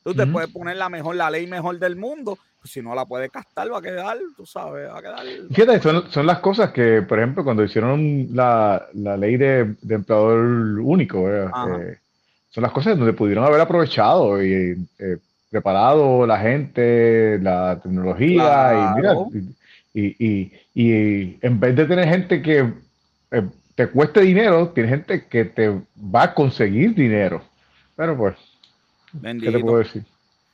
Tú 0.05 0.13
te 0.13 0.27
puedes 0.27 0.51
poner 0.51 0.77
la 0.77 0.91
mejor, 0.91 1.17
la 1.17 1.31
ley 1.31 1.47
mejor 1.47 1.79
del 1.79 1.97
mundo, 1.97 2.37
pues 2.61 2.71
si 2.71 2.83
no 2.83 2.95
la 2.95 3.07
puedes 3.07 3.31
captar, 3.31 3.73
va 3.73 3.79
a 3.79 3.83
quedar, 3.83 4.19
tú 4.37 4.45
sabes, 4.45 4.91
va 4.91 4.99
a 4.99 5.01
quedar. 5.01 5.25
Fíjate, 5.51 5.81
son, 6.11 6.27
las 6.27 6.41
cosas 6.41 6.71
que, 6.71 7.01
por 7.01 7.19
ejemplo, 7.19 7.45
cuando 7.45 7.65
hicieron 7.65 8.29
la, 8.35 8.89
ley 8.93 9.39
de, 9.39 9.75
empleador 9.89 10.81
único, 10.81 11.31
eh, 11.31 11.49
son 12.51 12.63
las 12.63 12.73
cosas 12.73 12.99
donde 12.99 13.15
pudieron 13.15 13.45
haber 13.45 13.61
aprovechado 13.63 14.43
y 14.43 14.87
eh, 14.99 15.17
preparado 15.49 16.27
la 16.27 16.39
gente, 16.39 17.39
la 17.41 17.81
tecnología, 17.83 18.93
y 18.93 19.01
mira, 19.01 19.15
y, 19.95 20.53
y, 20.75 21.39
en 21.43 21.61
vez 21.61 21.77
de 21.77 21.85
tener 21.85 22.09
gente 22.09 22.41
que 22.41 22.73
eh, 23.31 23.43
te 23.75 23.89
cueste 23.89 24.21
dinero, 24.21 24.69
tiene 24.71 24.89
gente 24.89 25.27
que 25.27 25.45
te 25.45 25.69
va 25.97 26.25
a 26.25 26.35
conseguir 26.35 26.95
dinero. 26.95 27.43
Pero 27.97 28.17
pues, 28.17 28.37
¿qué 29.23 29.53
te 29.53 29.59
puedo 29.59 29.79
decir? 29.79 30.05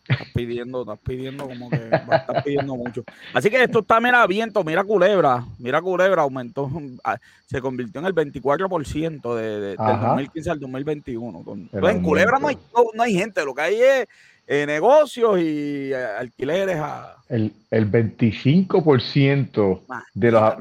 Estás 0.09 0.29
pidiendo, 0.35 0.81
estás 0.81 0.99
pidiendo 1.01 1.47
como 1.47 1.69
que 1.69 1.77
estás 1.77 2.43
pidiendo 2.43 2.75
mucho. 2.77 3.05
Así 3.35 3.51
que 3.51 3.63
esto 3.63 3.81
está, 3.81 4.01
mira, 4.01 4.27
viento, 4.27 4.65
mira 4.65 4.83
Culebra, 4.83 5.45
mira 5.59 5.83
Culebra, 5.83 6.23
aumentó, 6.23 6.71
ah, 7.05 7.19
se 7.47 7.61
convirtió 7.61 8.01
en 8.01 8.07
el 8.07 8.15
24% 8.15 9.35
de, 9.37 9.43
de, 9.43 9.61
del 9.61 9.77
2015 9.77 10.51
al 10.51 10.61
2021. 10.61 11.45
en 11.73 12.03
Culebra 12.03 12.39
no 12.39 12.49
hay, 12.49 12.59
no 12.95 13.03
hay 13.03 13.15
gente, 13.15 13.45
lo 13.45 13.55
que 13.55 13.63
hay 13.63 13.75
es 13.81 14.09
eh, 14.51 14.65
negocios 14.67 15.39
y 15.41 15.93
eh, 15.93 16.07
alquileres 16.19 16.79
a... 16.79 17.17
El, 17.29 17.53
el 17.71 17.91
25% 17.91 19.83
de, 20.15 20.31
los, 20.33 20.55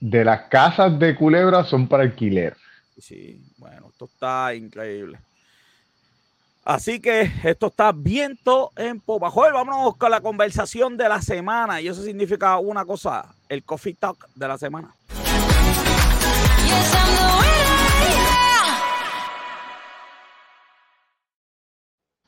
de 0.00 0.24
las 0.24 0.40
casas 0.48 0.98
de 0.98 1.14
Culebra 1.14 1.62
son 1.62 1.86
para 1.86 2.02
alquiler. 2.02 2.56
Sí, 3.00 3.40
bueno, 3.58 3.90
esto 3.92 4.06
está 4.06 4.52
increíble. 4.56 5.20
Así 6.64 6.98
que 6.98 7.30
esto 7.44 7.68
está 7.68 7.92
viento 7.92 8.72
en 8.76 8.98
popa. 8.98 9.30
Joder, 9.30 9.52
vámonos 9.52 9.96
con 9.96 10.10
la 10.10 10.20
conversación 10.20 10.96
de 10.96 11.08
la 11.08 11.22
semana. 11.22 11.80
Y 11.80 11.86
eso 11.86 12.02
significa 12.02 12.58
una 12.58 12.84
cosa, 12.84 13.32
el 13.48 13.62
coffee 13.62 13.94
talk 13.94 14.28
de 14.34 14.48
la 14.48 14.58
semana. 14.58 14.92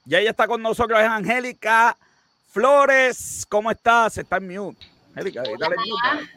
Y 0.06 0.14
ella 0.14 0.30
está 0.30 0.46
con 0.46 0.60
nosotros, 0.60 1.00
es 1.00 1.06
Angélica 1.06 1.96
Flores. 2.48 3.46
¿Cómo 3.48 3.70
estás? 3.70 4.18
Está 4.18 4.36
en 4.36 4.48
mute. 4.48 4.86
Angélica, 5.14 5.42
dale 5.58 5.76
mute. 5.76 6.30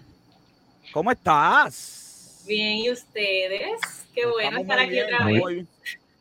¿Cómo 0.94 1.12
estás? 1.12 2.44
Bien, 2.48 2.78
¿y 2.78 2.92
ustedes? 2.92 4.06
Qué 4.16 4.26
bueno 4.26 4.60
estar 4.60 4.80
aquí 4.80 5.02
otra 5.02 5.26
vez. 5.26 5.66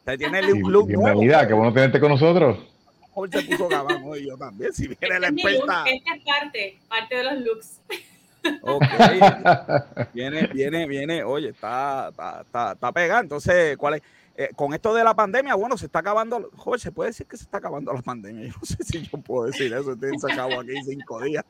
Te 0.04 0.18
tiene 0.18 0.40
el 0.40 0.58
look 0.58 0.88
Bienvenida, 0.88 1.46
qué 1.46 1.54
bueno 1.54 1.72
tenerte 1.72 2.00
con 2.00 2.10
nosotros. 2.10 2.58
Hoy 3.14 3.30
se 3.30 3.42
puso 3.42 3.68
gabán 3.68 4.02
hoy 4.04 4.26
yo 4.26 4.36
también. 4.36 4.72
Si 4.72 4.88
viene 4.88 5.20
la 5.20 5.28
experta. 5.28 5.84
Esta 5.86 6.14
es 6.14 6.24
parte, 6.24 6.78
parte 6.88 7.14
de 7.14 7.24
los 7.24 7.44
looks. 7.44 7.80
Ok. 8.62 8.82
viene, 10.14 10.48
viene, 10.48 10.86
viene. 10.86 11.22
Oye, 11.22 11.50
está, 11.50 12.08
está, 12.10 12.40
está, 12.42 12.72
está 12.72 12.92
pegada. 12.92 13.20
Entonces, 13.20 13.76
¿cuál 13.76 13.94
es? 13.94 14.02
Eh, 14.38 14.50
con 14.54 14.74
esto 14.74 14.94
de 14.94 15.02
la 15.02 15.14
pandemia, 15.14 15.54
bueno, 15.54 15.78
se 15.78 15.86
está 15.86 16.00
acabando, 16.00 16.50
joder, 16.56 16.78
se 16.78 16.92
puede 16.92 17.10
decir 17.10 17.26
que 17.26 17.38
se 17.38 17.44
está 17.44 17.56
acabando 17.56 17.92
la 17.92 18.02
pandemia. 18.02 18.48
Yo 18.48 18.54
no 18.60 18.66
sé 18.66 18.76
si 18.84 19.02
yo 19.02 19.18
puedo 19.18 19.46
decir 19.46 19.72
eso, 19.72 19.92
estoy 19.92 20.18
sacado 20.18 20.60
aquí 20.60 20.72
cinco 20.84 21.22
días. 21.22 21.44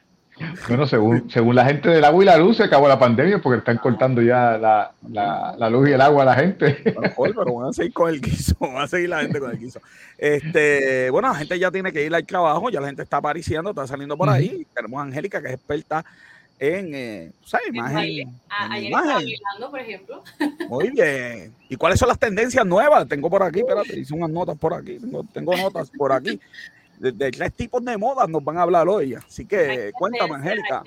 Bueno, 0.68 0.86
según, 0.86 1.30
según 1.30 1.54
la 1.54 1.64
gente 1.64 1.88
del 1.88 2.04
agua 2.04 2.22
y 2.22 2.26
la 2.26 2.36
luz, 2.36 2.58
se 2.58 2.64
acabó 2.64 2.86
la 2.86 2.98
pandemia 2.98 3.40
porque 3.40 3.58
están 3.58 3.78
cortando 3.78 4.20
ya 4.20 4.58
la, 4.58 4.92
la, 5.08 5.56
la 5.58 5.70
luz 5.70 5.88
y 5.88 5.92
el 5.92 6.00
agua 6.00 6.22
a 6.22 6.26
la 6.26 6.34
gente. 6.34 6.78
pero 6.84 7.54
van 7.54 7.70
a 7.70 7.72
seguir 7.72 7.92
con 7.92 8.10
el 8.10 8.20
guiso, 8.20 8.54
van 8.60 8.76
a 8.76 8.86
seguir 8.86 9.08
la 9.08 9.22
gente 9.22 9.40
con 9.40 9.50
el 9.50 9.58
guiso. 9.58 9.80
Este, 10.18 11.10
bueno, 11.10 11.28
la 11.28 11.34
gente 11.34 11.58
ya 11.58 11.70
tiene 11.70 11.90
que 11.90 12.04
ir 12.04 12.14
al 12.14 12.26
trabajo, 12.26 12.68
ya 12.70 12.80
la 12.80 12.88
gente 12.88 13.02
está 13.02 13.16
apareciendo, 13.16 13.70
está 13.70 13.86
saliendo 13.86 14.16
por 14.16 14.28
ahí. 14.28 14.66
Tenemos 14.74 15.00
a 15.00 15.04
Angélica, 15.04 15.40
que 15.40 15.48
es 15.48 15.54
experta 15.54 16.04
en, 16.58 16.94
eh, 16.94 17.32
¿sabes? 17.44 17.68
Imagen. 17.68 18.28
ayer 18.48 18.92
bailando, 18.92 19.70
por 19.70 19.80
ejemplo. 19.80 20.22
Muy 20.68 20.90
bien. 20.90 21.54
¿Y 21.68 21.76
cuáles 21.76 21.98
son 21.98 22.08
las 22.08 22.18
tendencias 22.18 22.64
nuevas? 22.64 23.06
Tengo 23.08 23.28
por 23.28 23.42
aquí, 23.42 23.60
espérate, 23.60 23.98
hice 23.98 24.14
unas 24.14 24.30
notas 24.30 24.56
por 24.58 24.74
aquí, 24.74 24.98
tengo, 24.98 25.24
tengo 25.32 25.56
notas 25.56 25.90
por 25.90 26.12
aquí 26.12 26.40
de, 26.98 27.30
tres 27.30 27.52
tipos 27.52 27.84
de 27.84 27.96
modas 27.96 28.28
nos 28.28 28.42
van 28.42 28.58
a 28.58 28.62
hablar 28.62 28.88
hoy. 28.88 29.14
Así 29.14 29.46
que 29.46 29.92
cuéntame, 29.92 30.34
Angélica. 30.34 30.82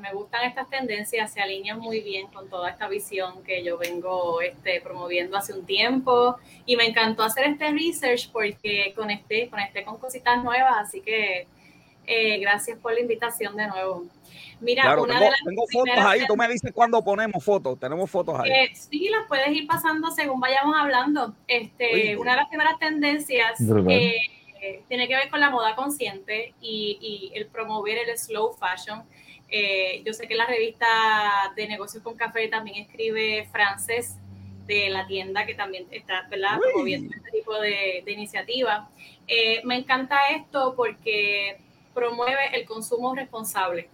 me 0.00 0.12
gustan 0.12 0.44
estas 0.44 0.68
tendencias, 0.68 1.32
se 1.32 1.40
alinean 1.40 1.78
muy 1.78 2.00
bien 2.00 2.26
con 2.28 2.48
toda 2.48 2.70
esta 2.70 2.88
visión 2.88 3.42
que 3.44 3.62
yo 3.64 3.78
vengo 3.78 4.40
este, 4.40 4.80
promoviendo 4.80 5.36
hace 5.36 5.52
un 5.52 5.64
tiempo. 5.64 6.36
Y 6.66 6.76
me 6.76 6.86
encantó 6.86 7.22
hacer 7.22 7.44
este 7.44 7.70
research 7.70 8.30
porque 8.32 8.92
conecté, 8.96 9.48
conecté 9.48 9.84
con 9.84 9.98
cositas 9.98 10.42
nuevas. 10.42 10.74
Así 10.78 11.00
que 11.00 11.46
eh, 12.08 12.38
gracias 12.38 12.78
por 12.78 12.92
la 12.94 13.00
invitación 13.00 13.56
de 13.56 13.66
nuevo. 13.66 14.06
Mira, 14.60 14.98
una 15.00 15.14
tengo, 15.14 15.24
de 15.24 15.30
las 15.30 15.44
tengo 15.44 15.64
fotos 15.70 16.04
ahí, 16.04 16.26
tú 16.26 16.36
me 16.36 16.48
dices 16.48 16.72
cuándo 16.72 17.04
ponemos 17.04 17.44
fotos, 17.44 17.78
tenemos 17.78 18.10
fotos 18.10 18.40
ahí. 18.40 18.50
Eh, 18.50 18.70
sí, 18.74 19.08
las 19.08 19.26
puedes 19.28 19.48
ir 19.50 19.66
pasando 19.66 20.10
según 20.10 20.40
vayamos 20.40 20.74
hablando. 20.76 21.34
Este, 21.46 22.16
una 22.16 22.32
de 22.32 22.36
las 22.38 22.48
primeras 22.48 22.78
tendencias 22.78 23.60
eh, 24.60 24.82
tiene 24.88 25.06
que 25.06 25.14
ver 25.14 25.30
con 25.30 25.40
la 25.40 25.50
moda 25.50 25.76
consciente 25.76 26.54
y, 26.60 27.30
el 27.34 27.46
promover 27.46 27.98
el 27.98 28.18
slow 28.18 28.52
fashion. 28.54 29.04
Eh, 29.50 30.02
yo 30.04 30.12
sé 30.12 30.26
que 30.26 30.34
la 30.34 30.46
revista 30.46 30.86
de 31.56 31.68
negocios 31.68 32.02
con 32.02 32.16
café 32.16 32.48
también 32.48 32.84
escribe 32.84 33.48
francés 33.50 34.16
de 34.66 34.90
la 34.90 35.06
tienda 35.06 35.46
que 35.46 35.54
también 35.54 35.86
está 35.90 36.26
¿verdad? 36.28 36.58
promoviendo 36.58 37.14
este 37.14 37.30
tipo 37.30 37.58
de, 37.60 38.04
iniciativa. 38.06 38.90
Eh, 39.26 39.62
me 39.64 39.76
encanta 39.76 40.28
esto 40.30 40.74
porque 40.76 41.58
promueve 41.98 42.56
el 42.56 42.64
consumo 42.64 43.14
responsable. 43.14 43.88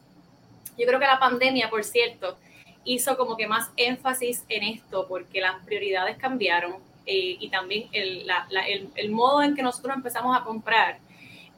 Yo 0.77 0.87
creo 0.87 1.01
que 1.01 1.07
la 1.07 1.19
pandemia, 1.19 1.71
por 1.71 1.85
cierto, 1.85 2.37
hizo 2.85 3.17
como 3.17 3.37
que 3.37 3.47
más 3.47 3.71
énfasis 3.77 4.45
en 4.51 4.63
esto 4.65 5.07
porque 5.09 5.41
las 5.41 5.65
prioridades 5.65 6.19
cambiaron 6.19 6.75
eh, 7.07 7.37
y 7.41 7.49
también 7.49 7.89
el, 7.93 9.11
modo 9.11 9.43
en 9.43 9.55
que 9.55 9.63
nosotros 9.63 9.97
empezamos 9.97 10.37
a 10.37 10.45
comprar 10.45 10.99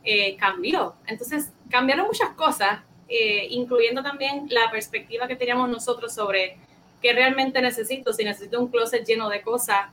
eh, 0.05 0.37
cambió. 0.37 0.95
Entonces, 1.09 1.51
cambiaron 1.69 2.07
muchas 2.07 2.31
cosas, 2.37 2.81
eh, 3.09 3.49
incluyendo 3.51 4.05
también 4.05 4.47
la 4.49 4.71
perspectiva 4.71 5.27
que 5.27 5.35
teníamos 5.35 5.69
nosotros 5.69 6.15
sobre 6.15 6.59
qué 7.03 7.13
realmente 7.13 7.61
necesito, 7.61 8.13
si 8.13 8.23
necesito 8.23 8.61
un 8.61 8.69
closet 8.69 9.05
lleno 9.05 9.29
de 9.29 9.43
cosas 9.43 9.91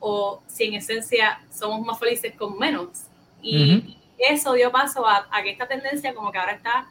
o 0.00 0.42
si 0.48 0.64
en 0.64 0.74
esencia 0.74 1.40
somos 1.52 1.80
más 1.86 1.98
felices 2.00 2.34
con 2.36 2.58
menos. 2.58 3.06
Y 3.40 3.96
eso 4.22 4.52
dio 4.54 4.70
paso 4.70 5.06
a, 5.06 5.28
a 5.30 5.42
que 5.42 5.50
esta 5.50 5.66
tendencia 5.66 6.14
como 6.14 6.32
que 6.32 6.38
ahora 6.38 6.52
está 6.52 6.86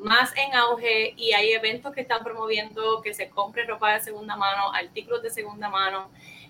más 0.00 0.32
en 0.36 0.54
auge 0.54 1.14
y 1.16 1.32
hay 1.32 1.52
eventos 1.52 1.92
que 1.94 2.02
están 2.02 2.22
promoviendo 2.22 3.00
que 3.02 3.14
se 3.14 3.28
compre 3.28 3.64
ropa 3.64 3.94
de 3.94 4.00
segunda 4.00 4.36
mano, 4.36 4.72
artículos 4.72 5.22
de 5.22 5.30
segunda 5.30 5.68
mano. 5.68 6.08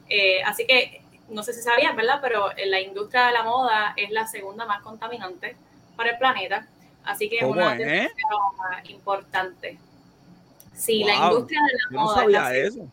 Eh, 0.08 0.42
así 0.44 0.66
que 0.66 1.02
no 1.28 1.42
sé 1.42 1.52
si 1.52 1.62
sabían, 1.62 1.96
¿verdad? 1.96 2.18
Pero 2.22 2.48
la 2.66 2.80
industria 2.80 3.26
de 3.26 3.32
la 3.32 3.42
moda 3.42 3.94
es 3.96 4.10
la 4.10 4.26
segunda 4.26 4.64
más 4.64 4.82
contaminante 4.82 5.56
para 5.96 6.10
el 6.10 6.18
planeta. 6.18 6.66
Así 7.04 7.28
que 7.28 7.38
es 7.38 7.44
una 7.44 7.76
es, 7.76 8.10
importante. 8.88 9.78
Sí, 10.74 11.04
la 11.04 11.14
industria 11.14 11.60
de 11.60 11.72
la 11.72 12.00
moda. 12.02 12.14
No 12.14 12.20
sabía 12.20 12.56
eso. 12.56 12.88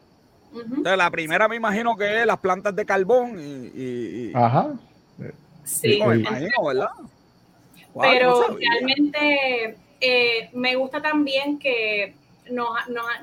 la 0.83 1.09
primera 1.09 1.47
me 1.47 1.55
imagino 1.55 1.95
que 1.95 2.21
es 2.21 2.25
las 2.25 2.39
plantas 2.39 2.75
de 2.75 2.85
carbón 2.85 3.35
y. 3.39 4.31
Ajá. 4.35 4.73
Sí, 5.63 6.01
me 6.05 6.17
imagino, 6.17 6.65
¿verdad? 6.65 6.89
Pero 7.99 8.57
realmente 8.57 9.75
eh, 10.01 10.49
me 10.53 10.75
gusta 10.75 11.01
también 11.01 11.59
que 11.59 12.13
nos, 12.49 12.69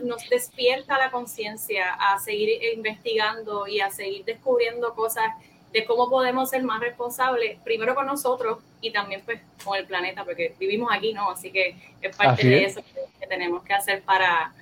nos, 0.03 0.29
despierta 0.31 0.99
la 0.99 1.11
conciencia 1.11 1.93
a 1.95 2.19
seguir 2.19 2.63
investigando 2.75 3.67
y 3.67 3.81
a 3.81 3.91
seguir 3.91 4.25
descubriendo 4.25 4.95
cosas 4.95 5.27
de 5.73 5.85
cómo 5.85 6.09
podemos 6.09 6.51
ser 6.51 6.63
más 6.63 6.81
responsables, 6.81 7.59
primero 7.63 7.95
con 7.95 8.07
nosotros 8.07 8.59
y 8.81 8.93
también 8.93 9.23
pues 9.25 9.41
con 9.65 9.77
el 9.77 9.87
planeta, 9.87 10.25
porque 10.25 10.55
vivimos 10.59 10.91
aquí, 10.93 11.13
¿no? 11.13 11.31
Así 11.31 11.51
que 11.51 11.77
es 12.01 12.17
parte 12.17 12.47
de 12.47 12.65
eso 12.65 12.83
que, 12.83 13.27
tenemos 13.27 13.63
que 13.63 13.73
hacer 13.73 14.03
para, 14.03 14.53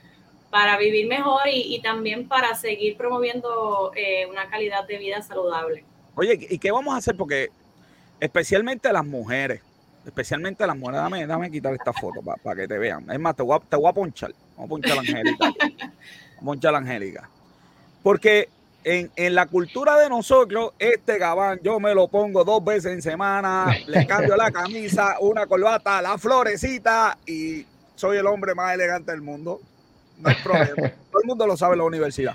para 0.51 0.77
vivir 0.77 1.07
mejor 1.07 1.43
y, 1.51 1.81
también 1.81 2.29
para 2.29 2.55
seguir 2.55 2.99
promoviendo 2.99 3.93
eh, 3.97 4.27
una 4.27 4.51
calidad 4.51 4.87
de 4.87 4.99
vida 4.99 5.23
saludable. 5.23 5.85
Oye, 6.15 6.47
¿y 6.51 6.59
qué 6.59 6.71
vamos 6.71 6.93
a 6.93 6.99
hacer? 6.99 7.17
Porque 7.17 7.49
especialmente 8.21 8.93
las 8.93 9.07
mujeres, 9.07 9.63
especialmente 10.09 10.67
las 10.67 10.77
mujeres, 10.77 11.03
dame, 11.03 11.27
dame 11.27 11.51
quitar 11.51 11.75
esta 11.75 11.93
foto 11.93 12.21
para 12.23 12.57
que 12.57 12.67
te 12.67 12.79
vean. 12.79 13.09
Es 13.11 13.21
más, 13.21 13.37
te 13.37 13.43
voy 13.43 13.57
a, 13.57 13.61
te 13.61 13.77
voy 13.77 13.89
a 13.89 13.93
ponchar. 13.93 14.33
Vamos 14.57 14.67
a 14.67 14.69
ponchar 14.69 14.97
a 14.97 15.01
Angélica. 15.01 15.53
Ponchar 16.43 16.75
a 16.75 16.79
Angélica. 16.79 17.29
Porque 18.03 18.49
en, 18.85 19.11
en, 19.17 19.35
la 19.35 19.47
cultura 19.47 19.99
de 19.99 20.09
nosotros, 20.09 20.73
este 20.79 21.19
gabán 21.19 21.61
yo 21.63 21.79
me 21.79 21.95
lo 21.95 22.09
pongo 22.09 22.43
dos 22.45 22.65
veces 22.65 22.93
en 22.93 23.03
semana, 23.03 23.77
le 23.87 24.07
cambio 24.07 24.37
la 24.37 24.51
camisa, 24.51 25.17
una 25.21 25.47
corbata, 25.47 26.01
la 26.01 26.17
florecita 26.17 27.19
y 27.27 27.67
soy 27.95 28.17
el 28.17 28.27
hombre 28.27 28.55
más 28.55 28.75
elegante 28.75 29.11
del 29.11 29.21
mundo. 29.21 29.61
No 30.19 30.29
hay 30.29 30.37
problema. 30.43 30.91
Todo 31.11 31.21
el 31.23 31.27
mundo 31.27 31.47
lo 31.47 31.57
sabe 31.57 31.75
en 31.75 31.79
la 31.79 31.85
universidad. 31.85 32.35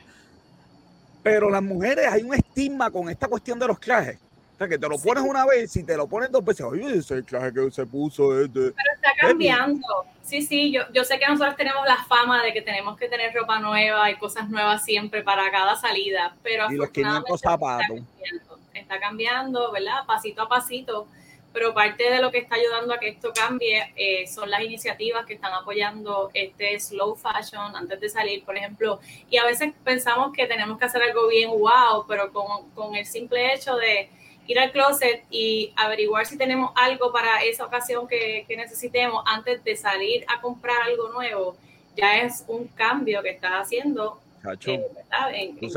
Pero 1.24 1.50
las 1.50 1.64
mujeres 1.64 2.08
hay 2.08 2.22
un 2.22 2.34
estigma 2.34 2.92
con 2.92 3.10
esta 3.10 3.28
cuestión 3.28 3.58
de 3.58 3.68
los 3.68 3.80
trajes 3.80 4.20
que 4.58 4.78
te 4.78 4.88
lo 4.88 4.98
pones 4.98 5.24
una 5.24 5.46
vez 5.46 5.76
y 5.76 5.84
te 5.84 5.98
lo 5.98 6.08
pones 6.08 6.32
dos 6.32 6.44
veces, 6.44 6.66
oye, 6.66 6.98
ese 6.98 7.22
traje 7.24 7.54
que 7.54 7.72
se 7.72 7.86
puso 7.86 8.40
es 8.40 8.54
de... 8.54 8.72
Pero 8.72 8.94
está 8.96 9.12
cambiando. 9.20 9.88
Sí, 10.22 10.42
sí, 10.42 10.72
yo, 10.72 10.84
yo 10.94 11.04
sé 11.04 11.20
que 11.20 11.28
nosotros 11.28 11.56
tenemos 11.58 11.86
la 11.86 12.04
fama 12.06 12.44
de 12.44 12.54
que 12.54 12.62
tenemos 12.62 12.98
que 12.98 13.10
tener 13.10 13.34
ropa 13.34 13.60
nueva 13.60 14.10
y 14.10 14.16
cosas 14.16 14.50
nuevas 14.50 14.84
siempre 14.84 15.22
para 15.22 15.52
cada 15.52 15.76
salida, 15.76 16.36
pero 16.42 16.72
y 16.72 16.76
los 16.76 16.90
500 16.90 17.40
zapatos. 17.40 17.98
Está 17.98 18.06
cambiando, 18.06 18.60
está 18.74 19.00
cambiando, 19.00 19.72
¿verdad? 19.72 20.06
Pasito 20.08 20.44
a 20.44 20.50
pasito, 20.50 21.08
pero 21.52 21.74
parte 21.74 22.10
de 22.10 22.22
lo 22.22 22.32
que 22.32 22.40
está 22.40 22.56
ayudando 22.56 22.94
a 22.94 23.00
que 23.00 23.10
esto 23.10 23.34
cambie 23.34 23.94
eh, 23.96 24.26
son 24.28 24.50
las 24.50 24.64
iniciativas 24.64 25.26
que 25.26 25.34
están 25.34 25.54
apoyando 25.54 26.32
este 26.34 26.80
slow 26.80 27.16
fashion 27.16 27.76
antes 27.76 28.00
de 28.00 28.10
salir, 28.10 28.46
por 28.46 28.56
ejemplo, 28.56 29.02
y 29.30 29.38
a 29.38 29.46
veces 29.46 29.74
pensamos 29.84 30.32
que 30.34 30.48
tenemos 30.48 30.80
que 30.80 30.86
hacer 30.86 31.04
algo 31.04 31.28
bien 31.28 31.50
wow, 31.50 32.06
pero 32.08 32.32
con, 32.32 32.70
con 32.72 32.96
el 32.96 33.06
simple 33.06 33.54
hecho 33.54 33.76
de 33.76 34.10
ir 34.48 34.60
al 34.60 34.72
closet 34.72 35.24
y 35.30 35.74
averiguar 35.76 36.26
si 36.26 36.38
tenemos 36.38 36.72
algo 36.76 37.12
para 37.12 37.44
esa 37.44 37.66
ocasión 37.66 38.08
que, 38.08 38.46
necesitemos 38.58 39.24
antes 39.26 39.64
de 39.64 39.76
salir 39.76 40.26
a 40.28 40.42
comprar 40.42 40.82
algo 40.84 41.10
nuevo, 41.10 41.56
ya 41.96 42.22
es 42.22 42.44
un 42.48 42.68
cambio 42.68 43.22
que 43.22 43.30
estás 43.30 43.54
haciendo. 43.54 44.20
Eh, 44.66 45.54
Tú 45.60 45.70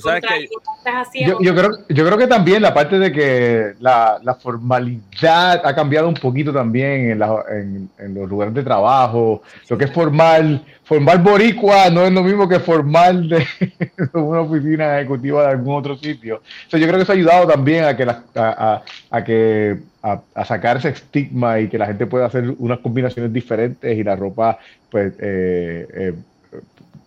sabes 0.00 0.22
que 0.22 1.24
yo, 1.26 1.38
yo, 1.40 1.54
creo, 1.54 1.70
yo 1.88 2.04
creo 2.04 2.18
que 2.18 2.26
también 2.26 2.60
la 2.60 2.74
parte 2.74 2.98
de 2.98 3.10
que 3.10 3.72
la, 3.80 4.20
la 4.22 4.34
formalidad 4.34 5.64
ha 5.64 5.74
cambiado 5.74 6.08
un 6.08 6.14
poquito 6.14 6.52
también 6.52 7.12
en, 7.12 7.18
la, 7.18 7.44
en, 7.50 7.88
en, 7.98 8.14
los 8.14 8.28
lugares 8.28 8.52
de 8.52 8.62
trabajo. 8.62 9.42
Lo 9.68 9.78
que 9.78 9.86
es 9.86 9.90
formal, 9.90 10.62
formal 10.84 11.18
boricua 11.18 11.88
no 11.88 12.04
es 12.04 12.12
lo 12.12 12.22
mismo 12.22 12.46
que 12.46 12.60
formal 12.60 13.28
de, 13.30 13.46
una 14.12 14.40
oficina 14.40 14.98
ejecutiva 14.98 15.42
de 15.42 15.48
algún 15.48 15.76
otro 15.76 15.96
sitio. 15.96 16.36
O 16.36 16.70
sea, 16.70 16.78
yo 16.78 16.86
creo 16.86 16.98
que 16.98 17.04
eso 17.04 17.12
ha 17.12 17.16
ayudado 17.16 17.46
también 17.46 17.84
a 17.84 17.96
que, 17.96 18.04
la, 18.04 18.22
a, 18.34 18.82
a, 19.10 19.24
que 19.24 19.78
a, 20.02 20.20
a, 20.34 20.44
sacar 20.44 20.76
ese 20.76 20.90
estigma 20.90 21.60
y 21.60 21.68
que 21.68 21.78
la 21.78 21.86
gente 21.86 22.06
pueda 22.06 22.26
hacer 22.26 22.54
unas 22.58 22.80
combinaciones 22.80 23.32
diferentes 23.32 23.96
y 23.96 24.04
la 24.04 24.16
ropa 24.16 24.58
pues 24.90 25.14
eh, 25.18 25.86
eh, 25.94 26.14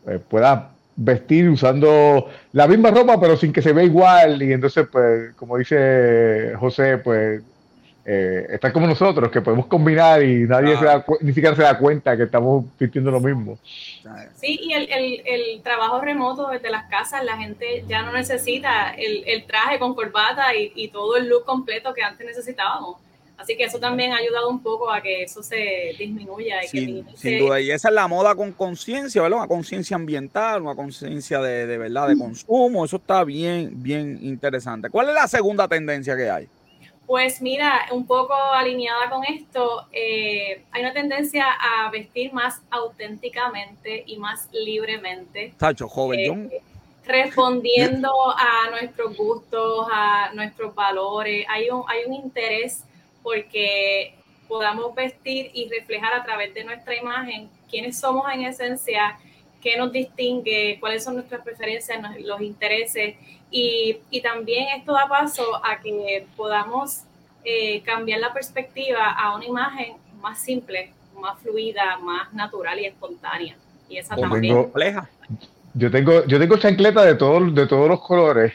eh 0.07 0.19
pueda 0.27 0.71
vestir 1.03 1.49
usando 1.49 2.27
la 2.53 2.67
misma 2.67 2.91
ropa 2.91 3.19
pero 3.19 3.35
sin 3.37 3.51
que 3.51 3.61
se 3.61 3.73
vea 3.73 3.83
igual 3.83 4.41
y 4.41 4.53
entonces 4.53 4.87
pues 4.91 5.33
como 5.35 5.57
dice 5.57 6.53
José 6.59 6.97
pues 6.97 7.41
eh, 8.03 8.47
están 8.49 8.71
como 8.71 8.87
nosotros, 8.87 9.29
que 9.29 9.41
podemos 9.41 9.67
combinar 9.67 10.23
y 10.23 10.47
nadie 10.47 10.75
se 10.75 10.85
da, 10.85 11.05
ni 11.19 11.33
siquiera 11.33 11.55
se 11.55 11.61
da 11.61 11.77
cuenta 11.77 12.17
que 12.17 12.23
estamos 12.23 12.65
vistiendo 12.79 13.11
lo 13.11 13.19
mismo. 13.19 13.59
Sí, 14.35 14.59
y 14.59 14.73
el, 14.73 14.91
el, 14.91 15.21
el, 15.23 15.61
trabajo 15.61 16.01
remoto 16.01 16.49
desde 16.49 16.71
las 16.71 16.89
casas, 16.89 17.23
la 17.23 17.37
gente 17.37 17.85
ya 17.87 18.01
no 18.01 18.11
necesita 18.11 18.89
el, 18.97 19.23
el 19.27 19.45
traje 19.45 19.77
con 19.77 19.93
corbata 19.93 20.55
y, 20.55 20.71
y, 20.75 20.87
todo 20.87 21.15
el 21.15 21.29
look 21.29 21.45
completo 21.45 21.93
que 21.93 22.01
antes 22.01 22.25
necesitábamos. 22.25 22.97
Así 23.41 23.57
que 23.57 23.63
eso 23.63 23.79
también 23.79 24.11
ha 24.13 24.17
ayudado 24.17 24.49
un 24.49 24.61
poco 24.61 24.91
a 24.91 25.01
que 25.01 25.23
eso 25.23 25.41
se 25.41 25.95
disminuya. 25.97 26.63
Y 26.63 26.67
sin, 26.67 27.17
sin 27.17 27.39
duda, 27.39 27.59
y 27.59 27.71
esa 27.71 27.89
es 27.89 27.95
la 27.95 28.07
moda 28.07 28.35
con 28.35 28.51
conciencia, 28.51 29.21
¿verdad? 29.21 29.39
Una 29.39 29.47
conciencia 29.47 29.95
ambiental, 29.95 30.61
una 30.61 30.75
conciencia 30.75 31.39
de, 31.41 31.65
de, 31.65 31.77
verdad, 31.77 32.07
de 32.07 32.17
consumo. 32.17 32.85
Eso 32.85 32.97
está 32.97 33.23
bien, 33.23 33.71
bien 33.81 34.19
interesante. 34.21 34.89
¿Cuál 34.89 35.09
es 35.09 35.15
la 35.15 35.27
segunda 35.27 35.67
tendencia 35.67 36.15
que 36.15 36.29
hay? 36.29 36.47
Pues 37.07 37.41
mira, 37.41 37.87
un 37.91 38.05
poco 38.05 38.33
alineada 38.33 39.09
con 39.09 39.25
esto, 39.25 39.85
eh, 39.91 40.63
hay 40.71 40.81
una 40.81 40.93
tendencia 40.93 41.45
a 41.59 41.89
vestir 41.91 42.31
más 42.31 42.61
auténticamente 42.69 44.03
y 44.05 44.17
más 44.17 44.47
libremente. 44.53 45.53
Tacho, 45.57 45.89
joven, 45.89 46.49
eh, 46.51 46.61
respondiendo 47.05 48.09
a 48.37 48.69
nuestros 48.69 49.17
gustos, 49.17 49.87
a 49.91 50.31
nuestros 50.33 50.73
valores. 50.73 51.45
Hay 51.49 51.69
un, 51.69 51.83
hay 51.89 52.05
un 52.05 52.13
interés 52.13 52.85
porque 53.23 54.15
podamos 54.47 54.93
vestir 54.95 55.51
y 55.53 55.69
reflejar 55.69 56.13
a 56.13 56.23
través 56.23 56.53
de 56.53 56.63
nuestra 56.63 56.95
imagen 56.95 57.49
quiénes 57.69 57.99
somos 57.99 58.25
en 58.33 58.43
esencia, 58.43 59.17
qué 59.61 59.77
nos 59.77 59.91
distingue, 59.91 60.77
cuáles 60.79 61.03
son 61.03 61.15
nuestras 61.15 61.41
preferencias, 61.41 61.99
los 62.19 62.41
intereses 62.41 63.15
y, 63.49 63.99
y 64.09 64.21
también 64.21 64.67
esto 64.77 64.93
da 64.93 65.07
paso 65.07 65.43
a 65.63 65.79
que 65.79 66.25
podamos 66.35 67.03
eh, 67.43 67.81
cambiar 67.81 68.19
la 68.19 68.33
perspectiva 68.33 69.11
a 69.11 69.35
una 69.35 69.45
imagen 69.45 69.93
más 70.21 70.39
simple, 70.39 70.91
más 71.19 71.39
fluida, 71.39 71.97
más 71.97 72.31
natural 72.33 72.79
y 72.79 72.85
espontánea. 72.85 73.55
Y 73.89 73.97
esa 73.97 74.15
también 74.15 74.55
compleja. 74.55 75.09
Yo 75.73 75.89
tengo, 75.89 76.25
yo 76.25 76.37
tengo 76.37 76.57
chancleta 76.57 77.03
de 77.05 77.15
todos, 77.15 77.55
de 77.55 77.65
todos 77.65 77.87
los 77.87 78.01
colores. 78.01 78.51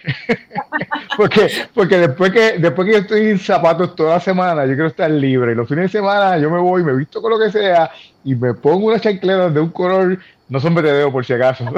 porque, 1.17 1.51
porque 1.73 1.99
después 1.99 2.31
que, 2.31 2.59
después 2.59 2.87
que 2.87 2.93
yo 2.93 2.99
estoy 2.99 3.31
en 3.31 3.39
zapatos 3.39 3.97
toda 3.97 4.15
la 4.15 4.21
semana, 4.21 4.67
yo 4.67 4.75
quiero 4.75 4.89
estar 4.89 5.11
libre. 5.11 5.53
Y 5.53 5.55
los 5.55 5.69
fines 5.69 5.85
de 5.91 5.99
semana 5.99 6.39
yo 6.39 6.51
me 6.51 6.59
voy, 6.59 6.85
me 6.85 6.95
visto 6.95 7.23
con 7.23 7.31
lo 7.31 7.39
que 7.39 7.51
sea 7.51 7.91
y 8.23 8.35
me 8.35 8.53
pongo 8.53 8.89
una 8.89 9.01
chancleta 9.01 9.49
de 9.49 9.61
un 9.61 9.71
color, 9.71 10.19
no 10.49 10.61
son 10.61 10.75
BTD 10.75 11.11
por 11.11 11.25
si 11.25 11.33
acaso. 11.33 11.65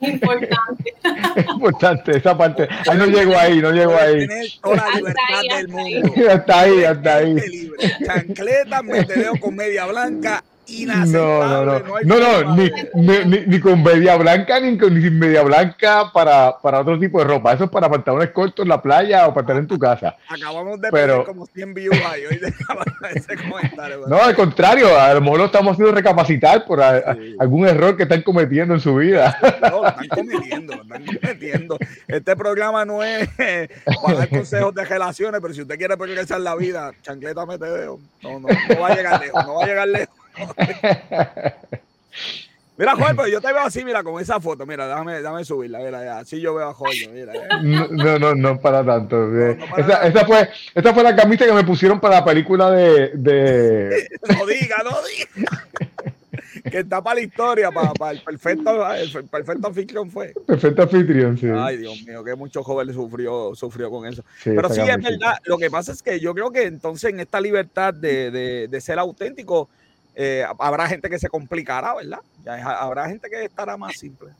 Importante. 0.00 0.94
Importante, 1.48 2.16
esa 2.16 2.36
parte. 2.36 2.68
Ahí 2.88 2.98
no 2.98 3.06
llego 3.06 3.38
ahí, 3.38 3.60
no 3.60 3.70
llego 3.70 3.96
ahí. 3.96 4.26
Tener 4.26 4.46
toda 4.60 4.76
la 4.76 4.90
libertad 4.96 5.56
del 5.56 5.68
mundo. 5.68 6.12
Hasta 6.30 6.60
ahí, 6.60 6.84
hasta 6.84 7.16
ahí. 7.16 7.70
Chancleta, 8.04 8.82
BTD 8.82 9.38
con 9.40 9.54
media 9.54 9.86
blanca 9.86 10.42
no, 10.66 11.06
no, 11.06 11.64
no, 11.64 11.80
no, 12.04 12.42
no, 12.42 12.56
ni, 12.56 12.70
ni, 12.94 13.46
ni, 13.46 13.60
con 13.60 13.82
media 13.82 14.16
blanca 14.16 14.60
ni 14.60 14.78
con 14.78 14.94
ni 14.94 15.10
media 15.10 15.42
blanca 15.42 16.10
para, 16.12 16.56
para 16.58 16.80
otro 16.80 16.98
tipo 16.98 17.18
de 17.18 17.24
ropa. 17.26 17.52
Eso 17.52 17.64
es 17.64 17.70
para 17.70 17.90
pantalones 17.90 18.30
cortos 18.30 18.64
en 18.64 18.70
la 18.70 18.80
playa 18.80 19.26
o 19.26 19.34
para 19.34 19.42
estar 19.42 19.56
en 19.56 19.66
tu 19.66 19.78
casa. 19.78 20.16
Acabamos 20.28 20.80
de 20.80 20.90
Pero, 20.90 21.24
como 21.24 21.46
100 21.46 21.74
views 21.74 21.96
ahí 22.10 22.24
hoy 22.26 22.40
ese 23.14 23.36
comentario. 23.36 24.06
No, 24.06 24.16
al 24.16 24.34
contrario, 24.34 24.98
a 24.98 25.14
lo 25.14 25.20
mejor 25.20 25.38
lo 25.38 25.44
estamos 25.46 25.72
haciendo 25.72 25.94
recapacitar 25.94 26.64
por 26.64 26.80
algún 26.82 27.66
error 27.66 27.96
que 27.96 28.04
están 28.04 28.22
cometiendo 28.22 28.74
en 28.74 28.80
su 28.80 28.94
vida. 28.96 29.36
No, 29.70 29.82
lo 29.82 29.88
están 29.88 30.08
cometiendo, 30.08 30.74
lo 30.74 30.82
están 30.82 31.04
cometiendo. 31.04 31.78
Este 32.08 32.36
programa 32.36 32.84
no 32.84 33.02
es 33.02 33.28
para 34.02 34.18
dar 34.18 34.28
consejos 34.28 34.74
de 34.74 34.84
relaciones, 34.84 35.40
pero 35.40 35.54
si 35.54 35.62
usted 35.62 35.76
quiere 35.76 35.96
progresar 35.96 36.40
la 36.40 36.54
vida, 36.54 36.92
chancleta 37.02 37.46
mete 37.46 37.66
dedo. 37.66 37.98
No, 38.22 38.40
no, 38.40 38.48
no 38.48 38.80
va 38.80 38.88
a 38.88 38.96
llegar 38.96 39.20
lejos, 39.20 39.46
no 39.46 39.54
va 39.54 39.64
a 39.64 39.66
llegar 39.66 39.88
lejos. 39.88 40.23
Mira, 42.76 42.96
Jorge, 42.96 43.14
pero 43.14 43.28
yo 43.28 43.40
te 43.40 43.52
veo 43.52 43.62
así, 43.62 43.84
mira, 43.84 44.02
con 44.02 44.20
esa 44.20 44.40
foto. 44.40 44.66
Mira, 44.66 44.88
déjame, 44.88 45.14
déjame 45.14 45.44
subirla, 45.44 45.78
mira, 45.78 46.18
así 46.18 46.40
yo 46.40 46.54
veo 46.54 46.68
a 46.68 46.74
Jorge, 46.74 47.08
mira. 47.08 47.32
No, 47.62 48.18
no, 48.18 48.34
no, 48.34 48.60
para 48.60 48.84
tanto. 48.84 49.30
esa, 49.78 50.06
esa, 50.06 50.26
fue, 50.26 50.48
esa 50.74 50.92
fue 50.92 51.04
la 51.04 51.14
camisa 51.14 51.46
que 51.46 51.52
me 51.52 51.62
pusieron 51.62 52.00
para 52.00 52.16
la 52.16 52.24
película 52.24 52.72
de. 52.72 53.12
de... 53.14 54.08
no 54.28 54.46
diga, 54.46 54.76
no 54.82 54.96
diga. 55.06 55.68
que 56.68 56.80
está 56.80 57.00
para 57.00 57.14
la 57.14 57.20
historia, 57.20 57.70
para, 57.70 57.92
para 57.92 58.12
el 58.12 58.20
perfecto, 58.20 58.92
el 58.92 59.28
perfecto 59.28 59.68
anfitrión 59.68 60.10
fue. 60.10 60.34
Perfecto 60.44 60.82
anfitrión, 60.82 61.38
sí. 61.38 61.46
Ay, 61.54 61.76
Dios 61.76 62.02
mío, 62.04 62.24
que 62.24 62.34
mucho 62.34 62.64
joven 62.64 62.92
sufrió, 62.92 63.54
sufrió 63.54 63.88
con 63.88 64.04
eso. 64.04 64.24
Pero 64.42 64.68
sí, 64.68 64.80
es 64.80 65.00
verdad. 65.00 65.38
Lo 65.44 65.58
que 65.58 65.70
pasa 65.70 65.92
es 65.92 66.02
que 66.02 66.18
yo 66.18 66.34
creo 66.34 66.50
que 66.50 66.64
entonces 66.64 67.10
en 67.10 67.20
esta 67.20 67.40
libertad 67.40 67.94
de, 67.94 68.32
de, 68.32 68.66
de 68.66 68.80
ser 68.80 68.98
auténtico, 68.98 69.68
eh, 70.14 70.44
habrá 70.58 70.86
gente 70.86 71.10
que 71.10 71.18
se 71.18 71.28
complicará, 71.28 71.94
¿verdad? 71.94 72.20
Habrá 72.46 73.08
gente 73.08 73.28
que 73.28 73.44
estará 73.44 73.76
más 73.76 73.98
simple. 73.98 74.30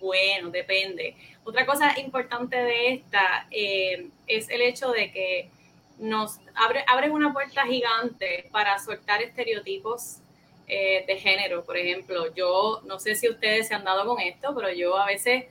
Bueno, 0.00 0.50
depende. 0.50 1.16
Otra 1.44 1.66
cosa 1.66 1.98
importante 1.98 2.56
de 2.56 2.94
esta 2.94 3.46
eh, 3.50 4.08
es 4.26 4.48
el 4.48 4.62
hecho 4.62 4.90
de 4.90 5.12
que 5.12 5.50
nos 5.98 6.38
abre 6.54 7.10
una 7.10 7.32
puerta 7.32 7.66
gigante 7.66 8.48
para 8.52 8.78
soltar 8.78 9.20
estereotipos 9.20 10.18
eh, 10.66 11.04
de 11.06 11.16
género. 11.16 11.64
Por 11.64 11.76
ejemplo, 11.76 12.32
yo 12.34 12.80
no 12.86 12.98
sé 12.98 13.14
si 13.14 13.28
ustedes 13.28 13.68
se 13.68 13.74
han 13.74 13.84
dado 13.84 14.06
con 14.06 14.20
esto, 14.20 14.54
pero 14.54 14.72
yo 14.72 14.96
a 14.96 15.06
veces 15.06 15.44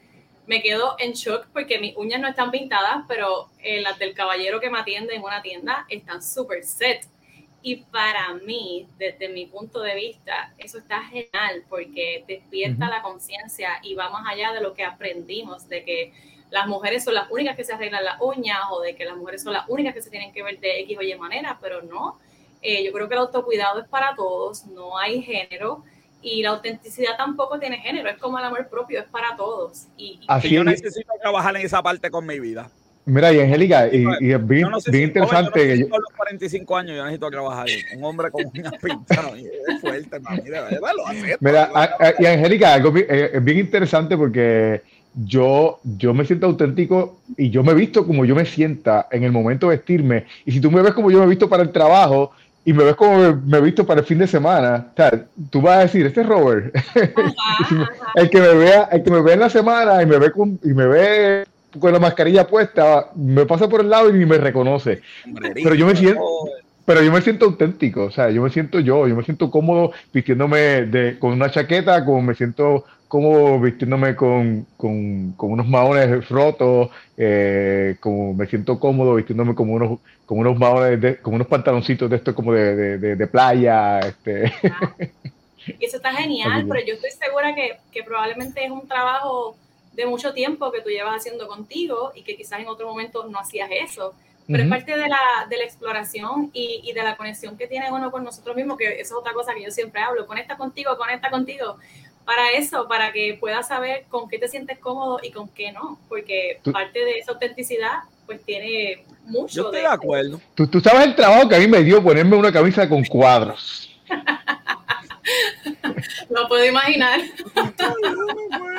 me 0.47 0.61
quedo 0.61 0.95
en 0.97 1.11
shock 1.11 1.47
porque 1.51 1.77
mis 1.79 1.95
uñas 1.97 2.21
no 2.21 2.29
están 2.29 2.49
pintadas, 2.51 3.03
pero 3.07 3.49
las 3.61 3.99
del 3.99 4.13
caballero 4.13 4.61
que 4.61 4.69
me 4.69 4.79
atiende 4.79 5.13
en 5.13 5.23
una 5.23 5.41
tienda 5.41 5.85
están 5.89 6.23
súper 6.23 6.63
set. 6.63 7.05
Y 7.61 7.77
para 7.77 8.33
mí, 8.35 8.87
desde 8.97 9.29
mi 9.29 9.45
punto 9.45 9.81
de 9.81 9.95
vista, 9.95 10.53
eso 10.57 10.77
está 10.77 11.01
genial 11.03 11.63
porque 11.69 12.23
despierta 12.27 12.87
la 12.87 13.01
conciencia 13.01 13.79
y 13.81 13.95
va 13.95 14.09
más 14.09 14.25
allá 14.31 14.53
de 14.53 14.61
lo 14.61 14.73
que 14.73 14.83
aprendimos, 14.83 15.67
de 15.67 15.83
que 15.83 16.13
las 16.49 16.67
mujeres 16.67 17.03
son 17.03 17.13
las 17.13 17.29
únicas 17.29 17.57
que 17.57 17.63
se 17.63 17.73
arreglan 17.73 18.05
las 18.05 18.21
uñas 18.21 18.59
o 18.71 18.81
de 18.81 18.95
que 18.95 19.05
las 19.05 19.17
mujeres 19.17 19.43
son 19.43 19.53
las 19.53 19.67
únicas 19.67 19.93
que 19.93 20.01
se 20.01 20.09
tienen 20.09 20.31
que 20.31 20.43
ver 20.43 20.59
de 20.59 20.79
X 20.81 20.97
o 20.97 21.01
Y 21.01 21.15
manera, 21.15 21.57
pero 21.61 21.81
no. 21.81 22.19
Eh, 22.61 22.83
yo 22.83 22.91
creo 22.91 23.07
que 23.07 23.15
el 23.15 23.21
autocuidado 23.21 23.81
es 23.81 23.87
para 23.87 24.15
todos, 24.15 24.65
no 24.67 24.97
hay 24.97 25.21
género 25.21 25.83
y 26.21 26.41
la 26.41 26.49
autenticidad 26.49 27.15
tampoco 27.17 27.59
tiene 27.59 27.77
género, 27.77 28.09
es 28.09 28.17
como 28.17 28.39
el 28.39 28.45
amor 28.45 28.67
propio, 28.69 28.99
es 28.99 29.07
para 29.07 29.35
todos. 29.35 29.87
Y, 29.97 30.19
Así 30.27 30.49
yo 30.49 30.63
necesito 30.63 31.11
trabajar 31.21 31.55
en 31.55 31.65
esa 31.65 31.83
parte 31.83 32.09
con 32.09 32.25
mi 32.25 32.39
vida. 32.39 32.71
Mira, 33.07 33.31
y 33.31 33.39
Angélica, 33.39 33.87
y, 33.87 34.05
y, 34.19 34.31
es 34.33 34.47
bien, 34.47 34.67
bien 34.91 35.03
interesante. 35.05 35.77
Yo, 35.77 35.85
no 35.85 35.89
yo, 35.91 35.95
a 35.95 35.99
los 35.99 36.09
45 36.17 36.75
años 36.75 36.97
yo 36.97 37.03
necesito 37.05 37.31
trabajar. 37.31 37.65
Un 37.95 38.03
hombre 38.03 38.29
con 38.29 38.45
uñas 38.45 38.73
pintadas. 38.83 39.33
es 39.37 39.79
fuerte, 39.79 40.19
mami. 40.19 40.41
Lo 40.49 41.07
acepto, 41.07 41.37
Mira, 41.39 41.71
y 42.19 42.25
Angélica, 42.25 42.73
algo 42.73 42.93
eh, 42.97 43.31
es 43.33 43.43
bien 43.45 43.59
interesante 43.59 44.17
porque 44.17 44.81
yo, 45.15 45.79
yo 45.83 46.13
me 46.13 46.25
siento 46.25 46.47
auténtico 46.47 47.21
y 47.37 47.49
yo 47.49 47.63
me 47.63 47.71
he 47.71 47.75
visto 47.75 48.05
como 48.05 48.25
yo 48.25 48.35
me 48.35 48.43
sienta 48.43 49.07
en 49.09 49.23
el 49.23 49.31
momento 49.31 49.69
de 49.69 49.77
vestirme. 49.77 50.25
Y 50.45 50.51
si 50.51 50.59
tú 50.59 50.69
me 50.69 50.81
ves 50.81 50.93
como 50.93 51.09
yo 51.09 51.19
me 51.19 51.25
he 51.27 51.29
visto 51.29 51.47
para 51.47 51.63
el 51.63 51.71
trabajo 51.71 52.33
y 52.65 52.73
me 52.73 52.83
ves 52.83 52.95
como 52.95 53.39
me, 53.45 53.57
he 53.57 53.61
visto 53.61 53.85
para 53.85 54.01
el 54.01 54.05
fin 54.05 54.17
de 54.17 54.27
semana, 54.27 54.87
o 54.91 54.95
sea, 54.97 55.25
tú 55.49 55.61
vas 55.61 55.77
a 55.77 55.81
decir, 55.83 56.05
este 56.05 56.19
es 56.19 56.27
Robert. 56.27 56.75
el 58.15 58.29
que 58.29 58.41
me 58.41 58.53
vea, 58.53 58.89
el 58.91 59.01
que 59.01 59.11
me 59.11 59.21
ve 59.21 59.31
en 59.31 59.39
la 59.39 59.49
semana 59.49 60.03
y 60.03 60.05
me 60.05 60.19
ve 60.19 60.29
con, 60.33 60.59
y 60.61 60.73
me 60.73 60.87
ve 60.87 61.45
con 61.79 61.93
la 61.93 61.99
mascarilla 61.99 62.47
puesta, 62.47 63.11
me 63.15 63.45
pasa 63.45 63.67
por 63.67 63.81
el 63.81 63.89
lado 63.89 64.09
y 64.09 64.13
ni 64.13 64.25
me 64.25 64.37
reconoce. 64.37 65.01
Pero 65.53 65.75
yo 65.75 65.85
me 65.85 65.95
siento, 65.95 66.21
pero 66.85 67.01
yo 67.01 67.11
me 67.11 67.21
siento 67.21 67.45
auténtico, 67.45 68.03
o 68.03 68.11
sea, 68.11 68.29
yo 68.29 68.41
me 68.41 68.49
siento 68.49 68.79
yo, 68.79 69.07
yo 69.07 69.15
me 69.15 69.23
siento 69.23 69.51
cómodo 69.51 69.91
vistiéndome 70.13 70.85
de, 70.85 71.19
con 71.19 71.33
una 71.33 71.51
chaqueta, 71.51 72.05
como 72.05 72.21
me 72.21 72.35
siento 72.35 72.85
cómodo 73.07 73.59
vistiéndome 73.59 74.15
con, 74.15 74.65
con, 74.77 75.33
con 75.33 75.51
unos 75.51 75.67
maones 75.67 76.27
rotos, 76.29 76.89
eh, 77.17 77.97
como 77.99 78.33
me 78.33 78.47
siento 78.47 78.79
cómodo 78.79 79.15
vistiéndome 79.15 79.55
como 79.55 79.73
unos, 79.73 79.99
como 80.25 80.41
unos 80.41 80.57
maones, 80.57 81.01
de, 81.01 81.17
como 81.17 81.35
unos 81.35 81.47
pantaloncitos 81.47 82.09
de 82.09 82.15
esto 82.17 82.35
como 82.35 82.53
de, 82.53 82.97
de, 82.97 83.15
de 83.15 83.27
playa. 83.27 83.99
Este. 83.99 84.53
Y 85.79 85.85
eso 85.85 85.97
está 85.97 86.13
genial, 86.13 86.65
pero 86.69 86.85
yo 86.85 86.93
estoy 86.93 87.11
segura 87.11 87.53
que, 87.55 87.77
que 87.91 88.03
probablemente 88.03 88.63
es 88.63 88.71
un 88.71 88.87
trabajo 88.87 89.57
de 89.97 90.05
mucho 90.05 90.31
tiempo 90.31 90.71
que 90.71 90.81
tú 90.81 90.89
llevas 90.89 91.15
haciendo 91.15 91.47
contigo 91.47 92.13
y 92.15 92.21
que 92.21 92.37
quizás 92.37 92.59
en 92.59 92.67
otro 92.67 92.87
momento 92.87 93.25
no 93.27 93.39
hacías 93.39 93.67
eso. 93.71 94.13
Pero 94.45 94.63
es 94.63 94.69
parte 94.69 94.95
de 94.95 95.09
la, 95.09 95.45
de 95.49 95.57
la 95.57 95.65
exploración 95.65 96.51
y, 96.53 96.81
y, 96.85 96.93
de 96.93 97.03
la 97.03 97.17
conexión 97.17 97.57
que 97.57 97.67
tiene 97.67 97.91
uno 97.91 98.11
con 98.11 98.23
nosotros 98.23 98.55
mismos, 98.55 98.77
que 98.77 99.01
eso 99.01 99.01
es 99.01 99.11
otra 99.11 99.33
cosa 99.33 99.53
que 99.53 99.63
yo 99.63 99.71
siempre 99.71 99.99
hablo. 99.99 100.25
Conecta 100.25 100.55
contigo, 100.55 100.95
conecta 100.97 101.29
contigo. 101.29 101.77
Para 102.23 102.51
eso, 102.51 102.87
para 102.87 103.11
que 103.11 103.35
puedas 103.37 103.67
saber 103.67 104.05
con 104.07 104.29
qué 104.29 104.37
te 104.37 104.47
sientes 104.47 104.79
cómodo 104.79 105.19
y 105.21 105.31
con 105.31 105.49
qué 105.49 105.73
no. 105.73 105.99
Porque 106.07 106.61
parte 106.71 107.03
de 107.03 107.19
esa 107.19 107.33
autenticidad, 107.33 108.03
pues 108.25 108.41
tiene 108.45 109.03
mucho. 109.25 109.55
Yo 109.55 109.63
estoy 109.63 109.81
de, 109.81 109.87
de 109.87 109.93
acuerdo. 109.93 110.39
Tú, 110.55 110.67
tú 110.67 110.79
sabes 110.79 111.07
el 111.07 111.15
trabajo 111.15 111.49
que 111.49 111.55
a 111.55 111.59
mí 111.59 111.67
me 111.67 111.83
dio 111.83 112.01
ponerme 112.01 112.37
una 112.37 112.53
camisa 112.53 112.87
con 112.87 113.03
cuadros. 113.03 113.89
Lo 116.29 116.47
puedo 116.47 116.65
imaginar. 116.65 117.19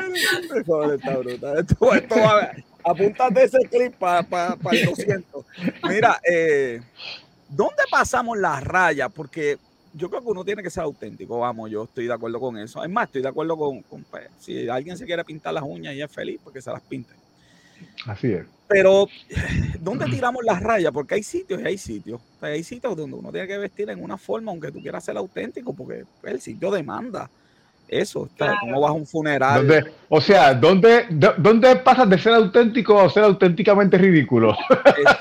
Esto, 1.58 1.94
esto 1.94 2.14
va, 2.16 2.52
apúntate 2.84 3.44
ese 3.44 3.58
clip 3.70 3.94
para 3.94 4.22
pa, 4.22 4.56
pa 4.56 4.70
el 4.70 4.86
200. 4.86 5.44
Mira, 5.84 6.20
eh, 6.28 6.80
¿dónde 7.48 7.82
pasamos 7.90 8.38
las 8.38 8.62
rayas? 8.62 9.10
Porque 9.12 9.58
yo 9.94 10.08
creo 10.08 10.22
que 10.22 10.28
uno 10.28 10.44
tiene 10.44 10.62
que 10.62 10.70
ser 10.70 10.84
auténtico, 10.84 11.38
vamos, 11.40 11.70
yo 11.70 11.84
estoy 11.84 12.06
de 12.06 12.12
acuerdo 12.12 12.40
con 12.40 12.58
eso. 12.58 12.82
Es 12.82 12.90
más, 12.90 13.06
estoy 13.06 13.22
de 13.22 13.28
acuerdo 13.28 13.56
con, 13.56 13.82
pues, 14.10 14.28
si 14.38 14.68
alguien 14.68 14.96
se 14.96 15.04
quiere 15.04 15.24
pintar 15.24 15.54
las 15.54 15.64
uñas 15.64 15.94
y 15.94 16.02
es 16.02 16.10
feliz, 16.10 16.40
porque 16.42 16.60
se 16.60 16.70
las 16.70 16.82
pinte. 16.82 17.12
Así 18.06 18.32
es. 18.32 18.46
Pero, 18.68 19.06
¿dónde 19.80 20.06
tiramos 20.06 20.44
las 20.44 20.62
rayas? 20.62 20.92
Porque 20.92 21.14
hay 21.14 21.22
sitios 21.22 21.60
y 21.60 21.64
hay 21.64 21.78
sitios. 21.78 22.20
hay 22.40 22.62
sitios 22.62 22.96
donde 22.96 23.16
uno 23.16 23.32
tiene 23.32 23.46
que 23.46 23.58
vestir 23.58 23.88
en 23.90 24.02
una 24.02 24.18
forma, 24.18 24.50
aunque 24.52 24.70
tú 24.70 24.80
quieras 24.80 25.04
ser 25.04 25.16
auténtico, 25.16 25.72
porque 25.72 26.04
el 26.24 26.40
sitio 26.40 26.70
demanda. 26.70 27.30
Eso, 27.88 28.26
está, 28.26 28.54
como 28.60 28.82
vas 28.82 28.90
a 28.90 28.92
un 28.92 29.06
funeral. 29.06 29.90
o 30.10 30.20
sea, 30.20 30.52
¿dónde, 30.52 31.06
¿dónde 31.38 31.76
pasas 31.76 32.08
de 32.10 32.18
ser 32.18 32.34
auténtico 32.34 33.00
a 33.00 33.08
ser 33.08 33.24
auténticamente 33.24 33.96
ridículo? 33.96 34.54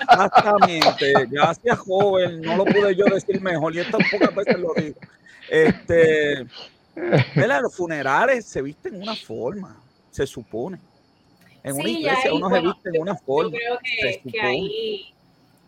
Exactamente. 0.10 1.14
Gracias, 1.32 1.80
joven. 1.80 2.42
No 2.42 2.58
lo 2.58 2.66
pude 2.66 2.94
yo 2.94 3.06
decir 3.06 3.42
mejor 3.42 3.74
y 3.74 3.80
esto 3.80 3.98
pocas 4.12 4.36
veces 4.36 4.60
lo 4.60 4.74
digo. 4.76 5.00
Este, 5.50 6.46
los 7.36 7.74
funerales 7.74 8.46
se 8.46 8.62
visten 8.62 8.96
en 8.96 9.04
una 9.04 9.16
forma, 9.16 9.82
se 10.12 10.28
supone. 10.28 10.78
En 11.64 11.76
una 11.76 11.90
iglesia 11.90 12.34
uno 12.34 12.50
se 12.50 12.62
viste 12.62 12.90
en 12.94 13.02
una 13.02 13.16
forma. 13.16 13.52
Yo 13.52 13.78
creo 14.02 14.20
que 14.32 14.42
ahí 14.42 15.14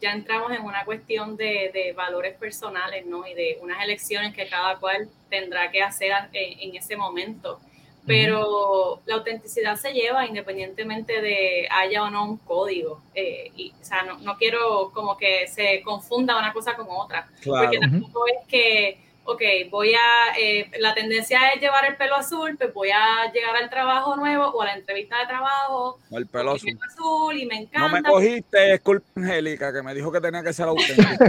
ya 0.01 0.11
entramos 0.11 0.51
en 0.51 0.63
una 0.63 0.85
cuestión 0.85 1.35
de, 1.35 1.71
de, 1.73 1.93
valores 1.93 2.35
personales, 2.35 3.05
¿no? 3.05 3.27
Y 3.27 3.33
de 3.33 3.59
unas 3.61 3.83
elecciones 3.83 4.33
que 4.33 4.47
cada 4.47 4.77
cual 4.77 5.09
tendrá 5.29 5.69
que 5.71 5.81
hacer 5.81 6.11
en, 6.33 6.75
ese 6.75 6.95
momento. 6.95 7.59
Pero 8.05 9.01
la 9.05 9.15
autenticidad 9.15 9.75
se 9.75 9.93
lleva 9.93 10.25
independientemente 10.25 11.21
de 11.21 11.67
haya 11.69 12.03
o 12.03 12.09
no 12.09 12.23
un 12.25 12.37
código. 12.37 13.03
Eh, 13.13 13.51
y, 13.55 13.71
o 13.79 13.83
sea, 13.83 14.01
no, 14.01 14.17
no, 14.19 14.35
quiero 14.37 14.89
como 14.93 15.15
que 15.15 15.47
se 15.47 15.81
confunda 15.83 16.39
una 16.39 16.51
cosa 16.51 16.75
con 16.75 16.87
otra. 16.89 17.27
Porque 17.45 17.77
tampoco 17.77 18.25
es 18.27 18.47
que 18.47 18.97
ok, 19.31 19.41
voy 19.69 19.93
a, 19.93 20.37
eh, 20.37 20.69
la 20.79 20.93
tendencia 20.93 21.49
es 21.49 21.61
llevar 21.61 21.85
el 21.85 21.95
pelo 21.97 22.15
azul, 22.15 22.55
pues 22.57 22.73
voy 22.73 22.89
a 22.89 23.31
llegar 23.31 23.55
al 23.55 23.69
trabajo 23.69 24.15
nuevo 24.15 24.47
o 24.47 24.61
a 24.61 24.65
la 24.65 24.73
entrevista 24.73 25.19
de 25.19 25.27
trabajo. 25.27 25.99
el 26.11 26.25
pelo 26.27 26.51
azul. 26.51 27.39
y 27.39 27.45
me 27.45 27.57
encanta. 27.57 27.87
No 27.87 27.89
me 27.89 28.03
cogiste, 28.03 28.73
es 28.73 28.81
culpa 28.81 29.07
Angélica, 29.15 29.71
que 29.71 29.83
me 29.83 29.93
dijo 29.93 30.11
que 30.11 30.21
tenía 30.21 30.43
que 30.43 30.53
ser 30.53 30.67
auténtico. 30.67 31.01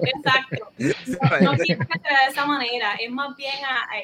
Exacto. 0.00 0.68
No, 1.40 1.56
quiero 1.56 1.84
que 1.86 1.98
se 1.98 2.08
vea 2.08 2.24
de 2.26 2.30
esa 2.30 2.46
manera. 2.46 2.94
Es 3.00 3.10
más 3.10 3.36
bien, 3.36 3.54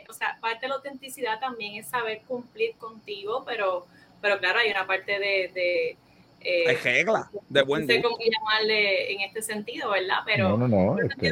o 0.08 0.12
sea, 0.12 0.36
parte 0.40 0.62
de 0.62 0.68
la 0.68 0.74
autenticidad 0.74 1.38
también 1.38 1.76
es 1.76 1.86
saber 1.86 2.22
cumplir 2.26 2.74
contigo, 2.76 3.44
pero, 3.46 3.86
pero 4.20 4.38
claro, 4.38 4.58
hay 4.58 4.72
una 4.72 4.84
parte 4.84 5.18
de 5.20 5.96
eh, 6.44 6.68
hay 6.68 6.76
reglas 6.76 7.26
de 7.48 7.62
buen 7.62 7.86
No 7.86 7.92
sé 7.92 8.02
cómo 8.02 8.18
llamarle 8.18 9.12
en 9.12 9.20
este 9.22 9.42
sentido, 9.42 9.90
¿verdad? 9.90 10.18
Pero 10.26 10.50
no, 10.50 10.68
no, 10.68 10.68
no, 10.68 10.98
este, 10.98 11.30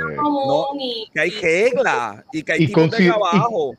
que 1.13 1.21
hay 1.21 1.31
reglas 1.31 2.25
y 2.33 2.43
que 2.43 2.53
hay 2.53 2.67
tipos 2.67 2.91
de 2.91 3.07
trabajo. 3.07 3.75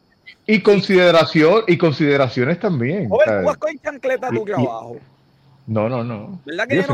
Y, 0.45 0.61
consideración, 0.61 1.63
y 1.67 1.77
consideraciones 1.77 2.59
también. 2.59 3.07
Oye, 3.09 3.23
¿tú 3.25 3.45
vas 3.45 3.57
con 3.57 3.79
chancleta 3.79 4.29
tú 4.29 4.45
que 4.45 4.53
abajo? 4.53 4.97
No, 5.65 5.87
no, 5.87 6.03
no. 6.03 6.41
¿Verdad 6.45 6.67
que 6.67 6.75
no? 6.75 6.83
Si, 6.83 6.91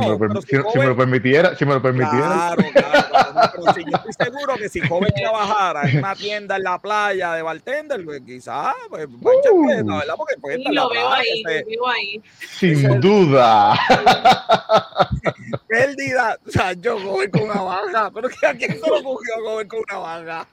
me 0.78 0.86
lo 0.86 0.96
permitiera, 0.96 1.56
si 1.56 1.66
me 1.66 1.74
lo 1.74 1.82
permitiera. 1.82 2.54
Claro, 2.56 2.64
claro. 2.72 3.52
pero 3.56 3.74
si 3.74 3.84
yo 3.84 3.98
estoy 3.98 4.26
seguro 4.26 4.56
que 4.58 4.70
si 4.70 4.80
joven 4.82 5.12
trabajara 5.16 5.90
en 5.90 5.98
una 5.98 6.16
tienda 6.16 6.58
en 6.58 6.64
la 6.64 6.80
playa 6.80 7.34
de 7.34 7.42
bartender, 7.42 8.06
pues 8.06 8.22
quizás, 8.22 8.76
pues, 8.90 9.08
uh, 9.08 9.68
¿verdad? 9.68 10.14
Porque 10.16 10.36
pues, 10.40 10.58
sí, 10.58 10.72
lo 10.72 10.90
veo 10.90 11.10
ahí, 11.12 11.44
lo 11.44 11.50
veo 11.50 11.88
ahí. 11.88 12.22
Sin 12.40 13.00
duda. 13.00 13.74
Pérdida. 15.68 16.38
O 16.48 16.52
sea, 16.52 16.74
yo 16.74 17.00
joven 17.00 17.32
con 17.32 17.44
una 17.44 17.62
baja. 17.62 18.12
Pero 18.12 18.28
¿a 18.28 18.54
quién 18.54 18.80
se 18.80 18.88
lo 18.88 19.04
cogió 19.04 19.34
joven 19.44 19.68
con 19.68 19.80
una 19.90 19.98
baja? 19.98 20.48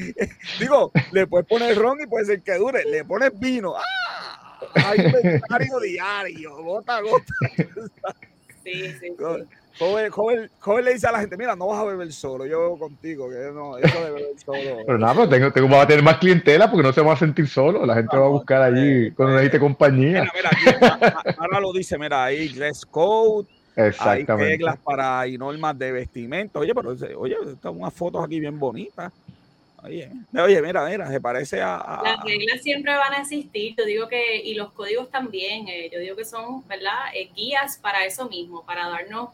Digo, 0.58 0.90
le 1.12 1.26
puedes 1.28 1.46
poner 1.46 1.76
ron 1.76 2.00
y 2.00 2.06
puede 2.06 2.24
ser 2.24 2.42
que 2.42 2.54
dure. 2.54 2.84
Le 2.84 3.04
pones 3.04 3.30
vino. 3.38 3.74
¡Ah! 3.76 4.39
Hay 4.74 5.00
inventario 5.00 5.80
diario, 5.80 6.56
gota 6.62 6.96
a 6.96 7.00
gota. 7.00 7.34
Sí, 8.62 8.92
sí, 9.00 9.16
Joven, 9.78 10.10
joven, 10.10 10.50
joven, 10.58 10.84
le 10.84 10.92
dice 10.92 11.06
a 11.06 11.12
la 11.12 11.20
gente, 11.20 11.38
mira, 11.38 11.56
no 11.56 11.68
vas 11.68 11.80
a 11.80 11.84
beber 11.84 12.12
solo, 12.12 12.44
yo 12.44 12.60
bebo 12.60 12.78
contigo, 12.78 13.30
que 13.30 13.50
no, 13.50 13.78
eso 13.78 14.04
de 14.04 14.10
beber 14.10 14.38
solo. 14.44 14.76
Pero 14.84 14.98
nada, 14.98 15.14
pero 15.14 15.28
tengo, 15.30 15.52
tengo, 15.52 15.80
a 15.80 15.86
tener 15.86 16.04
más 16.04 16.18
clientela 16.18 16.70
porque 16.70 16.86
no 16.86 16.92
se 16.92 17.00
va 17.00 17.14
a 17.14 17.16
sentir 17.16 17.48
solo, 17.48 17.86
la 17.86 17.94
gente 17.94 18.14
va 18.14 18.26
a 18.26 18.28
buscar 18.28 18.60
allí 18.60 19.10
cuando 19.12 19.36
necesite 19.36 19.58
compañía. 19.58 20.30
Mira, 20.34 20.50
mira, 20.60 21.22
ahora 21.38 21.60
lo 21.60 21.72
dice, 21.72 21.96
mira, 21.96 22.24
ahí 22.24 22.48
dress 22.48 22.84
code, 22.84 23.48
hay 23.98 24.26
reglas 24.26 24.78
para 24.84 25.26
y 25.26 25.38
normas 25.38 25.78
de 25.78 25.92
vestimenta. 25.92 26.58
Oye, 26.58 26.74
pero 26.74 26.94
oye, 27.16 27.36
están 27.50 27.78
unas 27.78 27.94
fotos 27.94 28.22
aquí 28.22 28.38
bien 28.38 28.58
bonitas. 28.58 29.10
Oye, 29.82 30.10
oye, 30.34 30.62
mira, 30.62 30.86
mira, 30.86 31.08
se 31.08 31.20
parece 31.20 31.62
a, 31.62 32.00
Las 32.02 32.22
reglas 32.24 32.62
siempre 32.62 32.94
van 32.94 33.14
a 33.14 33.20
existir, 33.22 33.74
yo 33.76 33.84
digo 33.84 34.08
que, 34.08 34.36
y 34.36 34.54
los 34.54 34.72
códigos 34.72 35.10
también, 35.10 35.68
eh, 35.68 35.88
yo 35.92 35.98
digo 35.98 36.16
que 36.16 36.24
son, 36.24 36.66
¿verdad? 36.68 37.14
Eh, 37.14 37.30
guías 37.34 37.78
para 37.78 38.04
eso 38.04 38.28
mismo, 38.28 38.64
para 38.64 38.88
darnos 38.88 39.30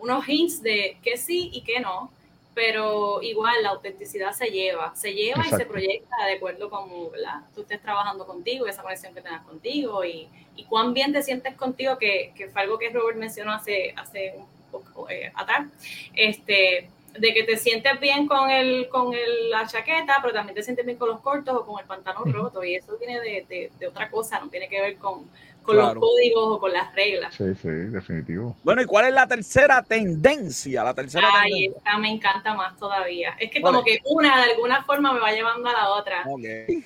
unos 0.00 0.28
hints 0.28 0.62
de 0.62 0.96
qué 1.02 1.16
sí 1.16 1.50
y 1.52 1.62
qué 1.62 1.80
no, 1.80 2.10
pero 2.54 3.20
igual 3.22 3.62
la 3.62 3.70
autenticidad 3.70 4.32
se 4.32 4.50
lleva, 4.50 4.94
se 4.94 5.12
lleva 5.12 5.44
y 5.46 5.50
se 5.50 5.66
proyecta 5.66 6.14
de 6.26 6.34
acuerdo 6.34 6.70
con, 6.70 7.10
¿verdad? 7.10 7.40
Tú 7.54 7.62
estés 7.62 7.80
trabajando 7.82 8.26
contigo, 8.26 8.66
esa 8.66 8.82
conexión 8.82 9.14
que 9.14 9.22
tengas 9.22 9.42
contigo 9.42 10.04
y, 10.04 10.28
y 10.56 10.64
cuán 10.64 10.94
bien 10.94 11.12
te 11.12 11.22
sientes 11.22 11.54
contigo, 11.56 11.98
que, 11.98 12.32
que 12.36 12.48
fue 12.48 12.62
algo 12.62 12.78
que 12.78 12.90
Robert 12.90 13.18
mencionó 13.18 13.52
hace, 13.52 13.92
hace 13.96 14.34
un 14.36 14.46
poco 14.70 15.10
eh, 15.10 15.32
atrás, 15.34 15.66
este 16.14 16.88
de 17.18 17.34
que 17.34 17.44
te 17.44 17.56
sientes 17.56 17.98
bien 18.00 18.26
con 18.26 18.50
el 18.50 18.88
con 18.88 19.14
el, 19.14 19.50
la 19.50 19.66
chaqueta, 19.66 20.18
pero 20.20 20.32
también 20.34 20.54
te 20.54 20.62
sientes 20.62 20.84
bien 20.84 20.98
con 20.98 21.08
los 21.08 21.20
cortos 21.20 21.54
o 21.54 21.66
con 21.66 21.80
el 21.80 21.86
pantalón 21.86 22.32
roto. 22.32 22.62
Y 22.64 22.76
eso 22.76 22.96
viene 22.98 23.20
de, 23.20 23.70
de, 23.78 23.86
otra 23.86 24.10
cosa, 24.10 24.40
no 24.40 24.48
tiene 24.48 24.68
que 24.68 24.80
ver 24.80 24.96
con, 24.96 25.28
con 25.62 25.76
los 25.76 25.94
códigos 25.94 26.56
o 26.56 26.60
con 26.60 26.72
las 26.72 26.94
reglas. 26.94 27.34
Sí, 27.34 27.54
sí, 27.60 27.68
definitivo. 27.68 28.56
Bueno, 28.62 28.82
¿y 28.82 28.86
cuál 28.86 29.06
es 29.06 29.14
la 29.14 29.26
tercera 29.26 29.82
tendencia? 29.82 30.84
La 30.84 30.94
tercera 30.94 31.28
Ay, 31.34 31.66
esta 31.66 31.98
me 31.98 32.10
encanta 32.10 32.54
más 32.54 32.76
todavía. 32.78 33.36
Es 33.38 33.50
que 33.50 33.60
como 33.60 33.82
que 33.82 34.00
una 34.04 34.44
de 34.44 34.52
alguna 34.52 34.84
forma 34.84 35.12
me 35.12 35.20
va 35.20 35.32
llevando 35.32 35.68
a 35.68 35.72
la 35.72 35.90
otra. 35.90 36.24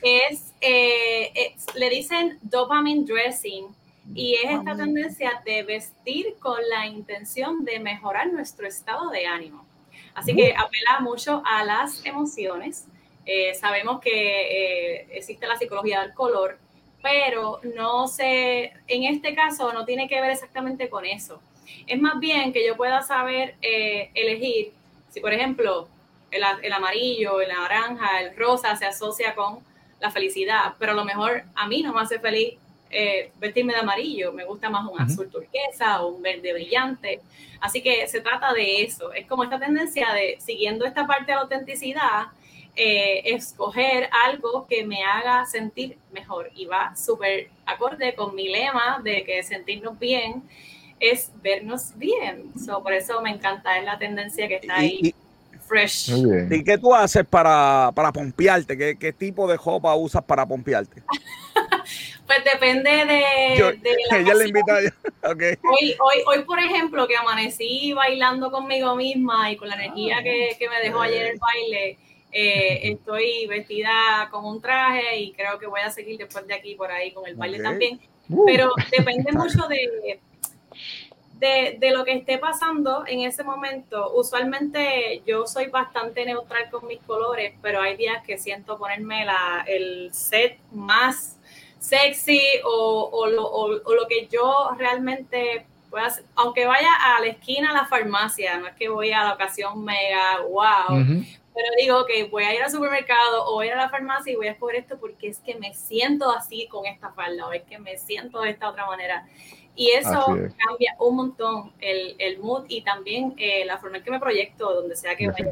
Es, 0.02 0.52
eh, 0.60 1.30
es, 1.34 1.74
le 1.74 1.90
dicen 1.90 2.38
dopamine 2.42 3.04
dressing. 3.04 3.66
Y 4.14 4.34
es 4.34 4.50
esta 4.50 4.76
tendencia 4.76 5.42
de 5.46 5.62
vestir 5.62 6.34
con 6.38 6.58
la 6.68 6.86
intención 6.86 7.64
de 7.64 7.78
mejorar 7.80 8.30
nuestro 8.30 8.66
estado 8.66 9.08
de 9.08 9.26
ánimo. 9.26 9.63
Así 10.14 10.34
que 10.34 10.54
apela 10.54 11.00
mucho 11.00 11.42
a 11.44 11.64
las 11.64 12.04
emociones. 12.06 12.86
Eh, 13.26 13.54
sabemos 13.54 14.00
que 14.00 14.10
eh, 14.10 15.06
existe 15.12 15.46
la 15.46 15.56
psicología 15.56 16.02
del 16.02 16.14
color, 16.14 16.58
pero 17.02 17.60
no 17.74 18.06
sé, 18.06 18.72
en 18.86 19.04
este 19.04 19.34
caso 19.34 19.72
no 19.72 19.84
tiene 19.84 20.08
que 20.08 20.20
ver 20.20 20.30
exactamente 20.30 20.88
con 20.88 21.04
eso. 21.04 21.40
Es 21.86 22.00
más 22.00 22.18
bien 22.20 22.52
que 22.52 22.66
yo 22.66 22.76
pueda 22.76 23.02
saber 23.02 23.56
eh, 23.60 24.10
elegir, 24.14 24.72
si 25.10 25.20
por 25.20 25.32
ejemplo 25.32 25.88
el, 26.30 26.42
el, 26.62 26.72
amarillo, 26.72 27.40
el 27.40 27.48
naranja, 27.48 28.20
el 28.20 28.36
rosa 28.36 28.76
se 28.76 28.86
asocia 28.86 29.34
con 29.34 29.58
la 30.00 30.10
felicidad, 30.10 30.74
pero 30.78 30.92
a 30.92 30.94
lo 30.94 31.04
mejor 31.04 31.44
a 31.54 31.66
mí 31.66 31.82
no 31.82 31.92
me 31.92 32.00
hace 32.00 32.18
feliz 32.18 32.54
eh, 32.90 33.30
vestirme 33.38 33.72
de 33.72 33.80
amarillo, 33.80 34.32
me 34.32 34.44
gusta 34.44 34.70
más 34.70 34.88
un 34.90 35.00
azul 35.00 35.28
turquesa 35.30 36.02
o 36.02 36.08
un 36.08 36.22
verde 36.22 36.52
brillante. 36.52 37.20
Así 37.60 37.82
que 37.82 38.06
se 38.08 38.20
trata 38.20 38.52
de 38.52 38.82
eso, 38.82 39.12
es 39.12 39.26
como 39.26 39.44
esta 39.44 39.58
tendencia 39.58 40.12
de, 40.12 40.36
siguiendo 40.40 40.84
esta 40.84 41.06
parte 41.06 41.32
de 41.32 41.36
la 41.36 41.42
autenticidad, 41.42 42.26
eh, 42.76 43.22
escoger 43.34 44.08
algo 44.26 44.66
que 44.66 44.84
me 44.84 45.04
haga 45.04 45.46
sentir 45.46 45.96
mejor 46.12 46.50
y 46.56 46.66
va 46.66 46.94
súper 46.96 47.48
acorde 47.66 48.14
con 48.16 48.34
mi 48.34 48.48
lema 48.48 49.00
de 49.02 49.24
que 49.24 49.42
sentirnos 49.44 49.98
bien 49.98 50.42
es 51.00 51.30
vernos 51.42 51.92
bien. 51.96 52.52
por 52.82 52.92
eso 52.92 53.20
me 53.20 53.30
encanta, 53.30 53.78
es 53.78 53.84
la 53.84 53.98
tendencia 53.98 54.48
que 54.48 54.56
está 54.56 54.76
ahí. 54.76 55.14
fresh. 55.66 56.10
¿Y 56.50 56.64
qué 56.64 56.78
tú 56.78 56.94
haces 56.94 57.24
para, 57.24 57.90
para 57.94 58.12
pompearte? 58.12 58.76
¿Qué, 58.76 58.96
¿Qué, 58.96 59.12
tipo 59.12 59.48
de 59.48 59.56
ropa 59.56 59.94
usas 59.94 60.24
para 60.24 60.46
pompearte? 60.46 61.02
Pues 62.44 62.60
depende 62.60 62.90
de, 62.90 63.54
ella 64.18 64.34
le 64.34 64.48
invita 64.48 64.78
okay. 65.22 65.54
hoy, 65.62 65.96
hoy, 65.98 66.22
hoy, 66.26 66.44
por 66.44 66.58
ejemplo, 66.58 67.06
que 67.06 67.16
amanecí 67.16 67.92
bailando 67.92 68.50
conmigo 68.50 68.94
misma 68.96 69.50
y 69.50 69.56
con 69.56 69.68
la 69.68 69.76
energía 69.76 70.22
que, 70.22 70.56
que 70.58 70.68
me 70.68 70.80
dejó 70.80 71.00
ayer 71.00 71.26
el 71.26 71.38
baile, 71.38 71.98
eh, 72.32 72.80
estoy 72.90 73.46
vestida 73.46 74.28
con 74.30 74.44
un 74.44 74.60
traje 74.60 75.18
y 75.18 75.32
creo 75.32 75.58
que 75.58 75.66
voy 75.66 75.80
a 75.80 75.90
seguir 75.90 76.18
después 76.18 76.46
de 76.46 76.54
aquí 76.54 76.74
por 76.74 76.90
ahí 76.90 77.12
con 77.12 77.26
el 77.26 77.34
baile 77.34 77.62
también. 77.62 78.00
Uh. 78.28 78.44
Pero 78.44 78.72
depende 78.90 79.32
mucho 79.32 79.66
de, 79.68 80.20
de, 81.34 81.76
de, 81.78 81.90
lo 81.92 82.04
que 82.04 82.12
esté 82.12 82.38
pasando 82.38 83.04
en 83.06 83.20
ese 83.20 83.42
momento. 83.42 84.12
Usualmente 84.14 85.22
yo 85.26 85.46
soy 85.46 85.66
bastante 85.66 86.24
neutral 86.24 86.68
con 86.70 86.86
mis 86.86 87.00
colores, 87.00 87.54
pero 87.62 87.80
hay 87.80 87.96
días 87.96 88.22
que 88.24 88.36
siento 88.36 88.78
ponerme 88.78 89.24
la, 89.24 89.64
el 89.66 90.12
set 90.12 90.58
más 90.72 91.33
sexy 91.84 92.40
o, 92.64 93.10
o, 93.12 93.26
lo, 93.26 93.46
o, 93.46 93.68
lo, 93.68 94.06
que 94.08 94.26
yo 94.28 94.70
realmente 94.78 95.66
aunque 96.34 96.66
vaya 96.66 96.88
a 97.00 97.20
la 97.20 97.26
esquina 97.28 97.70
a 97.70 97.74
la 97.74 97.86
farmacia, 97.86 98.58
no 98.58 98.66
es 98.66 98.74
que 98.74 98.88
voy 98.88 99.12
a 99.12 99.22
la 99.22 99.34
ocasión 99.34 99.84
mega, 99.84 100.40
wow, 100.40 100.98
pero 101.54 101.68
digo 101.78 102.04
que 102.04 102.24
voy 102.24 102.42
a 102.42 102.52
ir 102.52 102.62
al 102.62 102.70
supermercado 102.70 103.44
o 103.46 103.54
voy 103.54 103.66
a 103.66 103.68
ir 103.68 103.74
a 103.74 103.82
la 103.82 103.88
farmacia 103.88 104.32
y 104.32 104.36
voy 104.36 104.48
a 104.48 104.52
escoger 104.52 104.76
esto 104.76 104.98
porque 104.98 105.28
es 105.28 105.38
que 105.38 105.54
me 105.54 105.72
siento 105.72 106.30
así 106.30 106.66
con 106.66 106.84
esta 106.86 107.10
falda 107.12 107.46
o 107.46 107.52
es 107.52 107.62
que 107.62 107.78
me 107.78 107.96
siento 107.96 108.40
de 108.40 108.50
esta 108.50 108.68
otra 108.68 108.86
manera. 108.86 109.24
Y 109.76 109.90
eso 109.90 110.26
cambia 110.26 110.96
un 110.98 111.16
montón 111.16 111.72
el, 111.80 112.16
el 112.18 112.38
mood 112.38 112.64
y 112.68 112.82
también 112.82 113.34
eh, 113.36 113.64
la 113.64 113.78
forma 113.78 113.98
en 113.98 114.04
que 114.04 114.10
me 114.10 114.18
proyecto 114.18 114.72
donde 114.74 114.96
sea 114.96 115.16
que 115.16 115.28
vaya. 115.28 115.50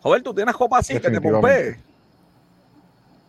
Joder, 0.00 0.22
tú 0.22 0.34
tienes 0.34 0.54
copa 0.54 0.78
así 0.78 1.00
que 1.00 1.10
te 1.10 1.20
pompe. 1.20 1.78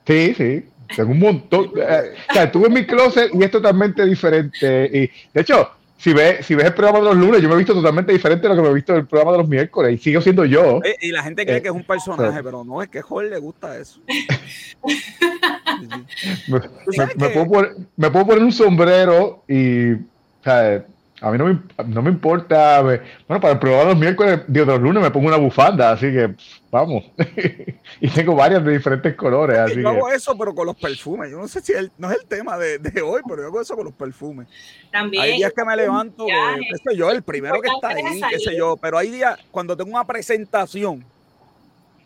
Sí, 0.05 0.33
sí. 0.33 0.65
Tengo 0.93 1.11
un 1.11 1.19
montón. 1.19 1.71
Eh, 1.77 2.13
o 2.29 2.33
sea, 2.33 2.43
estuve 2.43 2.67
en 2.67 2.73
mi 2.73 2.85
closet 2.85 3.31
y 3.33 3.43
es 3.43 3.51
totalmente 3.51 4.05
diferente. 4.05 4.89
Y 4.93 5.09
de 5.33 5.41
hecho, 5.41 5.69
si 5.97 6.13
ves, 6.13 6.45
si 6.45 6.55
ves 6.55 6.65
el 6.65 6.73
programa 6.73 6.99
de 6.99 7.05
los 7.05 7.15
lunes, 7.15 7.41
yo 7.41 7.47
me 7.47 7.55
he 7.55 7.57
visto 7.57 7.73
totalmente 7.73 8.11
diferente 8.11 8.45
a 8.45 8.49
lo 8.51 8.55
que 8.55 8.61
me 8.61 8.69
he 8.69 8.73
visto 8.73 8.93
en 8.93 8.99
el 8.99 9.07
programa 9.07 9.31
de 9.31 9.37
los 9.39 9.47
miércoles 9.47 9.93
y 9.93 10.03
sigo 10.03 10.21
siendo 10.21 10.45
yo. 10.45 10.81
Y, 11.01 11.11
la 11.11 11.23
gente 11.23 11.45
cree 11.45 11.61
que 11.61 11.69
es 11.69 11.73
un 11.73 11.83
personaje, 11.83 12.43
pero 12.43 12.63
no, 12.63 12.81
es 12.81 12.89
que 12.89 12.99
a 12.99 13.01
Jorge 13.01 13.29
le 13.29 13.39
gusta 13.39 13.77
eso. 13.77 13.99
me, 16.47 17.29
puedo 17.29 17.47
poner, 17.47 17.75
me, 17.95 18.11
puedo 18.11 18.27
poner, 18.27 18.43
un 18.43 18.51
sombrero 18.51 19.43
y 19.47 19.93
o 19.93 19.99
sea, 20.43 20.85
a 21.25 21.31
mí 21.31 21.39
no 21.39 21.45
me, 21.45 21.59
no 21.87 22.03
me 22.03 22.11
importa. 22.11 22.83
bueno, 22.83 23.01
para 23.41 23.53
el 23.53 23.59
programa 23.59 23.85
de 23.85 23.89
los 23.89 23.97
miércoles, 23.97 24.41
digo, 24.47 24.63
de 24.67 24.73
los 24.73 24.81
lunes 24.81 25.01
me 25.01 25.09
pongo 25.09 25.25
una 25.25 25.37
bufanda, 25.37 25.93
así 25.93 26.11
que 26.11 26.35
vamos. 26.69 27.03
y 27.99 28.09
tengo 28.09 28.35
varias 28.35 28.63
de 28.63 28.73
diferentes 28.73 29.15
colores. 29.15 29.57
Así 29.57 29.81
yo 29.81 29.89
hago 29.89 30.11
eso, 30.11 30.37
pero 30.37 30.53
con 30.53 30.67
los 30.67 30.75
perfumes. 30.75 31.31
Yo 31.31 31.39
no 31.39 31.47
sé 31.47 31.61
si 31.61 31.73
no 31.97 32.11
es 32.11 32.19
el 32.19 32.27
tema 32.27 32.59
de, 32.59 32.77
de, 32.77 33.01
hoy, 33.01 33.23
pero 33.27 33.41
yo 33.41 33.47
hago 33.47 33.59
eso 33.59 33.75
con 33.75 33.85
los 33.85 33.95
perfumes. 33.95 34.47
También. 34.91 35.23
Hay 35.23 35.37
días 35.37 35.51
que 35.51 35.65
me 35.65 35.75
levanto, 35.75 36.27
qué 36.27 36.91
sé 36.91 36.95
yo, 36.95 37.09
el 37.09 37.23
primero 37.23 37.59
que 37.59 37.69
está 37.69 37.87
ahí, 37.87 38.21
qué 38.29 38.37
sé 38.37 38.55
yo. 38.55 38.77
Pero 38.77 38.99
hay 38.99 39.09
días 39.09 39.39
cuando 39.49 39.75
tengo 39.75 39.89
una 39.89 40.05
presentación. 40.05 41.03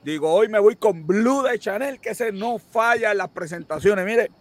Digo, 0.01 0.33
hoy 0.33 0.47
me 0.47 0.59
voy 0.59 0.77
con 0.77 1.05
Blue 1.05 1.43
de 1.43 1.59
Chanel, 1.59 1.99
que 1.99 2.11
ese 2.11 2.31
no 2.31 2.57
falla 2.57 3.11
en 3.11 3.17
las 3.17 3.27
presentaciones. 3.27 4.05
Mire, 4.05 4.31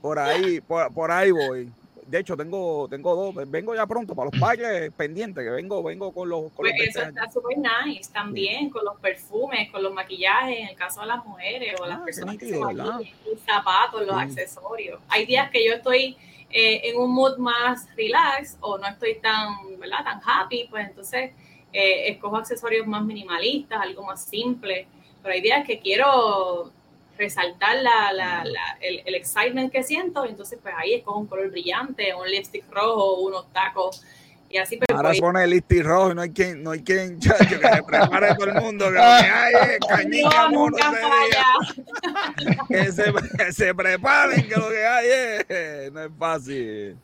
por 0.00 0.18
ahí, 0.18 0.62
por, 0.62 0.90
por 0.94 1.10
ahí 1.10 1.32
voy 1.32 1.70
de 2.10 2.18
hecho, 2.18 2.36
tengo, 2.36 2.88
tengo 2.88 3.14
dos, 3.14 3.48
vengo 3.48 3.72
ya 3.72 3.86
pronto 3.86 4.16
para 4.16 4.28
los 4.30 4.40
bailes 4.40 4.90
pendientes, 4.94 5.44
que 5.44 5.50
vengo, 5.50 5.80
vengo 5.80 6.12
con 6.12 6.28
los. 6.28 6.50
Con 6.52 6.66
pues 6.66 6.74
eso 6.88 7.02
está 7.02 7.30
súper 7.30 7.56
nice 7.58 8.10
también, 8.12 8.68
con 8.68 8.84
los 8.84 8.98
perfumes, 8.98 9.70
con 9.70 9.80
los 9.80 9.94
maquillajes, 9.94 10.58
en 10.58 10.68
el 10.68 10.74
caso 10.74 11.02
de 11.02 11.06
las 11.06 11.24
mujeres 11.24 11.80
o 11.80 11.86
las 11.86 12.00
ah, 12.00 12.04
personas 12.04 12.36
que 12.36 12.46
se 12.46 12.58
los 12.58 13.06
zapatos, 13.46 14.04
los 14.04 14.16
accesorios. 14.16 15.00
Hay 15.08 15.24
días 15.24 15.52
que 15.52 15.64
yo 15.64 15.74
estoy 15.74 16.16
eh, 16.50 16.80
en 16.90 16.96
un 16.98 17.14
mood 17.14 17.38
más 17.38 17.86
relax 17.96 18.58
o 18.60 18.76
no 18.76 18.88
estoy 18.88 19.20
tan, 19.20 19.78
¿verdad? 19.78 20.02
Tan 20.02 20.20
happy, 20.26 20.66
pues 20.68 20.88
entonces 20.88 21.30
eh, 21.72 22.08
escojo 22.08 22.38
accesorios 22.38 22.88
más 22.88 23.04
minimalistas, 23.04 23.80
algo 23.80 24.02
más 24.02 24.24
simple. 24.24 24.88
Pero 25.22 25.32
hay 25.32 25.42
días 25.42 25.64
que 25.64 25.78
quiero 25.78 26.72
resaltar 27.20 27.76
la, 27.82 28.12
la, 28.12 28.42
el, 28.80 29.02
el, 29.04 29.14
excitement 29.14 29.70
que 29.70 29.82
siento, 29.82 30.24
entonces 30.24 30.58
pues 30.60 30.74
ahí 30.76 30.94
es 30.94 31.04
con 31.04 31.18
un 31.18 31.26
color 31.26 31.50
brillante, 31.50 32.14
un 32.14 32.28
lipstick 32.28 32.64
rojo, 32.72 33.20
unos 33.20 33.52
tacos. 33.52 34.02
Y 34.48 34.56
así 34.56 34.78
pues, 34.78 34.88
Ahora 34.90 35.14
se 35.14 35.20
pone 35.20 35.44
el 35.44 35.50
lipstick 35.50 35.84
rojo 35.84 36.10
y 36.10 36.14
no 36.14 36.22
hay 36.22 36.30
quien, 36.30 36.62
no 36.62 36.70
hay 36.70 36.82
quien, 36.82 37.20
chacho, 37.20 37.60
que 37.60 37.68
se 37.68 37.82
prepare 37.82 38.34
todo 38.34 38.46
el 38.46 38.54
mundo, 38.54 38.86
que 38.86 38.92
lo 38.92 38.98
que 38.98 39.02
hay 39.02 39.54
es 39.54 39.78
cañita 39.86 40.48
mono 40.48 40.76
que, 42.68 42.90
se, 42.90 43.04
que 43.36 43.52
se 43.52 43.74
preparen, 43.74 44.48
que 44.48 44.56
lo 44.56 44.68
que 44.70 44.86
hay 44.86 45.08
es, 45.08 45.92
no 45.92 46.04
es 46.04 46.10
fácil. 46.18 46.96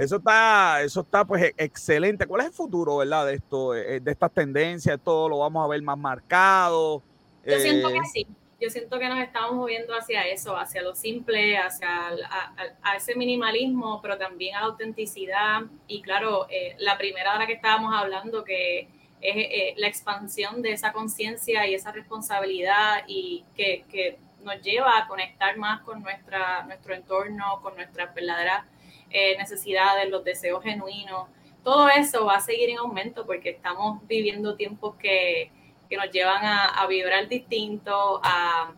Eso 0.00 0.16
está, 0.16 0.80
eso 0.80 1.00
está 1.02 1.24
pues 1.26 1.52
excelente. 1.58 2.24
¿Cuál 2.24 2.42
es 2.42 2.46
el 2.46 2.52
futuro, 2.54 2.98
verdad, 2.98 3.26
de 3.26 3.34
esto, 3.34 3.74
eh, 3.74 4.00
de 4.00 4.10
estas 4.10 4.32
tendencias? 4.32 4.98
Todo 5.04 5.28
lo 5.28 5.40
vamos 5.40 5.62
a 5.62 5.68
ver 5.68 5.82
más 5.82 5.98
marcado. 5.98 7.02
Yo 7.44 7.60
siento 7.60 7.88
que 7.90 7.98
eh, 7.98 8.10
sí 8.10 8.26
yo 8.60 8.70
siento 8.70 8.98
que 8.98 9.08
nos 9.08 9.18
estamos 9.18 9.54
moviendo 9.54 9.94
hacia 9.94 10.26
eso, 10.26 10.56
hacia 10.56 10.82
lo 10.82 10.94
simple, 10.94 11.58
hacia 11.58 12.08
a, 12.82 12.96
ese 12.96 13.14
minimalismo, 13.14 14.00
pero 14.00 14.16
también 14.16 14.54
a 14.56 14.60
la 14.60 14.66
autenticidad. 14.66 15.62
Y 15.86 16.00
claro, 16.00 16.46
eh, 16.48 16.74
la 16.78 16.96
primera 16.96 17.34
de 17.34 17.38
la 17.40 17.46
que 17.46 17.52
estábamos 17.54 17.94
hablando, 17.94 18.44
que 18.44 18.88
es 19.20 19.36
eh, 19.36 19.74
la 19.76 19.88
expansión 19.88 20.62
de 20.62 20.72
esa 20.72 20.92
conciencia 20.92 21.66
y 21.66 21.74
esa 21.74 21.92
responsabilidad 21.92 23.04
y 23.06 23.44
que, 23.54 23.84
que, 23.90 24.18
nos 24.42 24.62
lleva 24.62 24.96
a 24.96 25.08
conectar 25.08 25.56
más 25.56 25.80
con 25.80 26.04
nuestra, 26.04 26.62
nuestro 26.66 26.94
entorno, 26.94 27.58
con 27.62 27.74
nuestras 27.74 28.14
verdaderas 28.14 28.64
eh, 29.10 29.36
necesidades, 29.36 30.08
los 30.08 30.22
deseos 30.22 30.62
genuinos. 30.62 31.28
Todo 31.64 31.88
eso 31.88 32.26
va 32.26 32.36
a 32.36 32.40
seguir 32.40 32.70
en 32.70 32.78
aumento 32.78 33.26
porque 33.26 33.50
estamos 33.50 34.06
viviendo 34.06 34.54
tiempos 34.54 34.94
que 34.96 35.50
que 35.88 35.96
nos 35.96 36.10
llevan 36.10 36.44
a, 36.44 36.86
vibrar 36.88 37.28
distinto, 37.28 38.20
a, 38.22 38.72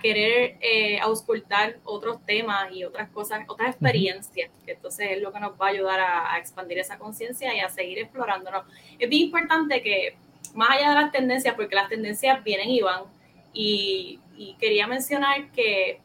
querer 0.00 0.58
eh, 0.60 1.00
auscultar 1.00 1.78
otros 1.84 2.24
temas 2.24 2.72
y 2.72 2.84
otras 2.84 3.10
cosas, 3.10 3.44
otras 3.48 3.70
experiencias, 3.70 4.50
que 4.64 4.72
entonces 4.72 5.08
es 5.10 5.20
lo 5.20 5.32
que 5.32 5.40
nos 5.40 5.52
va 5.60 5.66
a 5.66 5.70
ayudar 5.70 6.00
a, 6.00 6.38
expandir 6.38 6.78
esa 6.78 6.98
conciencia 6.98 7.54
y 7.54 7.60
a 7.60 7.68
seguir 7.68 7.98
explorándonos. 7.98 8.64
Es 8.98 9.08
bien 9.08 9.24
importante 9.24 9.82
que, 9.82 10.16
más 10.54 10.70
allá 10.70 10.90
de 10.90 10.94
las 10.94 11.12
tendencias, 11.12 11.54
porque 11.54 11.74
las 11.74 11.88
tendencias 11.88 12.42
vienen 12.44 12.70
y 12.70 12.80
van, 12.80 13.02
y, 13.52 14.20
y 14.36 14.54
quería 14.54 14.86
mencionar 14.86 15.50
que 15.50 16.00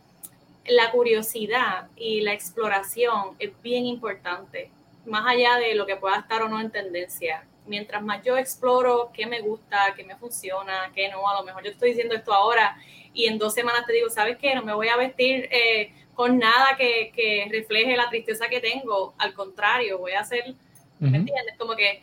la 0.66 0.92
curiosidad 0.92 1.88
y 1.96 2.22
la 2.22 2.34
exploración 2.34 3.36
es 3.40 3.52
bien 3.62 3.86
importante, 3.86 4.72
más 5.06 5.26
allá 5.26 5.56
de 5.58 5.76
lo 5.76 5.86
que 5.86 5.96
pueda 5.96 6.18
estar 6.18 6.42
o 6.42 6.50
no 6.50 6.60
en 6.60 6.72
tendencia 6.72 7.46
mientras 7.68 8.02
más 8.02 8.24
yo 8.24 8.38
exploro 8.38 9.12
qué 9.14 9.26
me 9.26 9.42
gusta, 9.42 9.94
qué 9.96 10.04
me 10.04 10.16
funciona, 10.16 10.92
qué 10.94 11.10
no, 11.10 11.28
a 11.30 11.36
lo 11.36 11.44
mejor 11.44 11.64
yo 11.64 11.72
estoy 11.72 11.90
diciendo 11.90 12.16
esto 12.16 12.34
ahora 12.34 12.78
y 13.14 13.26
en 13.26 13.38
dos 13.38 13.54
semanas 13.54 13.86
te 13.86 13.94
digo, 13.94 14.10
¿sabes 14.10 14.38
qué? 14.38 14.54
No 14.54 14.64
me 14.64 14.74
voy 14.74 14.90
a 14.90 14.98
vestir 14.98 15.48
eh, 15.52 15.92
con 16.14 16.38
nada 16.38 16.76
que, 16.78 17.12
que, 17.16 17.48
refleje 17.52 17.96
la 17.96 18.10
tristeza 18.10 18.48
que 18.48 18.60
tengo, 18.60 19.14
al 19.18 19.34
contrario, 19.34 20.00
voy 20.00 20.14
a 20.14 20.22
hacer, 20.22 20.54
¿me 21.00 21.18
entiendes? 21.18 21.56
Como 21.58 21.76
que 21.76 22.02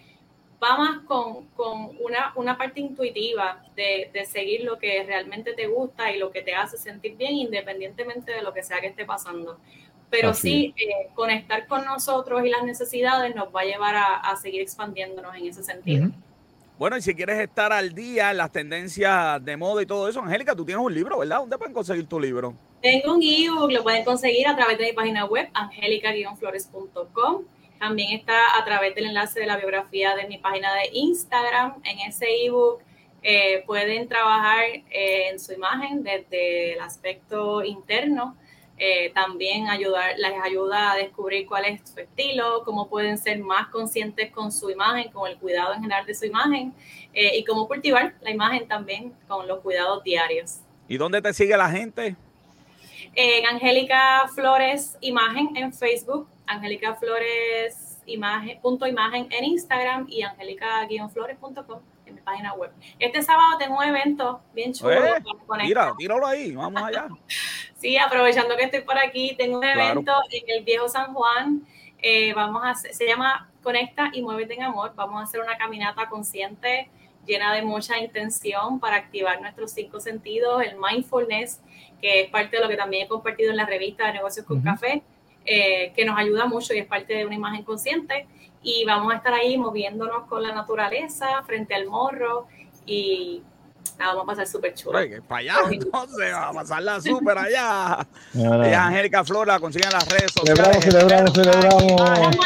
va 0.62 0.76
más 0.76 1.04
con, 1.04 1.46
con 1.48 1.96
una, 2.00 2.32
una, 2.36 2.56
parte 2.56 2.80
intuitiva 2.80 3.64
de, 3.76 4.10
de, 4.12 4.24
seguir 4.24 4.64
lo 4.64 4.78
que 4.78 5.02
realmente 5.04 5.52
te 5.52 5.66
gusta 5.66 6.10
y 6.12 6.18
lo 6.18 6.30
que 6.30 6.42
te 6.42 6.54
hace 6.54 6.76
sentir 6.76 7.16
bien 7.16 7.34
independientemente 7.34 8.32
de 8.32 8.42
lo 8.42 8.52
que 8.54 8.62
sea 8.62 8.80
que 8.80 8.88
esté 8.88 9.04
pasando 9.04 9.58
pero 10.10 10.34
sí 10.34 10.74
eh, 10.76 11.08
conectar 11.14 11.66
con 11.66 11.84
nosotros 11.84 12.44
y 12.44 12.50
las 12.50 12.62
necesidades 12.62 13.34
nos 13.34 13.54
va 13.54 13.62
a 13.62 13.64
llevar 13.64 13.94
a, 13.96 14.36
seguir 14.36 14.60
expandiéndonos 14.60 15.34
en 15.36 15.46
ese 15.46 15.62
sentido. 15.62 16.10
Bueno, 16.78 16.96
y 16.96 17.02
si 17.02 17.14
quieres 17.14 17.38
estar 17.38 17.72
al 17.72 17.94
día 17.94 18.32
en 18.32 18.36
las 18.36 18.50
tendencias 18.50 19.44
de 19.44 19.56
moda 19.56 19.82
y 19.82 19.86
todo 19.86 20.08
eso, 20.08 20.20
Angélica, 20.20 20.56
tú 20.56 20.64
tienes 20.64 20.84
un 20.84 20.92
libro, 20.92 21.18
¿verdad? 21.18 21.38
¿Dónde 21.38 21.56
pueden 21.56 21.72
conseguir 21.72 22.06
tu 22.06 22.18
libro? 22.18 22.54
Tengo 22.82 23.14
un 23.14 23.22
ebook, 23.22 23.70
lo 23.70 23.82
pueden 23.82 24.04
conseguir 24.04 24.48
a 24.48 24.56
través 24.56 24.76
de 24.78 24.86
mi 24.86 24.92
página 24.92 25.24
web, 25.24 25.48
angélica-flores.com. 25.54 27.44
También 27.78 28.18
está 28.18 28.58
a 28.58 28.64
través 28.64 28.94
del 28.94 29.06
enlace 29.06 29.40
de 29.40 29.46
la 29.46 29.56
biografía 29.56 30.16
de 30.16 30.26
mi 30.26 30.38
página 30.38 30.74
de 30.74 30.90
Instagram. 30.92 31.80
En 31.84 32.00
ese 32.00 32.26
ebook 32.44 32.80
eh, 33.22 33.62
pueden 33.66 34.08
trabajar 34.08 34.64
eh, 34.90 35.28
en 35.30 35.38
su 35.38 35.52
imagen 35.52 36.02
desde 36.02 36.74
el 36.74 36.80
aspecto 36.80 37.62
interno 37.62 38.36
eh, 38.86 39.10
también 39.14 39.66
ayudar, 39.68 40.12
les 40.18 40.38
ayuda 40.42 40.92
a 40.92 40.96
descubrir 40.96 41.46
cuál 41.46 41.64
es 41.64 41.80
su 41.88 41.98
estilo, 41.98 42.64
cómo 42.66 42.86
pueden 42.86 43.16
ser 43.16 43.38
más 43.38 43.68
conscientes 43.68 44.30
con 44.30 44.52
su 44.52 44.68
imagen, 44.68 45.10
con 45.10 45.26
el 45.26 45.38
cuidado 45.38 45.72
en 45.72 45.80
general 45.80 46.04
de 46.04 46.14
su 46.14 46.26
imagen 46.26 46.74
eh, 47.14 47.38
y 47.38 47.44
cómo 47.46 47.66
cultivar 47.66 48.12
la 48.20 48.30
imagen 48.30 48.68
también 48.68 49.14
con 49.26 49.48
los 49.48 49.60
cuidados 49.60 50.04
diarios. 50.04 50.58
¿Y 50.86 50.98
dónde 50.98 51.22
te 51.22 51.32
sigue 51.32 51.56
la 51.56 51.70
gente? 51.70 52.14
En 53.14 53.46
Angélica 53.46 54.28
Flores 54.34 54.98
Imagen 55.00 55.56
en 55.56 55.72
Facebook, 55.72 56.28
Angélica 56.46 56.94
Flores 56.94 58.02
Imagen, 58.04 58.60
punto 58.60 58.86
imagen 58.86 59.28
en 59.30 59.44
Instagram 59.44 60.04
y 60.10 60.20
angélica-flores.com 60.20 61.80
en 62.06 62.14
mi 62.14 62.20
página 62.20 62.54
web. 62.54 62.70
Este 62.98 63.22
sábado 63.22 63.58
tengo 63.58 63.76
un 63.76 63.84
evento 63.84 64.40
bien 64.52 64.72
chulo. 64.72 64.92
Eh, 64.92 65.22
mira, 65.62 65.92
tíralo 65.96 66.26
ahí, 66.26 66.54
vamos 66.54 66.82
allá. 66.82 67.08
sí, 67.76 67.96
aprovechando 67.96 68.56
que 68.56 68.64
estoy 68.64 68.80
por 68.82 68.98
aquí, 68.98 69.34
tengo 69.36 69.58
un 69.58 69.64
evento 69.64 70.12
en 70.30 70.44
el 70.48 70.64
Viejo 70.64 70.88
San 70.88 71.14
Juan. 71.14 71.66
Eh, 71.98 72.34
vamos 72.34 72.62
a 72.64 72.74
se 72.74 73.06
llama 73.06 73.50
Conecta 73.62 74.10
y 74.12 74.22
Muévete 74.22 74.54
en 74.54 74.64
Amor. 74.64 74.92
Vamos 74.94 75.20
a 75.20 75.24
hacer 75.24 75.40
una 75.40 75.56
caminata 75.56 76.08
consciente 76.08 76.90
llena 77.26 77.54
de 77.54 77.62
mucha 77.62 77.98
intención 77.98 78.80
para 78.80 78.96
activar 78.96 79.40
nuestros 79.40 79.72
cinco 79.72 80.00
sentidos, 80.00 80.62
el 80.62 80.76
mindfulness, 80.78 81.60
que 82.00 82.22
es 82.22 82.30
parte 82.30 82.56
de 82.56 82.62
lo 82.62 82.68
que 82.68 82.76
también 82.76 83.06
he 83.06 83.08
compartido 83.08 83.50
en 83.50 83.56
la 83.56 83.66
revista 83.66 84.06
de 84.06 84.14
Negocios 84.14 84.44
con 84.46 84.60
Café, 84.60 85.02
eh, 85.46 85.92
que 85.94 86.04
nos 86.04 86.18
ayuda 86.18 86.46
mucho 86.46 86.74
y 86.74 86.78
es 86.78 86.86
parte 86.86 87.14
de 87.14 87.26
una 87.26 87.34
imagen 87.34 87.64
consciente 87.64 88.26
y 88.64 88.84
vamos 88.86 89.12
a 89.12 89.16
estar 89.18 89.34
ahí 89.34 89.56
moviéndonos 89.58 90.26
con 90.26 90.42
la 90.42 90.52
naturaleza 90.54 91.42
frente 91.44 91.74
al 91.74 91.86
morro 91.86 92.48
y 92.86 93.42
vamos 93.98 94.22
a 94.22 94.26
pasar 94.26 94.46
súper 94.46 94.74
chulo. 94.74 94.98
Para 95.28 95.40
allá, 95.40 95.56
entonces, 95.70 96.32
vamos 96.32 96.56
a 96.56 96.60
pasarla 96.60 97.00
súper 97.00 97.38
allá. 97.38 98.06
Y 98.34 98.72
Angélica 98.72 99.22
Flora 99.22 99.60
consiguen 99.60 99.90
las 99.92 100.08
redes 100.08 100.32
sociales. 100.32 100.82
Celebramos, 100.82 101.32
celebramos, 101.34 101.92
celebramos. 101.92 102.36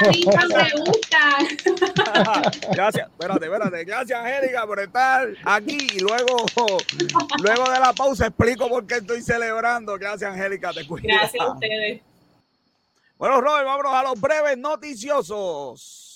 Gracias, 2.74 3.08
espérate, 3.08 3.44
espérate. 3.46 3.84
Gracias, 3.84 4.20
Angélica, 4.20 4.66
por 4.66 4.80
estar 4.80 5.28
aquí. 5.44 5.86
Y 5.94 6.00
luego, 6.00 6.46
luego 7.40 7.70
de 7.70 7.80
la 7.80 7.92
pausa, 7.92 8.26
explico 8.26 8.68
por 8.68 8.86
qué 8.86 8.96
estoy 8.96 9.22
celebrando. 9.22 9.96
Gracias, 9.96 10.32
Angélica, 10.32 10.72
te 10.72 10.84
cuido. 10.86 11.06
Gracias 11.08 11.42
a 11.42 11.52
ustedes. 11.52 12.02
Bueno, 13.16 13.40
Robert, 13.40 13.66
vámonos 13.66 13.94
a 13.94 14.02
los 14.02 14.20
breves 14.20 14.58
noticiosos. 14.58 16.07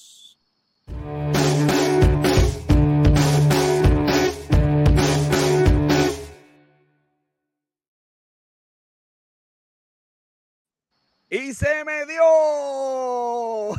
Y 11.32 11.54
se 11.54 11.82
me 11.86 12.04
dio. 12.04 13.70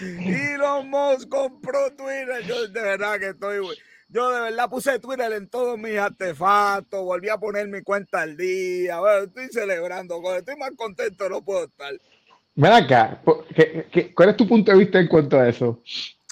Elon 0.54 0.88
Musk 0.88 1.28
compró 1.28 1.92
Twitter. 1.94 2.42
Yo 2.46 2.66
de 2.66 2.80
verdad 2.80 3.18
que 3.18 3.28
estoy. 3.28 3.58
Yo 4.08 4.30
de 4.30 4.40
verdad 4.40 4.70
puse 4.70 4.98
Twitter 5.00 5.30
en 5.32 5.50
todos 5.50 5.78
mis 5.78 5.98
artefactos. 5.98 7.04
Volví 7.04 7.28
a 7.28 7.36
poner 7.36 7.68
mi 7.68 7.82
cuenta 7.82 8.22
al 8.22 8.38
día. 8.38 8.98
estoy 9.22 9.48
celebrando. 9.48 10.22
Estoy 10.34 10.56
más 10.56 10.70
contento, 10.78 11.28
no 11.28 11.44
puedo 11.44 11.66
estar. 11.66 11.92
Ven 12.54 12.72
acá. 12.72 13.20
cuál 14.14 14.30
es 14.30 14.36
tu 14.38 14.48
punto 14.48 14.72
de 14.72 14.78
vista 14.78 14.98
en 15.00 15.08
cuanto 15.08 15.38
a 15.38 15.50
eso? 15.50 15.82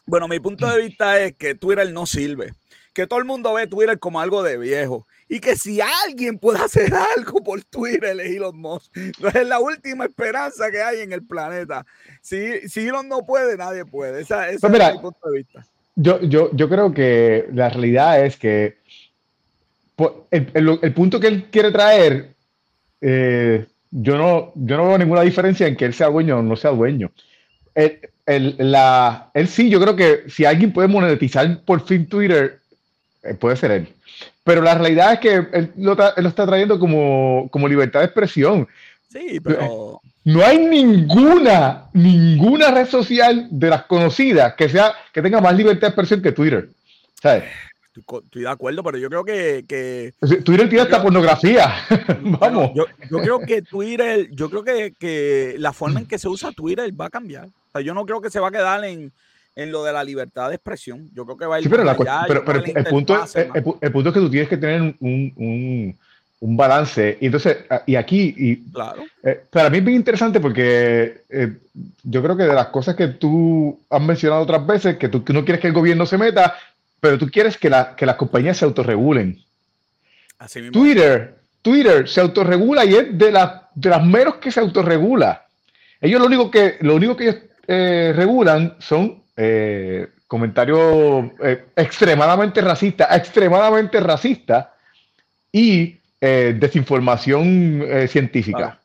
Bueno, 0.06 0.26
mi 0.26 0.40
punto 0.40 0.66
de 0.68 0.86
vista 0.86 1.20
es 1.20 1.34
que 1.34 1.54
Twitter 1.54 1.92
no 1.92 2.06
sirve. 2.06 2.54
Que 2.94 3.06
todo 3.06 3.18
el 3.18 3.26
mundo 3.26 3.52
ve 3.52 3.66
Twitter 3.66 3.98
como 3.98 4.20
algo 4.20 4.42
de 4.42 4.56
viejo 4.56 5.06
y 5.28 5.40
que 5.40 5.56
si 5.56 5.80
alguien 5.80 6.38
puede 6.38 6.58
hacer 6.58 6.92
algo 7.16 7.42
por 7.42 7.62
Twitter 7.64 8.18
es 8.20 8.36
Elon 8.36 8.56
Musk. 8.58 8.96
Es 8.96 9.46
la 9.46 9.58
última 9.60 10.04
esperanza 10.04 10.70
que 10.70 10.82
hay 10.82 11.00
en 11.00 11.12
el 11.12 11.24
planeta. 11.24 11.84
Si, 12.20 12.68
si 12.68 12.86
Elon 12.86 13.08
no 13.08 13.24
puede, 13.26 13.56
nadie 13.56 13.84
puede. 13.84 14.22
Esa, 14.22 14.46
pues 14.60 14.72
es 14.72 14.92
mi 14.94 14.98
punto 15.00 15.30
de 15.30 15.38
vista. 15.38 15.66
Yo, 15.96 16.20
yo, 16.20 16.50
yo 16.52 16.68
creo 16.68 16.92
que 16.92 17.48
la 17.52 17.70
realidad 17.70 18.24
es 18.24 18.36
que 18.36 18.76
el, 20.30 20.78
el, 20.82 20.92
punto 20.92 21.18
que 21.18 21.26
él 21.26 21.46
quiere 21.50 21.72
traer, 21.72 22.34
eh, 23.00 23.66
yo, 23.90 24.18
no, 24.18 24.52
yo 24.54 24.76
no 24.76 24.88
veo 24.88 24.98
ninguna 24.98 25.22
diferencia 25.22 25.66
en 25.66 25.74
que 25.74 25.86
él 25.86 25.94
sea 25.94 26.08
dueño 26.08 26.38
o 26.38 26.42
no 26.42 26.54
sea 26.54 26.70
dueño. 26.70 27.10
El, 27.74 28.56
la, 28.58 29.30
él 29.34 29.48
sí, 29.48 29.70
yo 29.70 29.80
creo 29.80 29.96
que 29.96 30.28
si 30.28 30.44
alguien 30.44 30.72
puede 30.72 30.88
monetizar 30.88 31.62
por 31.64 31.86
fin 31.86 32.06
Twitter, 32.06 32.60
eh, 33.22 33.34
puede 33.34 33.56
ser 33.56 33.70
él. 33.70 33.88
Pero 34.44 34.62
la 34.62 34.74
realidad 34.74 35.14
es 35.14 35.18
que 35.20 35.34
él 35.34 35.72
lo, 35.76 35.92
está 35.92 36.46
trayendo 36.46 36.78
como, 36.78 37.48
como, 37.50 37.68
libertad 37.68 38.00
de 38.00 38.06
expresión. 38.06 38.68
Sí, 39.08 39.40
pero... 39.42 40.00
No 40.24 40.44
hay 40.44 40.58
ninguna, 40.58 41.84
ninguna 41.92 42.72
red 42.72 42.88
social 42.88 43.46
de 43.48 43.70
las 43.70 43.84
conocidas 43.84 44.54
que, 44.54 44.68
sea, 44.68 44.92
que 45.12 45.22
tenga 45.22 45.40
más 45.40 45.56
libertad 45.56 45.82
de 45.82 45.86
expresión 45.88 46.20
que 46.20 46.32
Twitter. 46.32 46.68
¿Sabes? 47.22 47.44
Estoy, 47.96 48.42
de 48.42 48.48
acuerdo, 48.48 48.82
pero 48.82 48.98
yo 48.98 49.08
creo 49.08 49.24
que... 49.24 49.64
que 49.68 50.12
Twitter 50.44 50.68
tiene 50.68 50.80
hasta 50.82 51.02
pornografía. 51.02 51.74
Vamos. 52.40 52.72
Yo, 52.74 52.86
yo, 53.08 53.18
creo 53.18 53.38
que 53.38 53.62
Twitter, 53.62 54.28
yo 54.32 54.50
creo 54.50 54.64
que, 54.64 54.94
que 54.98 55.54
la 55.58 55.72
forma 55.72 56.00
en 56.00 56.06
que 56.06 56.18
se 56.18 56.28
usa 56.28 56.50
Twitter 56.50 56.92
va 57.00 57.06
a 57.06 57.10
cambiar. 57.10 57.46
O 57.46 57.72
sea, 57.72 57.80
yo 57.80 57.94
no 57.94 58.04
creo 58.04 58.20
que 58.20 58.30
se 58.30 58.40
va 58.40 58.48
a 58.48 58.52
quedar 58.52 58.84
en 58.84 59.12
en 59.56 59.72
lo 59.72 59.82
de 59.82 59.92
la 59.92 60.04
libertad 60.04 60.50
de 60.50 60.56
expresión. 60.56 61.10
Yo 61.14 61.24
creo 61.24 61.36
que 61.36 61.46
va 61.46 61.56
a 61.56 61.58
ir. 61.58 61.64
Sí, 61.64 61.70
pero, 61.70 61.84
pero, 62.44 62.62
el, 62.64 62.84
punto, 62.84 63.24
el, 63.80 63.92
punto 63.92 64.08
es 64.10 64.14
que 64.14 64.20
tú 64.20 64.30
tienes 64.30 64.48
que 64.48 64.58
tener 64.58 64.82
un, 64.82 64.96
un, 65.00 65.98
un 66.40 66.56
balance. 66.56 67.16
Y 67.20 67.26
entonces, 67.26 67.58
y 67.86 67.96
aquí, 67.96 68.34
y, 68.36 68.56
claro. 68.70 69.04
Eh, 69.22 69.40
para 69.50 69.70
mí 69.70 69.78
es 69.78 69.84
bien 69.84 69.96
interesante 69.96 70.40
porque 70.40 71.22
eh, 71.30 71.56
yo 72.02 72.22
creo 72.22 72.36
que 72.36 72.44
de 72.44 72.54
las 72.54 72.68
cosas 72.68 72.94
que 72.94 73.08
tú 73.08 73.80
has 73.88 74.02
mencionado 74.02 74.42
otras 74.42 74.66
veces, 74.66 74.98
que 74.98 75.08
tú, 75.08 75.24
no 75.32 75.44
quieres 75.44 75.60
que 75.60 75.68
el 75.68 75.72
gobierno 75.72 76.04
se 76.04 76.18
meta, 76.18 76.56
pero 77.00 77.18
tú 77.18 77.30
quieres 77.30 77.56
que, 77.56 77.70
la, 77.70 77.96
que 77.96 78.06
las 78.06 78.16
compañías 78.16 78.58
se 78.58 78.66
autorregulen. 78.66 79.42
Así 80.38 80.60
mismo. 80.60 80.78
Twitter, 80.78 81.36
Twitter 81.62 82.06
se 82.06 82.20
autorregula 82.20 82.84
y 82.84 82.94
es 82.94 83.18
de, 83.18 83.32
la, 83.32 83.70
de 83.74 83.88
las 83.88 84.04
meros 84.04 84.36
que 84.36 84.52
se 84.52 84.60
autorregula. 84.60 85.46
Ellos 85.98 86.20
lo 86.20 86.26
único 86.26 86.50
que, 86.50 86.76
lo 86.80 86.94
único 86.94 87.16
que 87.16 87.24
ellos 87.24 87.36
eh, 87.66 88.12
regulan 88.14 88.76
son 88.78 89.22
eh, 89.38 90.08
comentario 90.26 91.30
eh, 91.42 91.66
extremadamente 91.76 92.62
racista, 92.62 93.14
extremadamente 93.14 94.00
racista 94.00 94.74
y 95.52 96.00
eh, 96.20 96.56
desinformación 96.58 97.84
científica. 98.08 98.80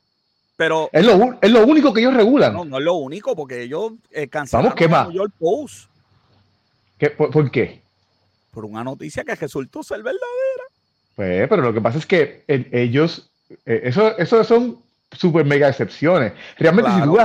Pero 0.58 0.90
es 0.92 1.06
lo, 1.06 1.38
es 1.42 1.50
lo, 1.50 1.66
único 1.66 1.94
que 1.94 2.02
ellos 2.02 2.14
regulan. 2.14 2.54
No, 2.54 2.66
no 2.66 2.78
es 2.78 2.84
lo 2.84 2.96
único, 2.96 3.34
porque 3.34 3.64
ellos 3.64 3.94
cancelaron 4.30 4.76
Vamos, 4.76 4.76
¿qué 4.76 4.88
más? 4.88 5.08
Post. 5.40 5.90
por, 7.18 7.50
qué? 7.50 7.82
Por 8.52 8.66
una 8.66 8.84
noticia 8.84 9.24
que 9.24 9.34
resultó 9.36 9.82
ser 9.82 10.04
verdadera. 10.04 10.64
Pues, 11.16 11.48
pero 11.48 11.62
lo 11.62 11.74
que 11.74 11.82
pasa 11.82 11.98
es 11.98 12.06
que 12.06 12.44
ellos, 12.48 13.32
eso, 13.66 14.18
eso 14.18 14.44
son 14.44 14.78
super 15.14 15.46
mega 15.46 15.70
excepciones. 15.70 16.34
Realmente, 16.58 16.92
si 16.92 17.02
tú 17.02 17.18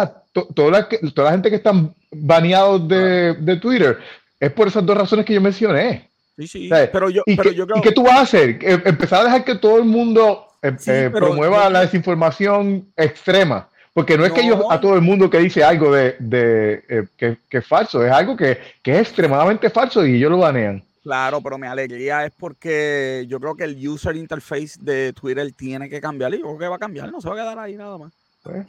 toda, 0.55 0.71
la, 0.71 0.89
toda 0.89 1.25
la 1.27 1.33
gente 1.33 1.51
que 1.51 1.57
están 1.57 1.95
baneados 2.11 2.87
de, 2.89 3.35
de, 3.35 3.57
Twitter 3.57 3.99
es 4.39 4.53
por 4.53 4.69
esas 4.69 4.85
dos 4.85 4.97
razones 4.97 5.25
que 5.25 5.35
yo 5.35 5.41
mencioné. 5.41 6.09
Sí, 6.37 6.47
sí, 6.47 6.71
pero 6.93 7.09
yo, 7.09 7.23
¿Y, 7.25 7.35
pero 7.37 7.51
qué, 7.51 7.57
yo 7.57 7.67
¿Y 7.75 7.81
qué 7.81 7.93
tú 7.93 8.03
vas 8.03 8.19
a 8.19 8.21
hacer? 8.23 8.59
Eh, 8.61 8.83
empezar 8.85 9.23
a 9.23 9.25
dejar 9.25 9.45
que 9.45 9.55
todo 9.55 9.79
el 9.79 9.85
mundo 9.85 10.47
eh, 10.63 10.77
eh, 10.87 11.11
promueva 11.11 11.71
la 11.71 11.81
desinformación 11.81 12.87
extrema. 12.97 13.69
Porque 13.95 14.19
no 14.19 14.27
es 14.27 14.33
que 14.33 14.43
ellos 14.43 14.63
a 14.69 14.79
todo 14.79 14.95
el 14.95 15.01
mundo 15.01 15.31
que 15.31 15.39
dice 15.39 15.65
algo 15.65 15.91
de, 15.91 16.17
de 16.19 17.09
que, 17.17 17.39
que, 17.49 17.59
es 17.59 17.67
falso, 17.67 18.05
es 18.05 18.13
algo 18.13 18.37
que, 18.37 18.59
que, 18.83 18.93
es 18.93 19.09
extremadamente 19.09 19.71
falso 19.71 20.07
y 20.07 20.17
ellos 20.17 20.31
lo 20.31 20.37
banean. 20.37 20.85
Claro, 21.03 21.41
pero 21.41 21.57
mi 21.57 21.67
alegría 21.67 22.27
es 22.27 22.33
porque 22.37 23.25
yo 23.27 23.41
creo 23.41 23.55
que 23.55 23.65
el 23.65 23.89
user 23.89 24.15
interface 24.17 24.73
de 24.79 25.15
Twitter 25.15 25.51
tiene 25.53 25.89
que 25.89 26.03
cambiar 26.03 26.35
y 26.35 26.41
yo 26.41 26.45
creo 26.45 26.59
que 26.59 26.69
va 26.69 26.77
a 26.77 26.81
cambiar, 26.81 27.11
no 27.11 27.23
se 27.23 27.29
va 27.29 27.37
a 27.37 27.39
quedar 27.39 27.59
ahí 27.59 27.77
nada 27.77 27.97
más. 27.97 28.13
Pues, 28.43 28.67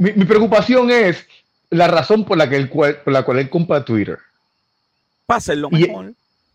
mi, 0.00 0.12
mi, 0.12 0.24
preocupación 0.24 0.90
es 0.90 1.26
la 1.72 1.88
razón 1.88 2.24
por 2.24 2.36
la, 2.36 2.48
que 2.48 2.56
él, 2.56 2.68
por 2.68 3.12
la 3.12 3.24
cual 3.24 3.38
él 3.38 3.50
compra 3.50 3.84
Twitter. 3.84 4.18
Para 5.26 5.38
hacerlo 5.38 5.70
mejor. 5.70 6.12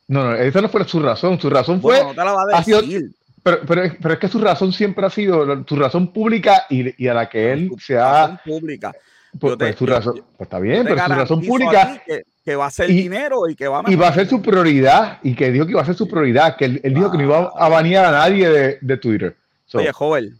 no, 0.08 0.24
no, 0.24 0.36
esa 0.36 0.62
no 0.62 0.70
fue 0.70 0.88
su 0.88 1.00
razón. 1.00 1.40
Su 1.40 1.50
razón 1.50 1.82
fue. 1.82 2.04
No 2.04 2.12
te 2.12 2.16
la 2.18 2.32
va 2.32 2.44
a 2.54 2.60
decir. 2.60 3.12
pero, 3.44 3.62
pero, 3.68 3.82
pero, 4.02 4.14
es 4.14 4.20
que 4.20 4.28
su 4.28 4.40
razón 4.40 4.72
siempre 4.72 5.06
ha 5.06 5.10
sido 5.10 5.66
su 5.68 5.76
razón 5.76 6.14
pública 6.14 6.66
y, 6.70 7.04
y 7.04 7.08
a 7.08 7.14
la 7.14 7.28
que 7.28 7.52
él 7.52 7.72
se 7.80 7.98
ha. 7.98 8.40
pública. 8.46 8.94
Pues, 9.40 9.56
pues, 9.58 9.76
su 9.76 9.86
razón, 9.86 10.16
pues 10.16 10.48
está 10.48 10.58
bien, 10.60 10.84
pero 10.84 11.04
su 11.04 11.12
razón 11.12 11.42
pública. 11.42 12.02
Que, 12.46 12.56
va 12.56 12.68
a 12.68 12.72
ser 12.72 12.88
dinero 12.88 13.50
y 13.50 13.56
que 13.56 13.68
va 13.68 13.82
a. 13.82 13.92
Y 13.92 13.96
va 13.96 14.08
a 14.08 14.14
ser 14.14 14.28
su 14.28 14.42
prioridad. 14.42 15.20
Y 15.24 15.36
que 15.36 15.52
dijo 15.52 15.66
que 15.66 15.72
iba 15.72 15.82
a 15.82 15.86
ser 15.86 15.96
su 15.96 16.08
prioridad. 16.08 16.56
Que 16.56 16.66
él, 16.66 16.82
dijo 16.84 17.12
que 17.12 17.18
no 17.18 17.24
iba 17.24 17.52
a 17.56 17.70
banear 17.70 18.06
a 18.06 18.12
nadie 18.12 18.50
de, 18.50 18.78
de 18.80 18.98
Twitter. 18.98 19.36
Oye, 19.74 19.92
joven, 19.92 20.40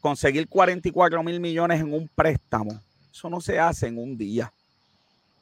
conseguir 0.00 0.48
44 0.48 1.22
mil 1.22 1.40
millones 1.40 1.80
en 1.80 1.94
un 1.94 2.10
préstamo 2.14 2.80
eso 3.12 3.30
no 3.30 3.40
se 3.40 3.58
hace 3.58 3.88
en 3.88 3.98
un 3.98 4.16
día. 4.16 4.52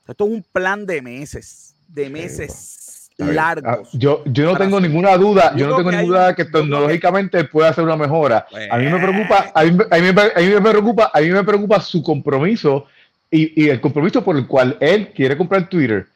Esto 0.07 0.25
es 0.25 0.31
un 0.31 0.45
plan 0.53 0.87
de 0.87 1.03
meses, 1.03 1.75
de 1.87 2.09
meses 2.09 3.11
largos. 3.19 3.65
Ah, 3.67 3.89
yo, 3.93 4.23
yo 4.27 4.45
no 4.53 4.57
tengo 4.57 4.81
ninguna 4.81 5.17
duda, 5.17 5.55
yo, 5.55 5.67
no 5.67 5.77
tengo 5.77 5.91
ninguna 5.91 6.21
duda 6.21 6.35
que 6.35 6.45
tecnológicamente 6.45 7.45
puede 7.45 7.69
hacer 7.69 7.85
una 7.85 7.97
mejora. 7.97 8.47
A 8.71 8.79
mí 8.79 8.87
me 8.87 8.99
preocupa, 8.99 9.53
a 9.55 9.65
mí, 9.65 9.73
me, 9.73 10.61
preocupa, 10.61 11.11
a 11.13 11.21
mí 11.21 11.29
me 11.29 11.45
preocupa 11.45 11.81
su 11.81 12.03
compromiso 12.03 12.87
y, 13.31 13.65
y 13.65 13.69
el 13.69 13.81
compromiso 13.81 14.25
por 14.25 14.37
el 14.37 14.47
cual 14.47 14.77
él 14.81 15.13
quiere 15.13 15.37
comprar 15.37 15.69
Twitter. 15.69 16.07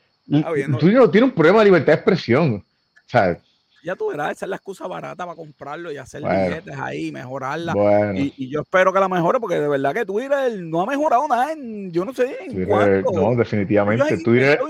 Twitter 0.79 1.09
tiene 1.11 1.27
un 1.27 1.33
problema 1.33 1.59
de 1.59 1.65
libertad 1.67 1.89
de 1.89 1.95
expresión. 1.95 2.65
¿sabes? 3.13 3.39
Ya 3.83 3.97
tú 3.97 4.11
verás, 4.11 4.33
esa 4.33 4.47
es 4.47 4.51
la 4.51 4.57
excusa 4.57 4.87
barata 4.87 5.25
para 5.25 5.37
comprarlo 5.37 5.91
y 5.91 5.97
hacer 5.97 6.23
billetes 6.23 6.79
ahí, 6.79 7.11
mejorarla. 7.11 7.75
Y, 8.15 8.49
yo 8.49 8.61
espero 8.61 8.93
que 8.93 9.01
la 9.01 9.09
mejore, 9.09 9.41
porque 9.41 9.59
de 9.59 9.69
verdad 9.69 9.93
que 9.93 10.07
Twitter 10.07 10.53
no 10.61 10.83
ha 10.83 10.87
mejorado 10.87 11.27
nada 11.29 11.53
en, 11.53 11.91
yo 11.91 12.05
no 12.05 12.13
sé 12.13 12.37
en 12.45 12.69
No, 12.69 13.35
definitivamente. 13.35 14.19
Twitter, 14.19 14.61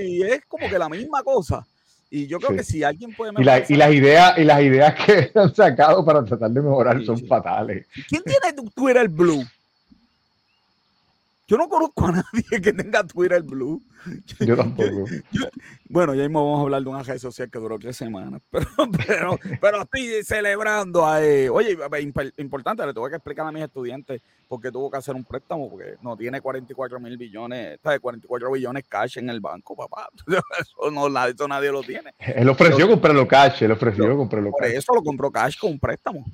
y 0.00 0.22
es 0.22 0.44
como 0.46 0.68
que 0.68 0.78
la 0.78 0.88
misma 0.88 1.22
cosa. 1.22 1.66
Y 2.08 2.28
yo 2.28 2.38
creo 2.38 2.56
que 2.56 2.62
si 2.62 2.84
alguien 2.84 3.12
puede 3.14 3.32
mejorar. 3.32 3.64
Y, 3.68 3.74
las 3.74 3.92
ideas, 3.92 4.38
y 4.38 4.44
las 4.44 4.62
ideas 4.62 4.94
que 4.94 5.30
han 5.38 5.54
sacado 5.54 6.04
para 6.04 6.24
tratar 6.24 6.50
de 6.50 6.62
mejorar 6.62 7.04
son 7.04 7.18
fatales. 7.26 7.86
¿Quién 8.08 8.22
tiene 8.22 8.70
Twitter 8.74 9.08
Blue? 9.08 9.44
Yo 11.48 11.56
no 11.56 11.68
conozco 11.68 12.06
a 12.06 12.12
nadie 12.12 12.60
que 12.62 12.72
tenga 12.72 13.04
Twitter 13.04 13.42
Blue. 13.42 13.80
Yo 14.40 14.56
tampoco. 14.56 15.04
bueno, 15.88 16.14
ya 16.14 16.22
mismo 16.22 16.44
vamos 16.44 16.58
a 16.58 16.62
hablar 16.62 16.82
de 16.82 16.88
una 16.88 17.02
red 17.02 17.18
social 17.18 17.50
que 17.50 17.58
duró 17.58 17.78
tres 17.78 17.96
semanas, 17.96 18.40
pero, 18.50 18.66
pero, 19.06 19.38
pero 19.60 19.82
estoy 19.82 20.24
celebrando 20.24 21.06
ahí. 21.06 21.48
Oye, 21.48 21.76
importante, 22.38 22.84
le 22.84 22.92
tuve 22.92 23.10
que 23.10 23.16
explicar 23.16 23.46
a 23.46 23.52
mis 23.52 23.62
estudiantes 23.62 24.20
por 24.48 24.60
qué 24.60 24.72
tuvo 24.72 24.90
que 24.90 24.96
hacer 24.96 25.14
un 25.14 25.24
préstamo, 25.24 25.70
porque 25.70 25.96
no 26.02 26.16
tiene 26.16 26.40
44 26.40 26.98
mil 26.98 27.16
billones, 27.16 27.74
está 27.74 27.92
de 27.92 28.00
44 28.00 28.50
billones 28.50 28.84
cash 28.88 29.18
en 29.18 29.30
el 29.30 29.40
banco, 29.40 29.76
papá. 29.76 30.08
Eso, 30.58 30.90
no, 30.90 31.26
eso 31.26 31.48
nadie 31.48 31.70
lo 31.70 31.82
tiene. 31.82 32.14
Él 32.18 32.48
ofreció 32.48 32.88
comprarlo 32.88 33.26
cash, 33.26 33.62
él 33.62 33.72
ofreció 33.72 34.16
comprarlo 34.16 34.50
cash. 34.52 34.68
Por 34.68 34.76
eso 34.76 34.94
lo 34.94 35.02
compró 35.02 35.30
cash 35.30 35.58
con 35.58 35.72
un 35.72 35.78
préstamo. 35.78 36.24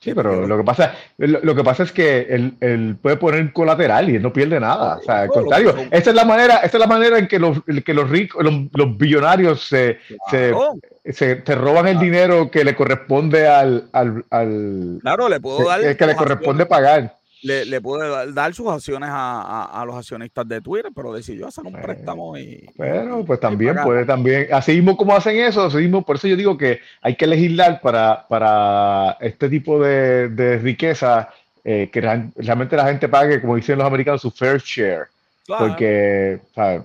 Sí, 0.00 0.14
pero 0.14 0.46
lo 0.46 0.56
que 0.56 0.64
pasa, 0.64 0.94
lo, 1.18 1.54
que 1.54 1.62
pasa 1.62 1.82
es 1.82 1.92
que 1.92 2.20
él, 2.30 2.96
puede 3.02 3.18
poner 3.18 3.52
colateral 3.52 4.08
y 4.08 4.16
él 4.16 4.22
no 4.22 4.32
pierde 4.32 4.58
nada. 4.58 4.96
O 4.96 5.02
sea, 5.02 5.22
al 5.22 5.28
contrario, 5.28 5.74
esa 5.90 6.08
es 6.08 6.16
la 6.16 6.24
manera, 6.24 6.56
esa 6.56 6.78
es 6.78 6.80
la 6.80 6.86
manera 6.86 7.18
en 7.18 7.28
que 7.28 7.38
los, 7.38 7.58
que 7.84 7.92
los 7.92 8.08
ricos, 8.08 8.42
los, 8.42 8.96
billonarios 8.96 9.62
se, 9.68 9.98
se, 10.30 11.54
roban 11.54 11.86
el 11.86 11.98
dinero 11.98 12.50
que 12.50 12.64
le 12.64 12.74
corresponde 12.74 13.46
al, 13.46 13.90
al, 13.92 14.98
claro, 15.02 15.28
le 15.28 15.38
puedo 15.38 15.68
dar 15.68 15.94
que 15.94 16.06
le 16.06 16.16
corresponde 16.16 16.64
pagar 16.64 17.19
le, 17.42 17.64
le 17.64 17.80
puede 17.80 18.32
dar, 18.32 18.54
sus 18.54 18.68
acciones 18.68 19.08
a, 19.12 19.82
los 19.86 19.96
accionistas 19.96 20.46
de 20.46 20.60
Twitter, 20.60 20.90
pero 20.94 21.12
decidió 21.12 21.46
hacer 21.48 21.64
un 21.64 21.72
préstamo 21.72 22.36
y. 22.36 22.68
Pero 22.76 23.24
pues 23.24 23.40
también 23.40 23.76
puede 23.82 24.04
también, 24.04 24.48
así 24.52 24.72
mismo 24.72 24.96
como 24.96 25.14
hacen 25.14 25.36
eso, 25.38 25.64
así 25.64 25.78
mismo, 25.78 26.04
por 26.04 26.16
eso 26.16 26.28
yo 26.28 26.36
digo 26.36 26.58
que 26.58 26.80
hay 27.00 27.16
que 27.16 27.26
legislar 27.26 27.80
para, 27.80 28.26
para 28.28 29.16
este 29.20 29.48
tipo 29.48 29.80
de, 29.80 30.58
riqueza 30.62 31.30
eh, 31.64 31.88
que 31.92 32.00
realmente 32.00 32.76
la 32.76 32.86
gente 32.86 33.08
pague, 33.08 33.40
como 33.40 33.56
dicen 33.56 33.78
los 33.78 33.86
americanos, 33.86 34.22
su 34.22 34.30
fair 34.30 34.60
share. 34.60 35.06
Porque, 35.46 36.40
¿sabes? 36.54 36.82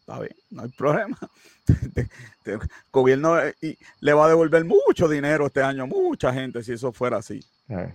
está 0.00 0.20
bien, 0.20 0.36
no 0.50 0.62
hay 0.62 0.68
problema. 0.70 1.18
El 2.44 2.60
gobierno 2.92 3.38
eh, 3.40 3.54
le 4.00 4.12
va 4.12 4.26
a 4.26 4.28
devolver 4.28 4.64
mucho 4.64 5.08
dinero 5.08 5.46
este 5.46 5.62
año 5.62 5.84
a 5.84 5.86
mucha 5.86 6.32
gente 6.32 6.62
si 6.62 6.72
eso 6.72 6.92
fuera 6.92 7.18
así. 7.18 7.42
Eh. 7.68 7.90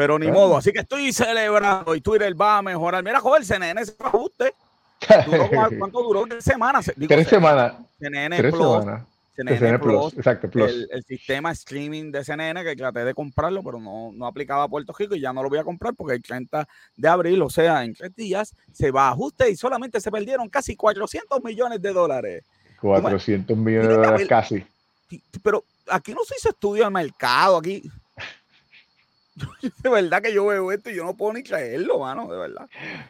Pero 0.00 0.18
ni 0.18 0.30
modo, 0.30 0.56
así 0.56 0.72
que 0.72 0.78
estoy 0.78 1.12
celebrando 1.12 1.94
y 1.94 2.00
Twitter 2.00 2.34
va 2.40 2.56
a 2.56 2.62
mejorar. 2.62 3.04
Mira, 3.04 3.20
joder, 3.20 3.44
CNN 3.44 3.84
se 3.84 3.94
ajuste. 3.98 4.54
¿Cuánto 5.78 6.02
duró? 6.02 6.24
Tres 6.26 6.42
semanas. 6.42 6.90
Tres 7.06 7.28
semanas. 7.28 7.74
CNN 7.98 8.34
Tres 8.38 8.50
Plus. 8.50 8.84
CNN, 9.36 9.78
Plus, 9.78 10.14
exacto, 10.14 10.48
Plus. 10.48 10.88
El, 10.90 11.04
sistema 11.04 11.52
streaming 11.52 12.10
de 12.12 12.24
CNN 12.24 12.64
que 12.64 12.74
traté 12.76 13.04
de 13.04 13.12
comprarlo, 13.12 13.62
pero 13.62 13.78
no, 13.78 14.10
no 14.14 14.26
aplicaba 14.26 14.62
a 14.62 14.68
Puerto 14.68 14.94
Rico 14.98 15.14
y 15.14 15.20
ya 15.20 15.34
no 15.34 15.42
lo 15.42 15.50
voy 15.50 15.58
a 15.58 15.64
comprar 15.64 15.92
porque 15.94 16.14
el 16.14 16.22
30 16.22 16.66
de 16.96 17.08
abril, 17.08 17.42
o 17.42 17.50
sea, 17.50 17.84
en 17.84 17.94
tres 17.94 18.16
días, 18.16 18.56
se 18.72 18.90
va 18.90 19.08
a 19.08 19.10
ajuste 19.10 19.50
y 19.50 19.56
solamente 19.56 20.00
se 20.00 20.10
perdieron 20.10 20.48
casi 20.48 20.76
400 20.76 21.44
millones 21.44 21.82
de 21.82 21.92
dólares. 21.92 22.44
400 22.80 23.54
millones 23.54 23.88
de 23.88 23.94
dólares 23.96 24.26
casi. 24.26 24.64
Pero 25.42 25.62
aquí 25.90 26.14
no 26.14 26.24
se 26.24 26.36
hizo 26.38 26.48
estudio 26.48 26.84
de 26.84 26.90
mercado, 26.90 27.58
aquí 27.58 27.82
de 29.82 29.90
verdad 29.90 30.22
que 30.22 30.32
yo 30.32 30.46
veo 30.46 30.72
esto 30.72 30.90
y 30.90 30.96
yo 30.96 31.04
no 31.04 31.14
puedo 31.14 31.34
ni 31.34 31.42
creerlo, 31.42 32.00
mano, 32.00 32.30
de 32.30 32.38
verdad. 32.38 32.68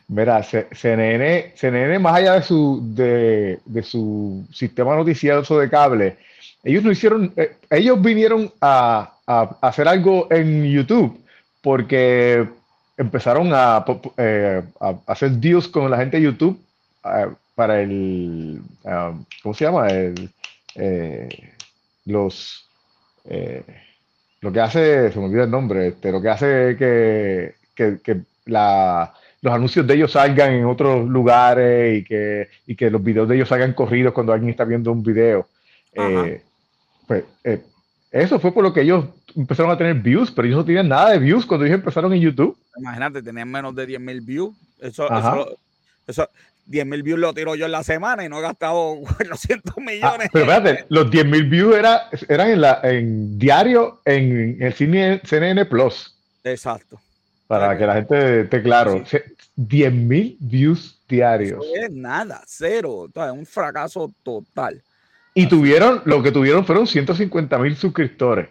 Mira, 0.09 0.43
CNN, 0.43 1.53
CNN 1.57 1.99
más 1.99 2.17
allá 2.17 2.35
de 2.35 2.43
su, 2.43 2.81
de, 2.95 3.83
su 3.83 4.47
sistema 4.53 4.97
noticioso 4.97 5.59
de 5.59 5.71
cable, 5.71 6.17
ellos 6.63 6.83
no 6.85 6.93
hicieron, 6.93 7.33
eh, 7.37 7.57
ellos 7.71 8.01
vinieron 8.01 8.53
a, 8.61 9.13
hacer 9.61 9.87
algo 9.87 10.27
en 10.31 10.65
YouTube 10.65 11.17
porque 11.63 12.49
empezaron 12.97 13.51
a, 13.53 13.85
eh, 14.17 14.63
hacer 15.07 15.31
deals 15.33 15.69
con 15.69 15.89
la 15.89 15.99
gente 15.99 16.17
de 16.17 16.25
YouTube 16.25 16.61
eh, 17.05 17.29
para 17.55 17.81
el, 17.81 18.61
¿cómo 19.43 19.55
se 19.55 19.65
llama? 19.65 19.87
Los 22.07 22.67
lo 24.41 24.53
que 24.53 24.61
hace, 24.61 25.13
se 25.13 25.19
me 25.19 25.27
olvida 25.27 25.45
el 25.45 25.51
nombre, 25.51 25.89
este, 25.89 26.11
lo 26.11 26.21
que 26.21 26.29
hace 26.29 26.77
que, 26.77 27.55
que, 27.75 28.21
la, 28.47 29.13
los 29.43 29.55
anuncios 29.55 29.87
de 29.87 29.95
ellos 29.95 30.13
salgan 30.13 30.53
en 30.53 30.65
otros 30.65 31.09
lugares 31.09 31.99
y 31.99 32.05
que, 32.05 32.49
y 32.67 32.75
que 32.75 32.91
los 32.91 33.03
videos 33.03 33.29
de 33.29 33.37
ellos 33.37 33.49
salgan 33.49 33.75
corridos 33.75 34.13
cuando 34.13 34.33
alguien 34.33 34.51
está 34.51 34.65
viendo 34.65 34.93
un 34.93 35.03
video. 35.03 35.47
Eh, 35.93 36.43
pues, 37.07 37.25
eh, 37.45 37.63
eso 38.11 38.41
fue 38.41 38.53
por 38.53 38.65
lo 38.65 38.73
que 38.73 38.81
ellos 38.81 39.05
empezaron 39.37 39.71
a 39.71 39.79
tener 39.79 39.95
views, 39.95 40.31
pero 40.31 40.47
ellos 40.47 40.59
no 40.59 40.65
tenían 40.65 40.89
nada 40.89 41.11
de 41.11 41.19
views 41.19 41.47
cuando 41.47 41.67
ellos 41.67 41.79
empezaron 41.79 42.13
en 42.13 42.21
YouTube. 42.21 42.57
Imagínate, 42.77 43.23
tenían 43.23 43.51
menos 43.51 43.75
de 43.75 43.87
10 43.87 44.01
mil 44.01 44.21
views. 44.21 44.57
Eso, 44.81 45.07
eso, 45.07 45.59
eso, 46.07 46.29
10 46.71 46.87
mil 46.87 47.03
views 47.03 47.19
lo 47.19 47.35
tiro 47.35 47.57
yo 47.57 47.67
en 47.67 47.73
la 47.73 47.83
semana 47.83 48.25
y 48.25 48.29
no 48.29 48.39
he 48.39 48.43
gastado 48.43 49.01
400 49.17 49.75
ah, 49.77 49.81
millones. 49.81 50.29
pero 50.33 50.51
espérate, 50.51 50.87
los 50.89 51.11
10 51.11 51.27
mil 51.27 51.45
views 51.49 51.77
era, 51.77 52.09
eran 52.29 52.51
en, 52.51 52.61
la, 52.61 52.81
en 52.85 53.39
diario 53.39 54.01
en 54.05 54.63
el 54.63 54.73
CNN 54.73 55.67
Plus. 55.67 56.17
Exacto. 56.45 57.01
Para 57.49 57.77
que 57.77 57.85
la 57.85 57.95
gente 57.95 58.43
esté 58.43 58.63
claro. 58.63 59.03
10 59.57 59.93
mil 59.93 60.37
views 60.39 60.97
diarios. 61.09 61.65
Eso 61.65 61.85
es 61.87 61.91
nada, 61.91 62.43
cero. 62.47 63.09
Es 63.13 63.33
un 63.33 63.45
fracaso 63.45 64.13
total. 64.23 64.81
Y 65.35 65.49
tuvieron, 65.49 66.03
lo 66.05 66.23
que 66.23 66.31
tuvieron 66.31 66.65
fueron 66.65 66.87
150 66.87 67.59
mil 67.59 67.77
suscriptores. 67.77 68.49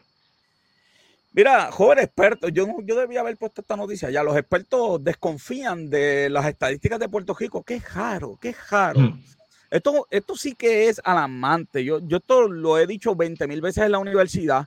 Mira, 1.32 1.72
joven 1.72 2.00
experto, 2.00 2.50
yo, 2.50 2.66
yo 2.84 2.96
debía 2.96 3.20
haber 3.20 3.38
puesto 3.38 3.62
esta 3.62 3.76
noticia 3.76 4.10
ya. 4.10 4.24
Los 4.24 4.36
expertos 4.36 5.04
desconfían 5.04 5.90
de 5.90 6.30
las 6.30 6.48
estadísticas 6.48 7.00
de 7.00 7.10
Puerto 7.10 7.36
Rico. 7.36 7.64
Qué 7.64 7.80
raro, 7.80 8.38
qué 8.42 8.56
raro. 8.70 9.00
Hmm. 9.00 9.24
Esto, 9.70 10.08
esto 10.10 10.36
sí 10.36 10.56
que 10.56 10.90
es 10.90 11.00
alarmante. 11.04 11.84
Yo, 11.84 12.00
yo 12.00 12.18
esto 12.18 12.48
lo 12.48 12.80
he 12.80 12.88
dicho 12.88 13.16
20 13.16 13.48
mil 13.48 13.62
veces 13.62 13.84
en 13.84 13.92
la 13.92 14.00
universidad. 14.00 14.66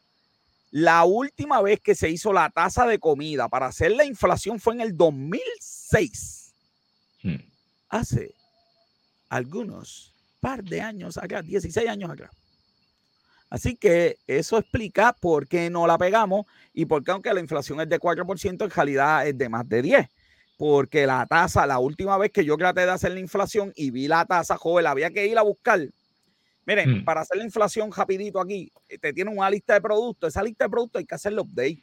La 0.71 1.05
última 1.05 1.61
vez 1.61 1.81
que 1.81 1.95
se 1.95 2.09
hizo 2.09 2.33
la 2.33 2.49
tasa 2.49 2.87
de 2.87 2.99
comida 2.99 3.49
para 3.49 3.67
hacer 3.67 3.93
la 3.93 4.05
inflación 4.05 4.61
fue 4.61 4.75
en 4.75 4.81
el 4.83 4.97
2006. 4.97 6.55
Hmm. 7.25 7.37
Hace 7.89 8.35
algunos 9.29 10.15
par 10.41 10.63
de 10.63 10.81
años 10.81 11.19
acá, 11.19 11.43
16 11.43 11.89
años 11.89 12.11
acá. 12.11 12.31
Así 13.53 13.77
que 13.77 14.17
eso 14.27 14.57
explica 14.57 15.13
por 15.13 15.47
qué 15.47 15.69
no 15.69 15.87
la 15.87 15.99
pegamos 15.99 16.47
y 16.73 16.87
por 16.87 17.05
qué 17.05 17.11
aunque 17.11 17.35
la 17.35 17.41
inflación 17.41 17.83
es 17.83 17.89
de 17.91 18.01
4%, 18.01 18.65
en 18.65 18.71
realidad 18.71 19.29
es 19.29 19.37
de 19.37 19.51
más 19.51 19.69
de 19.69 19.83
10. 19.83 20.09
Porque 20.57 21.07
la 21.07 21.27
tasa, 21.27 21.67
la 21.67 21.79
última 21.79 22.17
vez 22.17 22.33
que 22.33 22.47
yo 22.47 22.57
traté 22.57 22.81
de 22.81 22.93
hacer 22.93 23.13
la 23.13 23.21
inflación 23.21 23.71
y 23.77 23.91
vi 23.91 24.09
la 24.09 24.25
tasa, 24.25 24.57
joven, 24.57 24.87
había 24.87 25.11
que 25.11 25.27
ir 25.27 25.37
a 25.37 25.43
buscar. 25.43 25.87
Miren, 26.65 27.01
mm. 27.01 27.05
para 27.05 27.21
hacer 27.21 27.37
la 27.37 27.45
inflación 27.45 27.93
rapidito 27.93 28.41
aquí, 28.41 28.73
eh, 28.89 28.97
te 28.97 29.13
tiene 29.13 29.31
una 29.31 29.51
lista 29.51 29.75
de 29.75 29.83
productos. 29.83 30.29
Esa 30.29 30.43
lista 30.43 30.65
de 30.65 30.71
productos 30.71 31.01
hay 31.01 31.05
que 31.05 31.15
hacerle 31.15 31.43
update. 31.43 31.79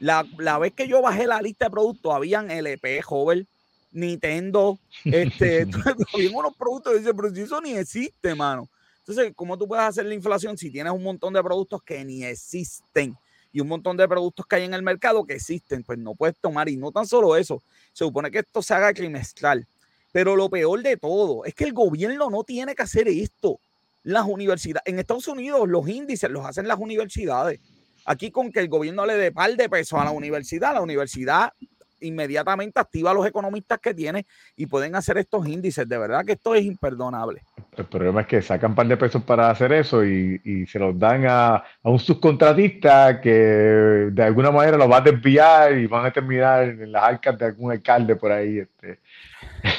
La, 0.00 0.26
la 0.36 0.58
vez 0.58 0.74
que 0.74 0.88
yo 0.88 1.00
bajé 1.00 1.26
la 1.26 1.40
lista 1.40 1.64
de 1.64 1.70
productos, 1.70 2.14
habían 2.14 2.50
LP, 2.50 3.00
joven, 3.00 3.48
Nintendo, 3.92 4.78
este, 5.06 5.66
había 6.14 6.36
unos 6.36 6.54
productos 6.54 6.92
que 6.92 6.98
dicen, 6.98 7.16
pero 7.16 7.34
si 7.34 7.40
eso 7.40 7.62
ni 7.62 7.78
existe, 7.78 8.34
mano. 8.34 8.68
Entonces, 9.08 9.32
¿cómo 9.34 9.56
tú 9.56 9.66
puedes 9.66 9.86
hacer 9.86 10.04
la 10.04 10.12
inflación 10.12 10.58
si 10.58 10.70
tienes 10.70 10.92
un 10.92 11.02
montón 11.02 11.32
de 11.32 11.42
productos 11.42 11.82
que 11.82 12.04
ni 12.04 12.24
existen 12.24 13.16
y 13.50 13.60
un 13.60 13.66
montón 13.66 13.96
de 13.96 14.06
productos 14.06 14.44
que 14.46 14.56
hay 14.56 14.64
en 14.64 14.74
el 14.74 14.82
mercado 14.82 15.24
que 15.24 15.32
existen? 15.32 15.82
Pues 15.82 15.98
no 15.98 16.14
puedes 16.14 16.36
tomar. 16.38 16.68
Y 16.68 16.76
no 16.76 16.92
tan 16.92 17.06
solo 17.06 17.34
eso, 17.34 17.62
se 17.94 18.04
supone 18.04 18.30
que 18.30 18.40
esto 18.40 18.60
se 18.60 18.74
haga 18.74 18.92
trimestral. 18.92 19.66
Pero 20.12 20.36
lo 20.36 20.50
peor 20.50 20.82
de 20.82 20.98
todo 20.98 21.46
es 21.46 21.54
que 21.54 21.64
el 21.64 21.72
gobierno 21.72 22.28
no 22.28 22.44
tiene 22.44 22.74
que 22.74 22.82
hacer 22.82 23.08
esto. 23.08 23.58
Las 24.02 24.26
universidades, 24.26 24.82
en 24.84 24.98
Estados 24.98 25.26
Unidos 25.26 25.66
los 25.66 25.88
índices 25.88 26.30
los 26.30 26.44
hacen 26.44 26.68
las 26.68 26.78
universidades. 26.78 27.60
Aquí 28.04 28.30
con 28.30 28.52
que 28.52 28.60
el 28.60 28.68
gobierno 28.68 29.06
le 29.06 29.14
dé 29.14 29.32
par 29.32 29.56
de 29.56 29.70
pesos 29.70 29.98
a 29.98 30.04
la 30.04 30.10
universidad, 30.10 30.74
la 30.74 30.82
universidad 30.82 31.54
inmediatamente 32.00 32.80
activa 32.80 33.10
a 33.10 33.14
los 33.14 33.26
economistas 33.26 33.78
que 33.78 33.94
tiene 33.94 34.26
y 34.56 34.66
pueden 34.66 34.94
hacer 34.94 35.18
estos 35.18 35.46
índices. 35.46 35.88
De 35.88 35.98
verdad 35.98 36.24
que 36.24 36.32
esto 36.32 36.54
es 36.54 36.64
imperdonable. 36.64 37.42
El 37.76 37.84
problema 37.86 38.22
es 38.22 38.26
que 38.26 38.42
sacan 38.42 38.72
un 38.72 38.76
par 38.76 38.88
de 38.88 38.96
pesos 38.96 39.22
para 39.22 39.50
hacer 39.50 39.72
eso 39.72 40.04
y, 40.04 40.66
se 40.66 40.78
los 40.78 40.98
dan 40.98 41.24
a, 41.26 41.62
un 41.82 41.98
subcontratista 41.98 43.20
que 43.20 43.30
de 43.30 44.22
alguna 44.22 44.50
manera 44.50 44.76
los 44.76 44.90
va 44.90 44.98
a 44.98 45.00
desviar 45.00 45.78
y 45.78 45.86
van 45.86 46.06
a 46.06 46.12
terminar 46.12 46.64
en 46.64 46.92
las 46.92 47.02
arcas 47.04 47.38
de 47.38 47.46
algún 47.46 47.70
alcalde 47.70 48.16
por 48.16 48.32
ahí. 48.32 48.58
Este. 48.58 48.98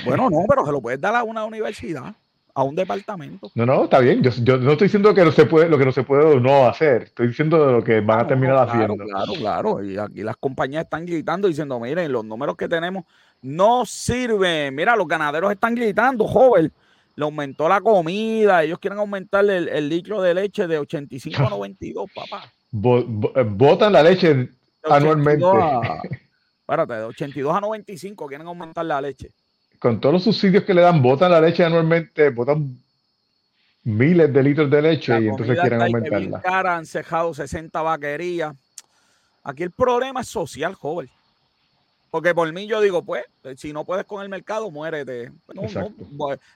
Bueno, 0.06 0.30
no, 0.30 0.46
pero 0.48 0.66
se 0.66 0.72
lo 0.72 0.82
puedes 0.82 1.00
dar 1.00 1.16
a 1.16 1.24
una 1.24 1.46
universidad 1.46 2.14
a 2.54 2.64
un 2.64 2.76
departamento. 2.76 3.52
No, 3.56 3.66
no, 3.66 3.84
está 3.86 4.00
bien. 4.00 4.22
Yo, 4.22 4.32
yo, 4.44 4.58
no 4.58 4.72
estoy 4.74 4.86
diciendo 4.86 5.14
que 5.14 5.24
no 5.24 5.32
se 5.32 5.46
puede, 5.46 5.70
lo 5.70 5.78
que 5.78 5.86
no 5.86 5.92
se 5.92 6.04
puede 6.04 6.24
o 6.24 6.40
no 6.40 6.68
hacer. 6.68 7.04
Estoy 7.04 7.28
diciendo 7.28 7.72
lo 7.72 7.84
que 7.84 8.02
van 8.02 8.20
a 8.20 8.28
terminar 8.28 8.58
haciendo. 8.58 8.96
Claro, 8.96 9.34
claro. 9.34 9.84
Y 9.84 9.98
aquí 9.98 10.24
las 10.24 10.38
compañías 10.38 10.84
están 10.84 11.06
gritando 11.06 11.48
diciendo, 11.48 11.80
miren, 11.80 12.12
los 12.12 12.26
números 12.26 12.58
que 12.58 12.68
tenemos 12.68 13.06
no 13.42 13.86
sirven. 13.86 14.76
Mira, 14.76 14.96
los 14.96 15.08
ganaderos 15.08 15.52
están 15.52 15.76
gritando, 15.76 16.28
joven. 16.28 16.72
Le 17.16 17.24
aumentó 17.24 17.68
la 17.68 17.82
comida. 17.82 18.64
Ellos 18.64 18.80
quieren 18.80 19.00
aumentar 19.00 19.46
el, 19.50 19.90
litro 19.90 20.22
de 20.22 20.34
leche 20.34 20.68
de 20.68 20.80
85 20.80 21.44
a 21.44 21.50
92, 21.50 22.10
papá. 22.14 22.52
Botan 22.72 23.94
la 23.94 24.04
leche 24.04 24.50
anualmente. 24.84 25.46
Espérate, 26.62 26.94
de 26.94 27.04
82 27.04 27.56
a 27.56 27.62
95 27.62 28.28
quieren 28.28 28.46
aumentar 28.46 28.86
la 28.86 29.02
leche. 29.02 29.32
Con 29.80 30.00
todos 30.00 30.14
los 30.14 30.24
subsidios 30.24 30.64
que 30.64 30.74
le 30.74 30.82
dan, 30.82 31.02
botan 31.02 31.32
la 31.32 31.40
leche 31.40 31.64
anualmente, 31.64 32.30
botan 32.30 32.78
miles 33.84 34.32
de 34.32 34.44
litros 34.44 34.70
de 34.70 34.82
leche 34.82 35.20
y 35.22 35.28
entonces 35.30 35.58
quieren 35.60 35.82
aumentarla. 35.82 36.42
Cara, 36.42 36.78
han 36.78 36.86
cejado 36.86 37.34
60 37.34 37.82
vaquerías. 37.82 38.56
Aquí 39.44 39.64
el 39.64 39.72
problema 39.72 40.22
es 40.22 40.28
social, 40.28 40.76
joven. 40.76 41.10
Porque 42.12 42.34
por 42.34 42.52
mí 42.52 42.68
yo 42.68 42.82
digo, 42.82 43.04
pues, 43.04 43.26
si 43.58 43.72
no 43.72 43.86
puedes 43.86 44.06
con 44.06 44.22
el 44.22 44.30
mercado, 44.30 44.70
muérete. 44.72 45.32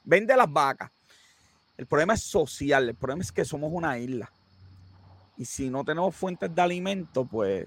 vende 0.04 0.36
las 0.36 0.52
vacas. 0.52 0.92
El 1.78 1.86
problema 1.86 2.14
es 2.14 2.24
social, 2.24 2.90
el 2.90 2.96
problema 2.96 3.22
es 3.22 3.32
que 3.32 3.46
somos 3.46 3.72
una 3.72 3.98
isla. 3.98 4.32
Y 5.38 5.46
si 5.46 5.70
no 5.70 5.84
tenemos 5.84 6.16
fuentes 6.16 6.54
de 6.54 6.62
alimento, 6.62 7.26
pues, 7.26 7.66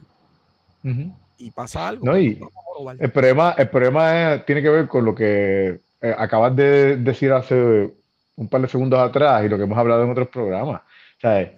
y 1.38 1.50
pasa 1.50 1.88
algo. 1.88 2.04
Pues, 2.04 3.00
el 3.00 3.10
problema, 3.10 3.54
el 3.56 3.68
problema 3.68 4.42
tiene 4.46 4.62
que 4.62 4.70
ver 4.70 4.88
con 4.88 5.04
lo 5.04 5.14
que 5.14 5.80
eh, 6.00 6.14
acabas 6.18 6.54
de 6.54 6.96
decir 6.96 7.32
hace 7.32 7.90
un 8.36 8.48
par 8.48 8.60
de 8.60 8.68
segundos 8.68 8.98
atrás 9.00 9.44
y 9.44 9.48
lo 9.48 9.56
que 9.56 9.64
hemos 9.64 9.78
hablado 9.78 10.04
en 10.04 10.10
otros 10.10 10.28
programas. 10.28 10.82
O 10.82 11.20
sea, 11.20 11.52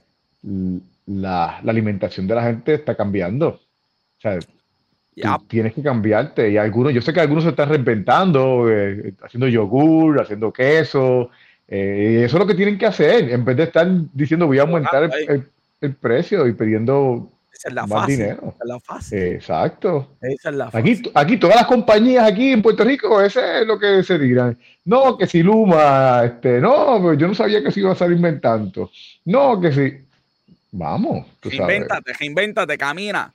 la, 1.07 1.61
la 1.62 1.70
alimentación 1.70 2.26
de 2.26 2.35
la 2.35 2.43
gente 2.43 2.74
está 2.74 2.95
cambiando. 2.95 3.49
O 3.49 4.20
sea, 4.20 4.39
tienes 5.49 5.74
que 5.74 5.83
cambiarte. 5.83 6.51
Y 6.51 6.57
algunos, 6.57 6.93
yo 6.93 7.01
sé 7.01 7.12
que 7.12 7.20
algunos 7.20 7.45
se 7.45 7.51
están 7.51 7.68
reinventando, 7.68 8.70
eh, 8.70 9.14
haciendo 9.22 9.49
yogur, 9.49 10.20
haciendo 10.20 10.53
queso. 10.53 11.31
Eh, 11.66 12.22
eso 12.24 12.37
es 12.37 12.41
lo 12.41 12.47
que 12.47 12.55
tienen 12.55 12.79
que 12.79 12.87
hacer, 12.87 13.31
en 13.31 13.45
vez 13.45 13.57
de 13.57 13.64
estar 13.64 13.87
diciendo 14.14 14.47
voy 14.47 14.59
a 14.59 14.62
aumentar 14.62 15.11
el, 15.81 15.95
precio 15.95 16.47
y 16.47 16.55
pidiendo 16.55 17.31
más 17.86 18.07
dinero. 18.07 18.55
es 18.61 18.68
la 18.68 18.80
fácil. 18.80 19.18
Exacto. 19.18 20.16
Esa 20.20 20.51
es 20.51 20.55
la 20.55 20.70
Aquí, 20.72 21.03
aquí 21.14 21.36
todas 21.36 21.57
las 21.57 21.66
compañías 21.66 22.26
aquí 22.26 22.53
en 22.53 22.62
Puerto 22.62 22.84
Rico, 22.84 23.20
ese 23.20 23.61
es 23.61 23.66
lo 23.66 23.78
que 23.78 24.03
se 24.03 24.18
dirán. 24.18 24.59
No, 24.84 25.16
que 25.18 25.26
si 25.26 25.42
Luma, 25.42 26.22
este, 26.24 26.61
no, 26.61 26.99
pues 27.01 27.18
yo 27.18 27.28
no 27.28 27.34
sabía 27.34 27.62
que 27.62 27.70
se 27.70 27.80
iba 27.80 27.92
a 27.92 27.96
salir 27.96 28.16
inventando. 28.16 28.90
No, 29.24 29.61
que 29.61 29.72
si. 29.72 30.09
Vamos. 30.70 31.26
Invéntate, 31.44 32.12
invéntate, 32.20 32.76
camina. 32.76 33.32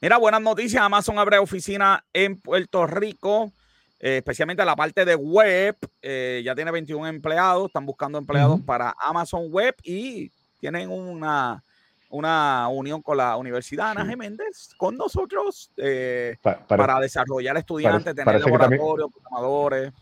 Mira, 0.00 0.18
buenas 0.18 0.42
noticias. 0.42 0.82
Amazon 0.82 1.18
abre 1.18 1.38
oficina 1.38 2.04
en 2.12 2.38
Puerto 2.38 2.86
Rico, 2.86 3.52
eh, 3.98 4.18
especialmente 4.18 4.64
la 4.64 4.76
parte 4.76 5.04
de 5.04 5.14
web. 5.14 5.76
Eh, 6.02 6.42
ya 6.44 6.54
tiene 6.54 6.70
21 6.70 7.08
empleados. 7.08 7.66
Están 7.66 7.86
buscando 7.86 8.18
empleados 8.18 8.60
para 8.60 8.94
Amazon 9.00 9.50
Web 9.50 9.74
y 9.82 10.30
tienen 10.60 10.90
una, 10.90 11.62
una 12.10 12.68
unión 12.68 13.02
con 13.02 13.16
la 13.16 13.36
Universidad 13.36 13.90
Ana 13.90 14.06
Geméndez, 14.06 14.74
con 14.76 14.96
nosotros, 14.96 15.70
eh, 15.76 16.36
para, 16.42 17.00
desarrollar 17.00 17.56
estudiantes, 17.56 18.14
tener 18.14 18.40
laboratorios, 18.40 19.10
programadores. 19.12 19.92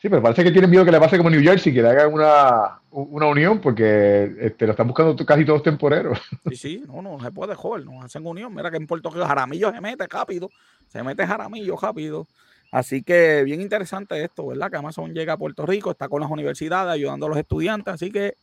Sí, 0.00 0.10
pero 0.10 0.22
parece 0.22 0.44
que 0.44 0.50
tienen 0.50 0.70
miedo 0.70 0.84
que 0.84 0.92
le 0.92 1.00
pase 1.00 1.16
como 1.16 1.30
New 1.30 1.42
Jersey, 1.42 1.72
que 1.72 1.80
le 1.80 1.88
hagan 1.88 2.12
una, 2.12 2.78
una 2.90 3.26
unión, 3.26 3.58
porque 3.58 4.36
este, 4.38 4.66
lo 4.66 4.72
están 4.72 4.86
buscando 4.86 5.16
casi 5.24 5.44
todos 5.46 5.62
temporeros. 5.62 6.18
Sí, 6.50 6.56
sí, 6.56 6.84
no, 6.86 7.00
no 7.00 7.18
se 7.20 7.30
puede, 7.32 7.54
joder, 7.54 7.86
no 7.86 8.02
hacen 8.02 8.26
unión. 8.26 8.54
Mira 8.54 8.70
que 8.70 8.76
en 8.76 8.86
Puerto 8.86 9.08
Rico 9.08 9.24
Jaramillo 9.24 9.72
se 9.72 9.80
mete 9.80 10.06
rápido, 10.06 10.50
se 10.88 11.02
mete 11.02 11.26
Jaramillo 11.26 11.76
rápido. 11.76 12.26
Así 12.70 13.02
que 13.02 13.44
bien 13.44 13.60
interesante 13.62 14.22
esto, 14.22 14.48
¿verdad? 14.48 14.70
Que 14.70 14.76
Amazon 14.76 15.14
llega 15.14 15.34
a 15.34 15.38
Puerto 15.38 15.64
Rico, 15.64 15.90
está 15.90 16.08
con 16.08 16.20
las 16.20 16.30
universidades, 16.30 16.92
ayudando 16.92 17.26
a 17.26 17.28
los 17.30 17.38
estudiantes, 17.38 17.94
así 17.94 18.10
que 18.10 18.36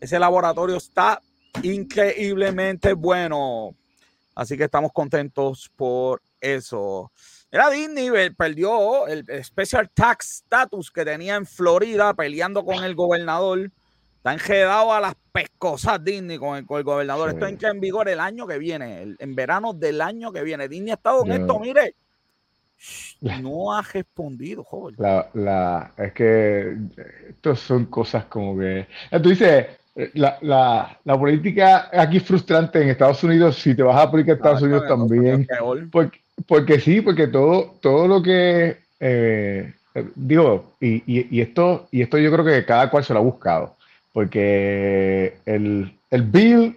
ese 0.00 0.18
laboratorio 0.18 0.76
está 0.76 1.20
increíblemente 1.62 2.94
bueno. 2.94 3.74
Así 4.34 4.56
que 4.56 4.64
estamos 4.64 4.92
contentos 4.92 5.70
por 5.76 6.22
eso. 6.40 7.12
Era 7.50 7.68
Disney 7.68 8.30
perdió 8.30 9.06
el 9.06 9.24
Special 9.44 9.90
Tax 9.90 10.42
Status 10.44 10.90
que 10.90 11.04
tenía 11.04 11.34
en 11.34 11.46
Florida 11.46 12.14
peleando 12.14 12.64
con 12.64 12.84
el 12.84 12.94
gobernador. 12.94 13.70
Está 14.16 14.34
enjedado 14.34 14.92
a 14.92 15.00
las 15.00 15.14
pescosas 15.32 16.02
Disney 16.04 16.38
con 16.38 16.56
el, 16.56 16.64
gobernador. 16.64 17.30
Esto 17.30 17.46
entra 17.46 17.70
en 17.70 17.80
vigor 17.80 18.08
el 18.08 18.20
año 18.20 18.46
que 18.46 18.58
viene, 18.58 19.16
en 19.18 19.34
verano 19.34 19.72
del 19.72 20.00
año 20.00 20.30
que 20.32 20.42
viene. 20.42 20.68
Disney 20.68 20.92
ha 20.92 20.94
estado 20.94 21.24
en 21.24 21.32
esto, 21.32 21.58
mire. 21.58 21.94
No 23.20 23.74
ha 23.74 23.82
respondido, 23.82 24.64
joven. 24.64 24.96
La, 24.98 25.92
es 25.98 26.12
que 26.14 26.78
esto 27.28 27.54
son 27.54 27.84
cosas 27.86 28.24
como 28.24 28.58
que. 28.58 28.86
Tú 29.22 29.28
dices, 29.28 29.66
la, 30.14 30.38
la, 31.04 31.18
política 31.18 31.90
aquí 31.92 32.18
es 32.18 32.22
frustrante 32.22 32.82
en 32.82 32.88
Estados 32.90 33.22
Unidos. 33.24 33.56
Si 33.56 33.74
te 33.74 33.82
vas 33.82 33.96
a 33.96 34.02
aplicar 34.02 34.34
a 34.34 34.36
Estados 34.36 34.62
Unidos 34.62 34.86
también. 34.88 35.46
Porque, 35.90 36.20
porque 36.46 36.80
sí, 36.80 37.00
porque 37.00 37.26
todo, 37.26 37.76
todo 37.80 38.08
lo 38.08 38.22
que 38.22 38.78
eh, 39.00 39.72
digo, 40.14 40.74
y, 40.80 41.02
y, 41.06 41.40
esto, 41.40 41.88
y 41.90 42.02
esto 42.02 42.18
yo 42.18 42.30
creo 42.30 42.44
que 42.44 42.64
cada 42.64 42.90
cual 42.90 43.04
se 43.04 43.12
lo 43.12 43.20
ha 43.20 43.22
buscado. 43.22 43.76
Porque 44.12 45.38
el, 45.46 45.92
el 46.10 46.22
bill, 46.22 46.76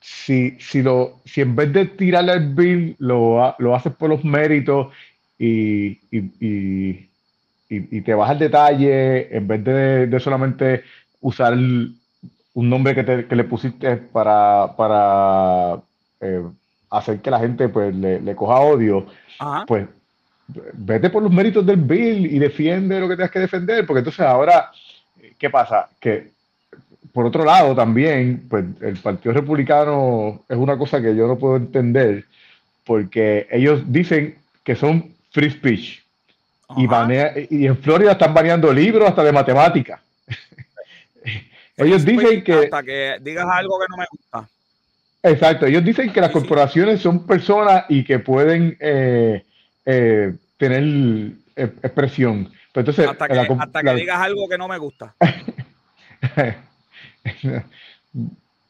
si, 0.00 0.56
si, 0.60 0.82
lo, 0.82 1.20
si 1.24 1.40
en 1.40 1.56
vez 1.56 1.72
de 1.72 1.86
tirarle 1.86 2.32
al 2.32 2.54
bill, 2.54 2.96
lo, 2.98 3.54
lo 3.58 3.74
haces 3.74 3.92
por 3.94 4.10
los 4.10 4.24
méritos 4.24 4.88
y, 5.38 5.98
y, 6.10 7.08
te 8.02 8.14
vas 8.14 8.30
al 8.30 8.38
detalle, 8.38 9.36
en 9.36 9.48
vez 9.48 9.64
de, 9.64 10.06
de 10.06 10.20
solamente 10.20 10.84
usar 11.20 11.54
un 12.54 12.70
nombre 12.70 12.94
que, 12.94 13.04
te, 13.04 13.26
que 13.26 13.36
le 13.36 13.44
pusiste 13.44 13.96
para, 13.96 14.74
para 14.76 15.80
eh, 16.20 16.42
hacer 16.90 17.20
que 17.20 17.30
la 17.30 17.40
gente 17.40 17.68
pues 17.68 17.94
le, 17.94 18.36
coja 18.36 18.60
odio, 18.60 19.06
pues 19.66 19.88
vete 20.74 21.10
por 21.10 21.22
los 21.22 21.32
méritos 21.32 21.66
del 21.66 21.76
bill 21.76 22.26
y 22.26 22.38
defiende 22.38 23.00
lo 23.00 23.08
que 23.08 23.16
tengas 23.16 23.30
que 23.30 23.40
defender, 23.40 23.86
porque 23.86 23.98
entonces 23.98 24.24
ahora, 24.24 24.70
¿qué 25.38 25.50
pasa? 25.50 25.88
Que 26.00 26.32
por 27.12 27.26
otro 27.26 27.44
lado 27.44 27.74
también, 27.74 28.46
pues 28.48 28.64
el 28.80 28.96
Partido 28.98 29.34
Republicano 29.34 30.42
es 30.48 30.56
una 30.56 30.76
cosa 30.78 31.00
que 31.00 31.14
yo 31.14 31.26
no 31.26 31.38
puedo 31.38 31.56
entender, 31.56 32.24
porque 32.84 33.48
ellos 33.50 33.82
dicen 33.86 34.36
que 34.62 34.76
son 34.76 35.12
free 35.30 35.50
speech. 35.50 36.02
Y, 36.76 36.88
y 37.50 37.66
en 37.66 37.76
Florida 37.78 38.12
están 38.12 38.34
baneando 38.34 38.72
libros 38.72 39.08
hasta 39.08 39.22
de 39.22 39.32
matemática. 39.32 40.00
ellos 41.76 42.04
dicen 42.04 42.44
que... 42.44 42.54
Hasta 42.54 42.82
que 42.82 43.16
digas 43.20 43.46
algo 43.50 43.78
que 43.78 43.86
no 43.90 43.96
me 43.96 44.04
gusta. 44.10 44.48
Exacto, 45.22 45.66
ellos 45.66 45.84
dicen 45.84 46.12
que 46.12 46.20
las 46.20 46.30
corporaciones 46.30 47.00
son 47.00 47.26
personas 47.26 47.84
y 47.88 48.04
que 48.04 48.18
pueden 48.18 48.76
eh, 48.78 49.42
eh, 49.86 50.34
tener 50.58 50.82
eh, 51.56 51.72
expresión. 51.82 52.52
entonces, 52.74 53.08
hasta 53.08 53.82
que, 53.82 53.94
digas 53.94 54.18
algo 54.18 54.46
que 54.48 54.58
no 54.58 54.68
me 54.68 54.76
gusta. 54.76 55.14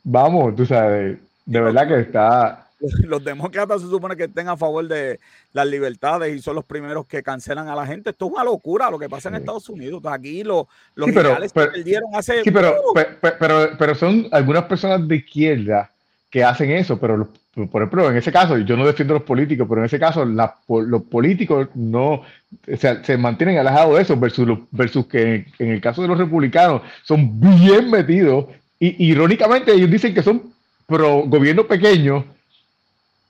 Vamos, 0.05 0.55
tú 0.55 0.65
sabes, 0.65 1.19
de 1.45 1.61
verdad 1.61 1.89
que 1.89 2.01
está... 2.01 2.64
Los 3.07 3.25
demócratas 3.25 3.83
se 3.83 3.89
supone 3.89 4.17
que 4.17 4.25
estén 4.25 4.49
a 4.49 4.57
favor 4.57 4.87
de 4.87 5.21
las 5.53 5.67
libertades 5.67 6.35
y 6.35 6.41
son 6.41 6.57
los 6.57 6.65
primeros 6.65 7.07
que 7.07 7.23
cancelan 7.23 7.69
a 7.69 7.75
la 7.75 7.87
gente. 7.87 8.11
Esto 8.11 8.27
es 8.27 8.33
una 8.33 8.45
locura 8.45 8.91
lo 8.91 8.99
que 8.99 9.09
pasa 9.09 9.29
en 9.29 9.37
Estados 9.37 9.69
Unidos. 9.69 10.03
Aquí 10.07 10.43
los, 10.43 10.67
los 10.95 11.11
perdieron 11.53 12.15
hace... 12.15 12.43
Sí, 12.43 12.51
pero, 12.51 12.75
pero, 13.21 13.71
pero 13.79 13.95
son 13.95 14.29
algunas 14.33 14.65
personas 14.65 15.07
de 15.07 15.17
izquierda 15.17 15.91
que 16.31 16.43
hacen 16.43 16.71
eso, 16.71 16.99
pero 16.99 17.29
por 17.71 17.83
ejemplo, 17.83 18.11
en 18.11 18.17
ese 18.17 18.33
caso, 18.33 18.59
yo 18.59 18.77
no 18.77 18.85
defiendo 18.85 19.15
a 19.15 19.19
los 19.19 19.27
políticos, 19.27 19.67
pero 19.69 19.81
en 19.81 19.87
ese 19.87 20.01
caso 20.01 20.25
los 20.25 21.03
políticos 21.05 21.69
no 21.75 22.23
se 22.67 23.17
mantienen 23.17 23.59
alejados 23.59 23.95
de 23.95 24.03
eso, 24.03 24.17
versus, 24.17 24.59
versus 24.73 25.07
que 25.07 25.47
en, 25.61 25.69
el 25.71 25.81
caso 25.81 26.03
de 26.03 26.09
los 26.09 26.19
republicanos 26.19 26.83
son 27.05 27.41
bien 27.41 27.91
metidos, 27.91 28.47
y 28.81 29.11
irónicamente 29.11 29.73
ellos 29.73 29.89
dicen 29.89 30.13
que 30.13 30.23
son 30.25 30.53
pro 30.87 31.23
gobierno 31.27 31.65
pequeño, 31.65 32.25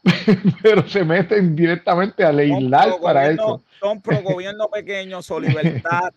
pero 0.62 0.86
se 0.88 1.04
meten 1.04 1.56
directamente 1.56 2.24
a 2.24 2.32
legislar 2.32 2.98
para 3.00 3.30
eso. 3.30 3.62
Son 3.80 4.00
pro 4.00 4.22
gobierno 4.22 4.68
pequeño, 4.68 5.22
su 5.22 5.40
libertad 5.40 6.12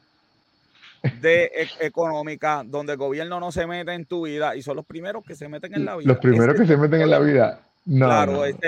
de 1.22 1.46
e, 1.46 1.86
económica 1.86 2.64
donde 2.66 2.94
el 2.94 2.98
gobierno 2.98 3.40
no 3.40 3.52
se 3.52 3.66
mete 3.68 3.94
en 3.94 4.06
tu 4.06 4.26
vida 4.26 4.56
y 4.56 4.62
son 4.62 4.76
los 4.76 4.86
primeros 4.86 5.24
que 5.24 5.36
se 5.36 5.48
meten 5.48 5.74
en 5.76 5.86
la 5.86 5.96
vida. 5.96 6.08
Los 6.08 6.18
primeros 6.20 6.56
que 6.56 6.66
se 6.66 6.78
meten 6.78 7.02
en 7.02 7.10
la 7.10 7.20
vida. 7.20 7.62
claro, 7.86 8.46
ese, 8.46 8.60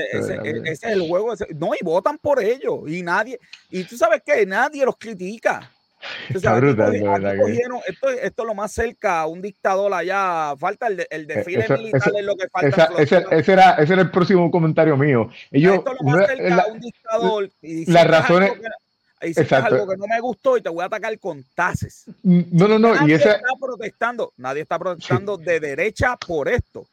es 0.66 0.84
el 0.84 1.08
juego. 1.08 1.34
no, 1.56 1.72
y 1.80 1.84
votan 1.84 2.18
por 2.18 2.42
ellos. 2.42 2.82
Y 2.88 3.02
nadie, 3.02 3.40
y 3.70 3.84
tú 3.84 3.98
sabes 3.98 4.22
que 4.26 4.46
nadie 4.46 4.86
los 4.86 4.98
critica. 4.98 5.70
Esto, 6.30 8.10
es 8.10 8.34
lo 8.38 8.54
más 8.56 8.72
cerca 8.72 9.22
a 9.22 9.28
un 9.28 9.42
dictador 9.42 9.94
allá. 9.94 10.56
Falta 10.58 10.88
el, 10.88 11.06
el 11.10 11.30
e, 11.30 11.36
desfile 11.36 11.66
militar, 11.70 12.12
es 12.18 12.26
lo 12.26 12.36
que 12.36 12.48
falta. 12.50 12.90
ese, 12.98 13.52
era, 13.52 13.76
ese 13.76 13.94
era 13.94 14.02
el 14.02 14.12
próximo 14.12 14.50
comentario 14.50 14.96
mío. 14.98 15.30
Ellos, 15.52 15.76
esto 15.76 15.92
es 15.92 15.98
lo 16.02 16.10
más 16.10 16.28
cerca 16.28 16.56
la, 16.56 16.62
a 16.64 16.68
un 16.68 16.80
dictador. 16.80 17.50
Y 17.62 17.92
las 17.92 18.08
razones 18.08 18.52
es 19.22 19.52
algo 19.52 19.88
que 19.88 19.98
no 19.98 20.08
me 20.08 20.20
gustó 20.20 20.58
y 20.58 20.62
te 20.62 20.70
voy 20.70 20.84
a 20.84 20.86
atacar 20.86 21.18
con 21.20 21.44
tases. 21.56 22.06
No, 22.24 22.68
no, 22.68 22.80
no. 22.80 22.96
Nadie 22.96 23.12
y 23.12 23.16
ese... 23.16 23.32
está 23.32 23.50
protestando, 23.60 24.34
nadie 24.38 24.62
está 24.62 24.80
protestando 24.80 25.38
de 25.38 25.60
derecha 25.60 26.16
por 26.16 26.48
esto. 26.48 26.86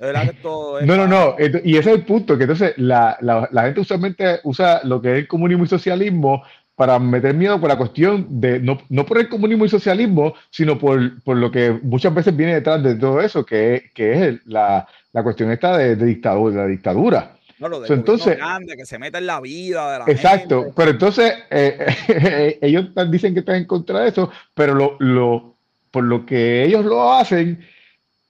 no, 0.00 0.96
no, 0.96 1.06
no. 1.06 1.36
Y 1.38 1.76
ese 1.76 1.90
es 1.90 1.96
el 1.98 2.04
punto, 2.04 2.36
que 2.36 2.44
entonces 2.44 2.74
la, 2.76 3.18
la, 3.20 3.62
gente 3.62 3.80
usualmente 3.80 4.40
usa 4.44 4.80
lo 4.84 5.00
que 5.00 5.12
es 5.12 5.18
el 5.18 5.28
comunismo 5.28 5.64
y 5.64 5.68
socialismo 5.68 6.42
para 6.76 6.98
meter 6.98 7.34
miedo 7.34 7.60
por 7.60 7.68
la 7.68 7.78
cuestión 7.78 8.40
de, 8.40 8.58
no, 8.58 8.78
no 8.88 9.06
por 9.06 9.18
el 9.18 9.28
comunismo 9.28 9.64
y 9.64 9.68
socialismo, 9.68 10.34
sino 10.50 10.78
por, 10.78 11.22
por, 11.22 11.36
lo 11.36 11.50
que 11.50 11.70
muchas 11.82 12.12
veces 12.12 12.36
viene 12.36 12.54
detrás 12.54 12.82
de 12.82 12.96
todo 12.96 13.20
eso, 13.20 13.46
que, 13.46 13.90
que 13.94 14.28
es 14.28 14.46
la, 14.46 14.86
la, 15.12 15.22
cuestión 15.22 15.50
esta 15.52 15.76
de, 15.78 15.94
dictadura, 15.96 16.62
la 16.62 16.66
dictadura. 16.66 17.36
No, 17.58 17.68
lo 17.68 17.80
de 17.80 17.94
entonces, 17.94 18.36
grande, 18.36 18.76
que 18.76 18.84
se 18.84 18.98
mete 18.98 19.18
en 19.18 19.26
la 19.26 19.40
vida 19.40 19.92
de 19.92 19.98
la 20.00 20.04
Exacto, 20.12 20.72
pero 20.74 20.90
entonces 20.90 21.32
eh, 21.50 22.58
ellos 22.60 22.88
dicen 23.08 23.32
que 23.34 23.40
están 23.40 23.56
en 23.56 23.66
contra 23.66 24.00
de 24.00 24.08
eso, 24.08 24.30
pero 24.52 24.74
lo, 24.74 24.96
lo, 24.98 25.54
por 25.92 26.02
lo 26.02 26.26
que 26.26 26.64
ellos 26.64 26.84
lo 26.84 27.12
hacen, 27.12 27.64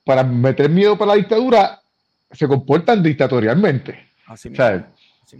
para 0.04 0.22
meter 0.22 0.68
miedo 0.68 0.98
para 0.98 1.12
la 1.12 1.16
dictadura, 1.16 1.80
se 2.30 2.46
comportan 2.46 3.02
dictatorialmente. 3.02 4.06
Así 4.26 4.50
mismo. 4.50 4.84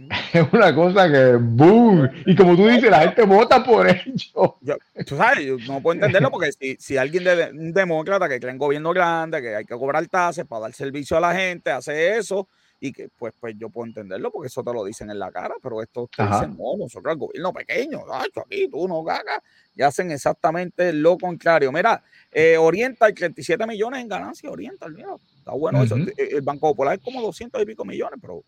Es 0.33 0.45
una 0.51 0.73
cosa 0.75 1.09
que 1.09 1.37
¡boom! 1.37 2.09
Y 2.25 2.35
como 2.35 2.55
tú 2.55 2.67
dices, 2.67 2.89
la 2.89 3.01
gente 3.01 3.23
vota 3.23 3.63
por 3.63 3.87
ello. 3.87 4.57
tú 5.05 5.17
sabes, 5.17 5.45
yo 5.45 5.57
no 5.67 5.81
puedo 5.81 5.95
entenderlo 5.95 6.29
porque 6.29 6.51
si, 6.51 6.75
si 6.77 6.97
alguien 6.97 7.23
de 7.23 7.51
un 7.51 7.73
demócrata 7.73 8.27
que 8.27 8.39
cree 8.39 8.51
en 8.51 8.57
gobierno 8.57 8.91
grande, 8.91 9.41
que 9.41 9.55
hay 9.55 9.65
que 9.65 9.75
cobrar 9.75 10.05
tasas 10.07 10.45
para 10.45 10.61
dar 10.61 10.73
servicio 10.73 11.17
a 11.17 11.21
la 11.21 11.33
gente, 11.33 11.71
hace 11.71 12.17
eso, 12.17 12.47
y 12.79 12.91
que 12.91 13.09
pues, 13.17 13.33
pues 13.39 13.55
yo 13.57 13.69
puedo 13.69 13.87
entenderlo 13.87 14.31
porque 14.31 14.47
eso 14.47 14.63
te 14.63 14.73
lo 14.73 14.83
dicen 14.83 15.09
en 15.09 15.19
la 15.19 15.31
cara, 15.31 15.55
pero 15.61 15.81
esto 15.81 16.09
te 16.15 16.23
dicen, 16.23 16.55
no, 16.57 16.77
nosotros 16.77 17.13
el 17.13 17.19
gobierno 17.19 17.53
pequeño, 17.53 18.01
aquí 18.13 18.67
tú 18.69 18.87
no 18.87 19.03
cagas, 19.03 19.39
y 19.75 19.81
hacen 19.81 20.11
exactamente 20.11 20.91
lo 20.93 21.17
contrario. 21.17 21.71
Mira, 21.71 22.03
eh, 22.31 22.57
Oriental, 22.57 23.13
37 23.13 23.65
millones 23.65 24.01
en 24.01 24.07
ganancia, 24.07 24.49
Oriental, 24.49 24.93
mira, 24.93 25.15
está 25.37 25.51
bueno 25.51 25.83
eso. 25.83 25.95
Eh, 25.95 26.29
el 26.31 26.41
Banco 26.41 26.69
Popular 26.69 26.95
es 26.95 27.03
como 27.03 27.21
200 27.21 27.61
y 27.61 27.65
pico 27.65 27.85
millones, 27.85 28.19
pero 28.21 28.43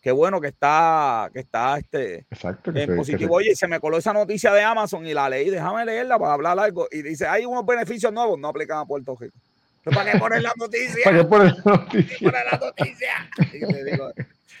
qué 0.00 0.12
bueno 0.12 0.40
que 0.40 0.48
está, 0.48 1.30
que 1.32 1.40
está 1.40 1.78
este 1.78 2.26
Exacto, 2.30 2.70
en 2.74 2.96
positivo. 2.96 3.34
Oye, 3.34 3.54
se 3.54 3.66
me 3.66 3.80
coló 3.80 3.98
esa 3.98 4.12
noticia 4.12 4.52
de 4.52 4.62
Amazon 4.62 5.06
y 5.06 5.14
la 5.14 5.28
leí, 5.28 5.50
déjame 5.50 5.84
leerla 5.84 6.18
para 6.18 6.34
hablar 6.34 6.58
algo. 6.58 6.86
Y 6.90 7.02
dice, 7.02 7.26
hay 7.26 7.44
unos 7.44 7.66
beneficios 7.66 8.12
nuevos, 8.12 8.38
no 8.38 8.48
aplican 8.48 8.78
a 8.78 8.84
Puerto 8.84 9.16
Rico. 9.18 9.36
¿Para 9.84 10.12
qué 10.12 10.18
poner 10.18 10.42
la 10.42 10.52
noticia? 10.56 11.00
¿Para 11.04 11.18
qué 11.18 11.24
poner 11.24 11.54
la 11.64 11.72
noticia? 11.72 12.18
¿Para 12.30 12.44
la 12.44 12.58
noticia? 12.58 13.30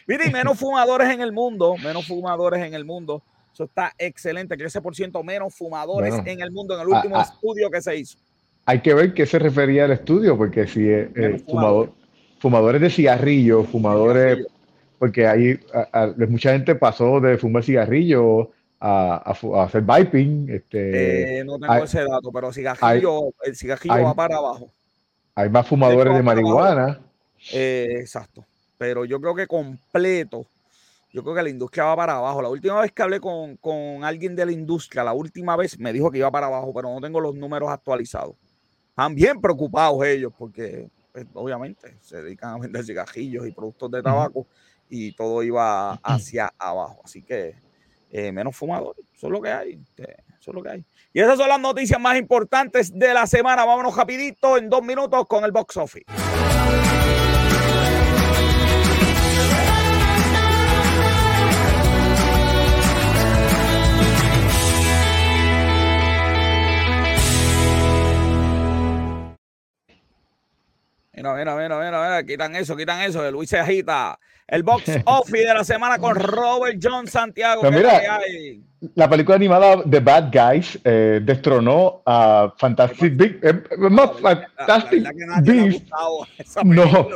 Mire, 0.06 0.30
menos 0.30 0.58
fumadores 0.58 1.10
en 1.10 1.20
el 1.20 1.32
mundo, 1.32 1.76
menos 1.82 2.06
fumadores 2.06 2.64
en 2.64 2.74
el 2.74 2.84
mundo. 2.84 3.22
Eso 3.52 3.64
está 3.64 3.92
excelente, 3.98 4.56
13% 4.56 5.24
menos 5.24 5.54
fumadores 5.54 6.14
en 6.26 6.40
el 6.42 6.50
mundo 6.50 6.74
en 6.74 6.82
el 6.82 6.88
último 6.88 7.20
estudio 7.20 7.70
que 7.70 7.80
se 7.80 7.96
hizo. 7.96 8.18
Hay 8.66 8.80
que 8.82 8.92
ver 8.94 9.14
qué 9.14 9.26
se 9.26 9.38
refería 9.38 9.84
al 9.84 9.92
estudio, 9.92 10.36
porque 10.36 10.66
si 10.66 10.88
es 10.88 11.08
eh, 11.14 11.42
fumador, 11.48 11.92
fumadores 12.38 12.80
de 12.80 12.90
cigarrillo, 12.90 13.64
fumadores, 13.64 14.46
porque 14.98 15.26
hay 15.26 15.60
mucha 16.28 16.52
gente 16.52 16.74
pasó 16.74 17.20
de 17.20 17.38
fumar 17.38 17.62
cigarrillo 17.62 18.50
a, 18.80 19.34
hacer 19.64 19.82
viping. 19.82 20.48
Este, 20.50 21.40
eh, 21.40 21.44
no 21.44 21.58
tengo 21.58 21.84
ese 21.84 22.04
dato, 22.04 22.30
pero 22.32 22.52
cigarrillo, 22.52 23.32
el 23.42 23.56
cigarrillo 23.56 24.04
va 24.04 24.14
para 24.14 24.36
abajo. 24.36 24.70
Hay 25.34 25.50
más 25.50 25.66
fumadores 25.66 26.14
de 26.14 26.22
marihuana. 26.22 27.00
Eh, 27.52 27.98
exacto. 28.00 28.44
Pero 28.78 29.04
yo 29.04 29.20
creo 29.20 29.34
que 29.34 29.46
completo, 29.46 30.46
yo 31.12 31.22
creo 31.22 31.34
que 31.34 31.42
la 31.42 31.50
industria 31.50 31.84
va 31.84 31.96
para 31.96 32.16
abajo. 32.16 32.42
La 32.42 32.48
última 32.48 32.80
vez 32.80 32.92
que 32.92 33.02
hablé 33.02 33.20
con, 33.20 34.04
alguien 34.04 34.34
de 34.36 34.46
la 34.46 34.52
industria, 34.52 35.04
la 35.04 35.12
última 35.12 35.56
vez 35.56 35.78
me 35.78 35.92
dijo 35.92 36.10
que 36.10 36.18
iba 36.18 36.30
para 36.30 36.46
abajo, 36.46 36.72
pero 36.74 36.92
no 36.92 37.00
tengo 37.00 37.20
los 37.20 37.34
números 37.34 37.70
actualizados. 37.70 38.34
Están 38.90 39.14
bien 39.14 39.40
preocupados 39.40 40.04
ellos 40.04 40.32
porque 40.38 40.88
pues, 41.12 41.26
obviamente 41.34 41.96
se 42.00 42.22
dedican 42.22 42.54
a 42.54 42.58
vender 42.58 42.84
cigarrillos 42.84 43.46
y 43.46 43.52
productos 43.52 43.90
de 43.90 44.02
tabaco 44.02 44.46
y 44.88 45.12
todo 45.12 45.42
iba 45.42 45.92
hacia 46.02 46.52
abajo. 46.58 47.00
Así 47.04 47.22
que 47.22 47.54
eh, 48.10 48.32
menos 48.32 48.56
fumadores, 48.56 49.04
eso 49.14 49.26
es 49.26 49.32
lo 49.32 49.42
que 49.42 49.50
hay. 49.50 49.72
Este, 49.82 50.16
eso 50.40 50.50
es 50.50 50.54
lo 50.54 50.62
que 50.62 50.70
hay. 50.70 50.84
Y 51.12 51.20
esas 51.20 51.38
son 51.38 51.48
las 51.48 51.60
noticias 51.60 52.00
más 52.00 52.16
importantes 52.16 52.96
de 52.96 53.14
la 53.14 53.26
semana. 53.26 53.64
Vámonos 53.64 53.96
rapidito 53.96 54.56
en 54.56 54.68
dos 54.68 54.82
minutos 54.82 55.26
con 55.26 55.44
el 55.44 55.52
box 55.52 55.76
office. 55.76 56.06
Mira, 71.34 71.56
mira, 71.56 71.78
mira, 71.78 72.02
mira, 72.02 72.24
quitan 72.24 72.54
eso, 72.56 72.76
quitan 72.76 73.00
eso, 73.02 73.22
de 73.22 73.32
Luis 73.32 73.50
se 73.50 73.58
agita. 73.58 74.18
El 74.46 74.62
box 74.62 74.84
office 75.06 75.46
de 75.46 75.54
la 75.54 75.64
semana 75.64 75.98
con 75.98 76.14
Robert 76.14 76.78
John 76.82 77.06
Santiago. 77.06 77.68
Mira, 77.70 78.20
la 78.94 79.08
película 79.08 79.36
animada 79.36 79.82
The 79.88 80.00
Bad 80.00 80.30
Guys 80.32 80.78
eh, 80.84 81.20
destronó 81.22 82.02
a 82.06 82.52
Fantastic 82.56 83.16
Beasts. 83.16 83.38
Eh, 83.42 83.62
Fantastic 84.56 85.04
Beasts. 85.42 85.90
No, 86.64 87.08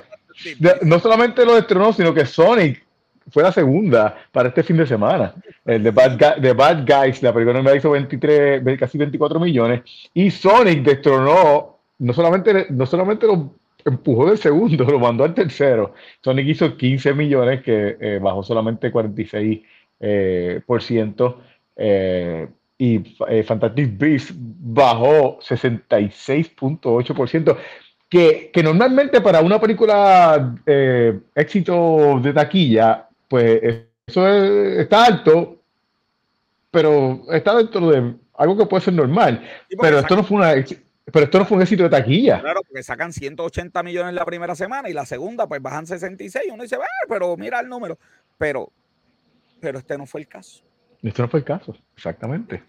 no 0.82 0.98
solamente 0.98 1.44
lo 1.44 1.54
destronó, 1.54 1.92
sino 1.92 2.14
que 2.14 2.24
Sonic 2.26 2.84
fue 3.30 3.42
la 3.42 3.52
segunda 3.52 4.16
para 4.32 4.48
este 4.48 4.62
fin 4.62 4.76
de 4.76 4.86
semana. 4.86 5.34
El 5.64 5.82
The 5.82 5.90
Bad, 5.90 6.40
The 6.40 6.52
Bad 6.52 6.84
Guys, 6.86 7.22
la 7.22 7.32
película 7.32 7.58
animada 7.58 7.76
hizo 7.76 7.90
23, 7.90 8.62
casi 8.78 8.98
24 8.98 9.38
millones. 9.38 9.82
Y 10.14 10.30
Sonic 10.30 10.82
destronó 10.82 11.78
no 11.98 12.12
solamente, 12.14 12.66
no 12.70 12.86
solamente 12.86 13.26
lo 13.26 13.52
empujó 13.84 14.28
del 14.28 14.38
segundo, 14.38 14.84
lo 14.90 14.98
mandó 14.98 15.24
al 15.24 15.34
tercero. 15.34 15.94
Sonic 16.22 16.48
hizo 16.48 16.76
15 16.76 17.14
millones, 17.14 17.62
que 17.62 17.96
eh, 18.00 18.18
bajó 18.20 18.42
solamente 18.42 18.92
46%. 18.92 19.62
Eh, 20.02 20.62
por 20.64 20.82
ciento, 20.82 21.42
eh, 21.76 22.48
y 22.78 23.00
Fantastic 23.44 23.98
Beasts 23.98 24.32
bajó 24.34 25.38
66.8%. 25.40 27.58
Que, 28.08 28.50
que 28.50 28.62
normalmente 28.62 29.20
para 29.20 29.42
una 29.42 29.60
película 29.60 30.56
éxito 31.34 32.18
de 32.22 32.32
taquilla, 32.32 33.08
pues 33.28 33.60
eso 34.06 34.26
está 34.26 35.04
alto, 35.04 35.58
pero 36.70 37.20
está 37.30 37.56
dentro 37.56 37.90
de 37.90 38.14
algo 38.38 38.56
que 38.56 38.64
puede 38.66 38.84
ser 38.84 38.94
normal. 38.94 39.42
pero 39.80 39.98
esto 39.98 40.16
no 40.16 40.24
fue 40.24 40.38
una 40.38 40.54
pero 41.12 41.24
esto 41.24 41.38
no 41.38 41.44
fue 41.44 41.56
un 41.56 41.62
éxito 41.62 41.82
de 41.82 41.90
taquilla. 41.90 42.40
Claro, 42.40 42.60
porque 42.66 42.82
sacan 42.82 43.12
180 43.12 43.82
millones 43.82 44.14
la 44.14 44.24
primera 44.24 44.54
semana 44.54 44.88
y 44.88 44.92
la 44.92 45.06
segunda 45.06 45.46
pues 45.46 45.60
bajan 45.62 45.86
66. 45.86 46.46
Uno 46.52 46.62
dice, 46.62 46.76
ah, 46.76 47.06
pero 47.08 47.36
mira 47.36 47.60
el 47.60 47.68
número. 47.68 47.98
Pero, 48.38 48.72
pero 49.60 49.78
este 49.78 49.96
no 49.96 50.06
fue 50.06 50.22
el 50.22 50.28
caso. 50.28 50.62
Este 51.02 51.22
no 51.22 51.28
fue 51.28 51.40
el 51.40 51.44
caso, 51.44 51.76
exactamente. 51.96 52.62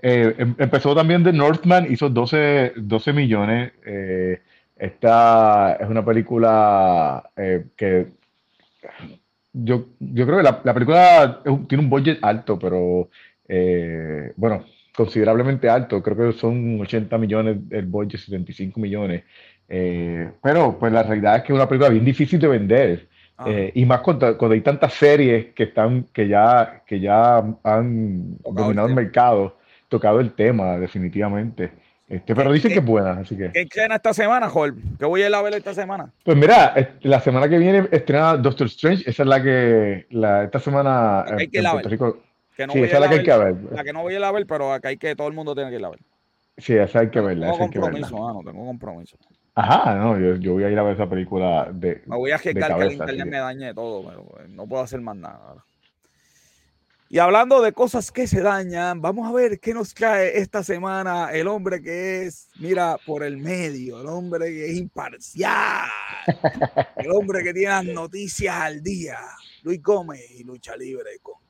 Eh, 0.00 0.34
em, 0.36 0.54
empezó 0.58 0.94
también 0.94 1.24
The 1.24 1.32
Northman, 1.32 1.90
hizo 1.90 2.08
12, 2.08 2.74
12 2.76 3.12
millones. 3.12 3.72
Eh, 3.84 4.42
esta 4.76 5.74
es 5.74 5.88
una 5.88 6.04
película 6.04 7.30
eh, 7.36 7.66
que 7.76 8.08
yo, 9.52 9.86
yo 10.00 10.26
creo 10.26 10.38
que 10.38 10.42
la, 10.42 10.60
la 10.64 10.74
película 10.74 11.42
tiene 11.68 11.84
un 11.84 11.90
budget 11.90 12.18
alto, 12.22 12.58
pero 12.58 13.08
bueno, 14.36 14.64
considerablemente 14.94 15.68
alto, 15.68 16.02
creo 16.02 16.16
que 16.32 16.38
son 16.38 16.80
80 16.80 17.18
millones 17.18 17.56
el 17.70 17.86
budget, 17.86 18.20
75 18.20 18.78
millones. 18.80 19.24
Eh, 19.68 20.30
pero 20.42 20.78
pues 20.78 20.92
la 20.92 21.02
realidad 21.02 21.36
es 21.36 21.42
que 21.42 21.52
es 21.52 21.56
una 21.56 21.68
película 21.68 21.90
bien 21.90 22.04
difícil 22.04 22.38
de 22.38 22.48
vender. 22.48 23.08
Ah. 23.36 23.44
Eh, 23.48 23.72
y 23.74 23.84
más 23.84 24.00
cuando, 24.00 24.36
hay 24.50 24.60
tantas 24.60 24.94
series 24.94 25.46
que 25.54 25.64
están 25.64 26.04
que 26.12 26.28
ya 26.28 26.82
que 26.86 27.00
ya 27.00 27.38
han 27.64 28.38
dominado 28.44 28.86
el, 28.86 28.94
mercado, 28.94 29.56
tocado 29.88 30.20
el 30.20 30.32
tema 30.32 30.78
definitivamente. 30.78 31.72
Este, 32.06 32.34
pero 32.34 32.52
dicen 32.52 32.70
que 32.70 32.78
es 32.78 32.84
buena, 32.84 33.12
así 33.12 33.36
que. 33.36 33.50
¿Qué 33.50 33.62
estrena 33.62 33.96
esta 33.96 34.12
semana, 34.12 34.48
Joel? 34.48 34.74
¿Qué 34.98 35.06
voy 35.06 35.22
a 35.22 35.28
ir 35.28 35.34
a 35.34 35.42
ver 35.42 35.54
esta 35.54 35.74
semana? 35.74 36.12
Pues 36.22 36.36
mira, 36.36 36.74
la 37.00 37.18
semana 37.18 37.48
que 37.48 37.58
viene 37.58 37.88
estrena 37.90 38.36
Doctor 38.36 38.66
Strange, 38.66 39.10
esa 39.10 39.22
es 39.22 39.28
la 39.28 39.42
que 39.42 40.06
la, 40.10 40.44
esta 40.44 40.60
semana 40.60 41.24
en 41.28 41.50
Puerto 41.50 41.88
Rico 41.88 42.23
que 42.56 42.66
no 42.66 42.72
sí, 42.72 42.80
esa 42.80 42.96
es 42.96 43.00
la 43.00 43.08
que 43.08 43.14
hay 43.16 43.24
que 43.24 43.36
ver. 43.36 43.56
La 43.72 43.84
que 43.84 43.92
no 43.92 44.02
voy 44.02 44.14
a 44.14 44.18
ir 44.18 44.24
a 44.24 44.32
ver, 44.32 44.46
pero 44.46 44.72
acá 44.72 44.88
hay 44.88 44.96
que 44.96 45.14
todo 45.16 45.28
el 45.28 45.34
mundo 45.34 45.54
tiene 45.54 45.70
que 45.70 45.76
ir 45.76 45.84
a 45.84 45.90
ver. 45.90 46.00
Sí, 46.56 46.74
esa 46.74 47.00
hay 47.00 47.10
que 47.10 47.20
verla. 47.20 47.46
Tengo 47.46 47.58
compromiso, 47.58 48.32
no 48.32 48.42
tengo 48.44 48.64
compromiso. 48.66 49.16
Ajá, 49.56 49.94
no, 49.96 50.18
yo, 50.18 50.36
yo, 50.36 50.52
voy 50.54 50.64
a 50.64 50.70
ir 50.70 50.78
a 50.78 50.82
ver 50.82 50.94
esa 50.94 51.08
película 51.08 51.68
de. 51.72 52.02
Me 52.06 52.16
voy 52.16 52.32
a 52.32 52.36
arriesgar 52.36 52.76
que 52.76 52.84
el 52.84 52.92
internet 52.92 53.26
me 53.26 53.38
dañe 53.38 53.74
todo, 53.74 54.08
pero 54.08 54.24
pues, 54.24 54.48
no 54.48 54.66
puedo 54.66 54.82
hacer 54.82 55.00
más 55.00 55.16
nada. 55.16 55.64
Y 57.08 57.20
hablando 57.20 57.62
de 57.62 57.72
cosas 57.72 58.10
que 58.10 58.26
se 58.26 58.40
dañan, 58.40 59.00
vamos 59.00 59.28
a 59.28 59.32
ver 59.32 59.60
qué 59.60 59.72
nos 59.72 59.94
cae 59.94 60.38
esta 60.38 60.64
semana 60.64 61.30
el 61.32 61.46
hombre 61.46 61.80
que 61.80 62.26
es, 62.26 62.48
mira, 62.58 62.96
por 63.06 63.22
el 63.22 63.36
medio, 63.36 64.00
el 64.00 64.08
hombre 64.08 64.46
que 64.46 64.66
es 64.66 64.76
imparcial, 64.76 65.86
el 66.96 67.12
hombre 67.12 67.44
que 67.44 67.52
tiene 67.54 67.68
las 67.68 67.84
noticias 67.84 68.56
al 68.56 68.82
día, 68.82 69.18
Luis 69.62 69.80
Gómez 69.80 70.28
y 70.32 70.42
Lucha 70.42 70.76
Libre 70.76 71.10
con 71.22 71.43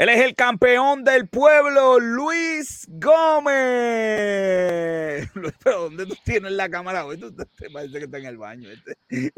Él 0.00 0.08
es 0.08 0.20
el 0.24 0.34
campeón 0.34 1.04
del 1.04 1.28
pueblo, 1.28 2.00
Luis 2.00 2.86
Gómez. 2.88 3.52
Pero 5.62 5.80
¿dónde 5.82 6.06
tú 6.06 6.16
tienes 6.24 6.52
la 6.52 6.70
cámara 6.70 7.04
hoy? 7.04 7.18
Tú, 7.18 7.34
te 7.34 7.68
parece 7.70 7.98
que 7.98 8.04
está 8.06 8.16
en 8.16 8.24
el 8.24 8.38
baño. 8.38 8.70
Este. 8.70 8.96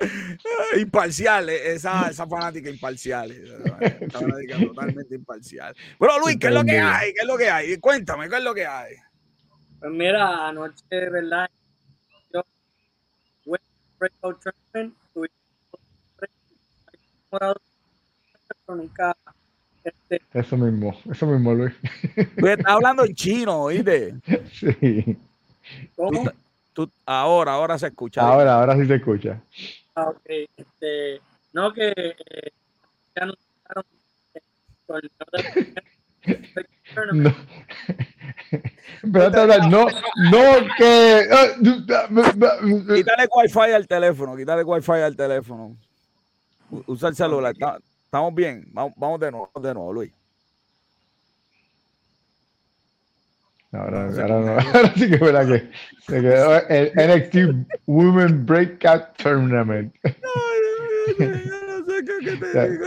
imparcial, 0.78 1.50
eh, 1.50 1.74
esa, 1.74 2.08
esa 2.08 2.26
fanática 2.26 2.70
imparcial. 2.70 3.30
Esa 3.30 4.18
fanática 4.20 4.58
totalmente 4.58 5.16
imparcial. 5.16 5.76
Pero 5.98 6.18
Luis, 6.20 6.38
¿qué 6.38 6.46
es 6.46 6.54
lo 6.54 6.64
que 6.64 6.78
hay? 6.78 7.12
¿Qué 7.12 7.20
es 7.20 7.26
lo 7.26 7.36
que 7.36 7.50
hay? 7.50 7.76
Cuéntame, 7.76 8.30
¿qué 8.30 8.36
es 8.38 8.42
lo 8.42 8.54
que 8.54 8.64
hay? 8.64 8.94
Pues 9.80 9.92
mira, 9.92 10.48
anoche, 10.48 10.82
¿verdad? 10.90 11.46
Breakout 14.04 14.40
tournament. 14.42 14.94
Este, 19.82 20.20
eso 20.32 20.56
mismo, 20.56 20.96
eso 21.10 21.26
mismo, 21.26 21.54
Luis. 21.54 21.74
Pues 22.38 22.58
está 22.58 22.72
hablando 22.74 23.04
en 23.04 23.14
chino, 23.14 23.62
¿oíste? 23.62 24.14
Sí. 24.52 25.16
¿Cómo? 25.96 26.24
Tú, 26.72 26.90
ahora, 27.06 27.52
ahora 27.52 27.78
se 27.78 27.86
escucha. 27.88 28.20
Ahora, 28.22 28.54
ahora 28.54 28.76
sí 28.76 28.86
se 28.86 28.94
escucha. 28.96 29.40
Ah, 29.94 30.08
ok. 30.08 30.30
Este, 30.56 31.20
no, 31.52 31.72
que 31.72 31.88
eh, 31.96 32.52
ya 33.14 33.26
no, 33.26 33.34
no, 39.70 39.86
que. 40.76 41.28
Quítale 42.94 43.28
wifi 43.34 43.72
al 43.72 43.86
teléfono, 43.86 44.36
quítale 44.36 44.62
wifi 44.62 44.92
al 44.92 45.16
teléfono. 45.16 45.76
Usa 46.86 47.10
el 47.10 47.16
celular. 47.16 47.54
Estamos 48.04 48.34
bien. 48.34 48.66
Vamos, 48.72 49.20
de 49.20 49.30
nuevo, 49.30 49.50
de 49.60 49.74
nuevo, 49.74 49.92
Luis. 49.92 50.10
Ahora, 53.72 54.04
ahora, 54.04 54.40
no, 54.40 54.52
ahora 54.52 54.92
sí 54.94 55.10
que 55.10 55.16
verdad 55.16 55.48
que 55.48 55.68
se 56.06 56.20
quedó 56.20 56.68
el 56.68 56.92
NXT 56.94 57.36
Women 57.86 58.46
Breakout 58.46 59.16
Tournament. 59.16 59.92
no 60.04 60.10
sé 61.84 62.04
qué 62.04 62.20
te 62.36 62.70
digo. 62.70 62.86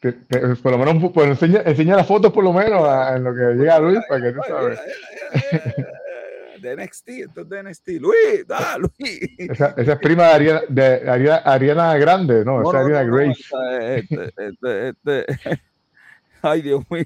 Por 0.00 0.72
lo 0.72 0.78
menos 0.78 1.12
pues, 1.12 1.28
enseña, 1.28 1.62
enseña 1.64 1.96
las 1.96 2.06
fotos 2.06 2.32
por 2.32 2.44
lo 2.44 2.52
menos 2.52 2.86
en 3.14 3.24
lo 3.24 3.34
que 3.34 3.54
llega 3.56 3.80
Luis 3.80 3.98
para 4.08 4.22
que 4.22 4.32
tú 4.32 4.40
sabes. 4.46 4.80
De 6.60 6.76
NXT, 6.76 7.08
esto 7.08 7.40
es 7.42 7.48
de 7.48 7.62
NXT. 7.62 7.88
Luis, 8.00 8.46
da, 8.46 8.78
Luis. 8.78 9.20
Esa, 9.38 9.74
esa 9.76 9.92
es 9.92 9.98
prima 9.98 10.24
de 10.24 10.32
Ariana, 10.32 10.62
de 10.68 11.10
Ariana, 11.10 11.36
Ariana 11.36 11.96
Grande, 11.98 12.44
¿no? 12.44 12.62
esa 12.62 12.80
es 12.80 12.86
Ariana 12.86 13.04
Grace. 13.04 13.44
Este, 13.96 14.32
este, 14.36 14.88
este, 14.88 15.62
Ay, 16.42 16.62
Dios 16.62 16.82
mío. 16.90 17.04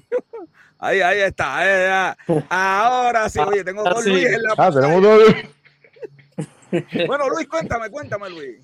Ahí, 0.79 1.01
ahí 1.01 1.19
está. 1.19 1.57
Ahí, 1.57 2.15
Ahora 2.49 3.29
sí, 3.29 3.39
oye, 3.39 3.63
tengo 3.63 3.83
dos 3.83 4.05
Luis 4.05 4.25
en 4.25 4.43
la 4.43 4.53
Ah, 4.57 4.71
tenemos 4.71 5.01
dos 5.01 5.21
Luis. 5.21 7.07
bueno, 7.07 7.29
Luis, 7.29 7.47
cuéntame, 7.47 7.89
cuéntame, 7.89 8.29
Luis. 8.29 8.59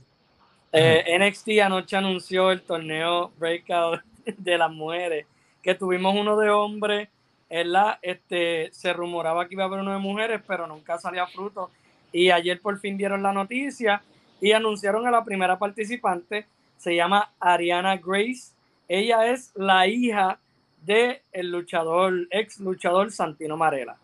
Eh, 0.72 1.18
NXT 1.20 1.50
anoche 1.64 1.96
anunció 1.96 2.52
el 2.52 2.62
torneo 2.62 3.32
Breakout 3.38 4.02
de 4.38 4.58
las 4.58 4.72
mujeres, 4.72 5.26
que 5.62 5.76
tuvimos 5.76 6.16
uno 6.16 6.38
de 6.38 6.50
hombres, 6.50 7.10
la 7.50 7.98
Este, 8.02 8.70
se 8.72 8.94
rumoraba 8.94 9.48
que 9.48 9.56
iba 9.56 9.64
a 9.64 9.68
haber 9.68 9.80
uno 9.80 9.92
de 9.92 9.98
mujeres, 9.98 10.42
pero 10.48 10.68
nunca 10.68 11.00
salía 11.00 11.26
fruto. 11.28 11.72
Y 12.12 12.30
ayer 12.30 12.62
por 12.62 12.80
fin 12.80 12.98
dieron 12.98 13.24
la 13.24 13.34
noticia 13.34 14.02
y 14.42 14.52
anunciaron 14.52 15.06
a 15.08 15.12
la 15.12 15.24
primera 15.24 15.58
participante, 15.58 16.46
se 16.78 16.96
llama 16.96 17.32
Ariana 17.40 17.98
Grace. 17.98 18.54
Ella 18.88 19.32
es 19.32 19.52
la 19.56 19.88
hija 19.88 20.40
de 20.86 21.22
el 21.32 21.52
luchador, 21.52 22.28
ex 22.32 22.60
luchador 22.60 23.12
Santino 23.12 23.58
Marela. 23.58 23.98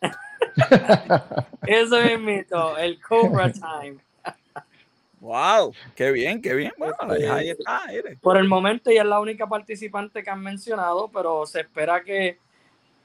Eso 1.66 1.98
es 1.98 2.20
mito, 2.20 2.76
el 2.76 3.00
Cobra 3.00 3.52
Time. 3.52 3.98
Wow, 5.20 5.74
qué 5.94 6.10
bien, 6.10 6.40
qué 6.40 6.54
bien. 6.54 6.72
Bueno, 6.78 6.96
ahí 7.32 7.50
está. 7.50 7.82
Por 8.20 8.38
el 8.38 8.48
momento 8.48 8.90
ella 8.90 9.02
es 9.02 9.08
la 9.08 9.20
única 9.20 9.46
participante 9.46 10.22
que 10.22 10.30
han 10.30 10.42
mencionado, 10.42 11.10
pero 11.12 11.46
se 11.46 11.60
espera 11.60 12.02
que 12.02 12.38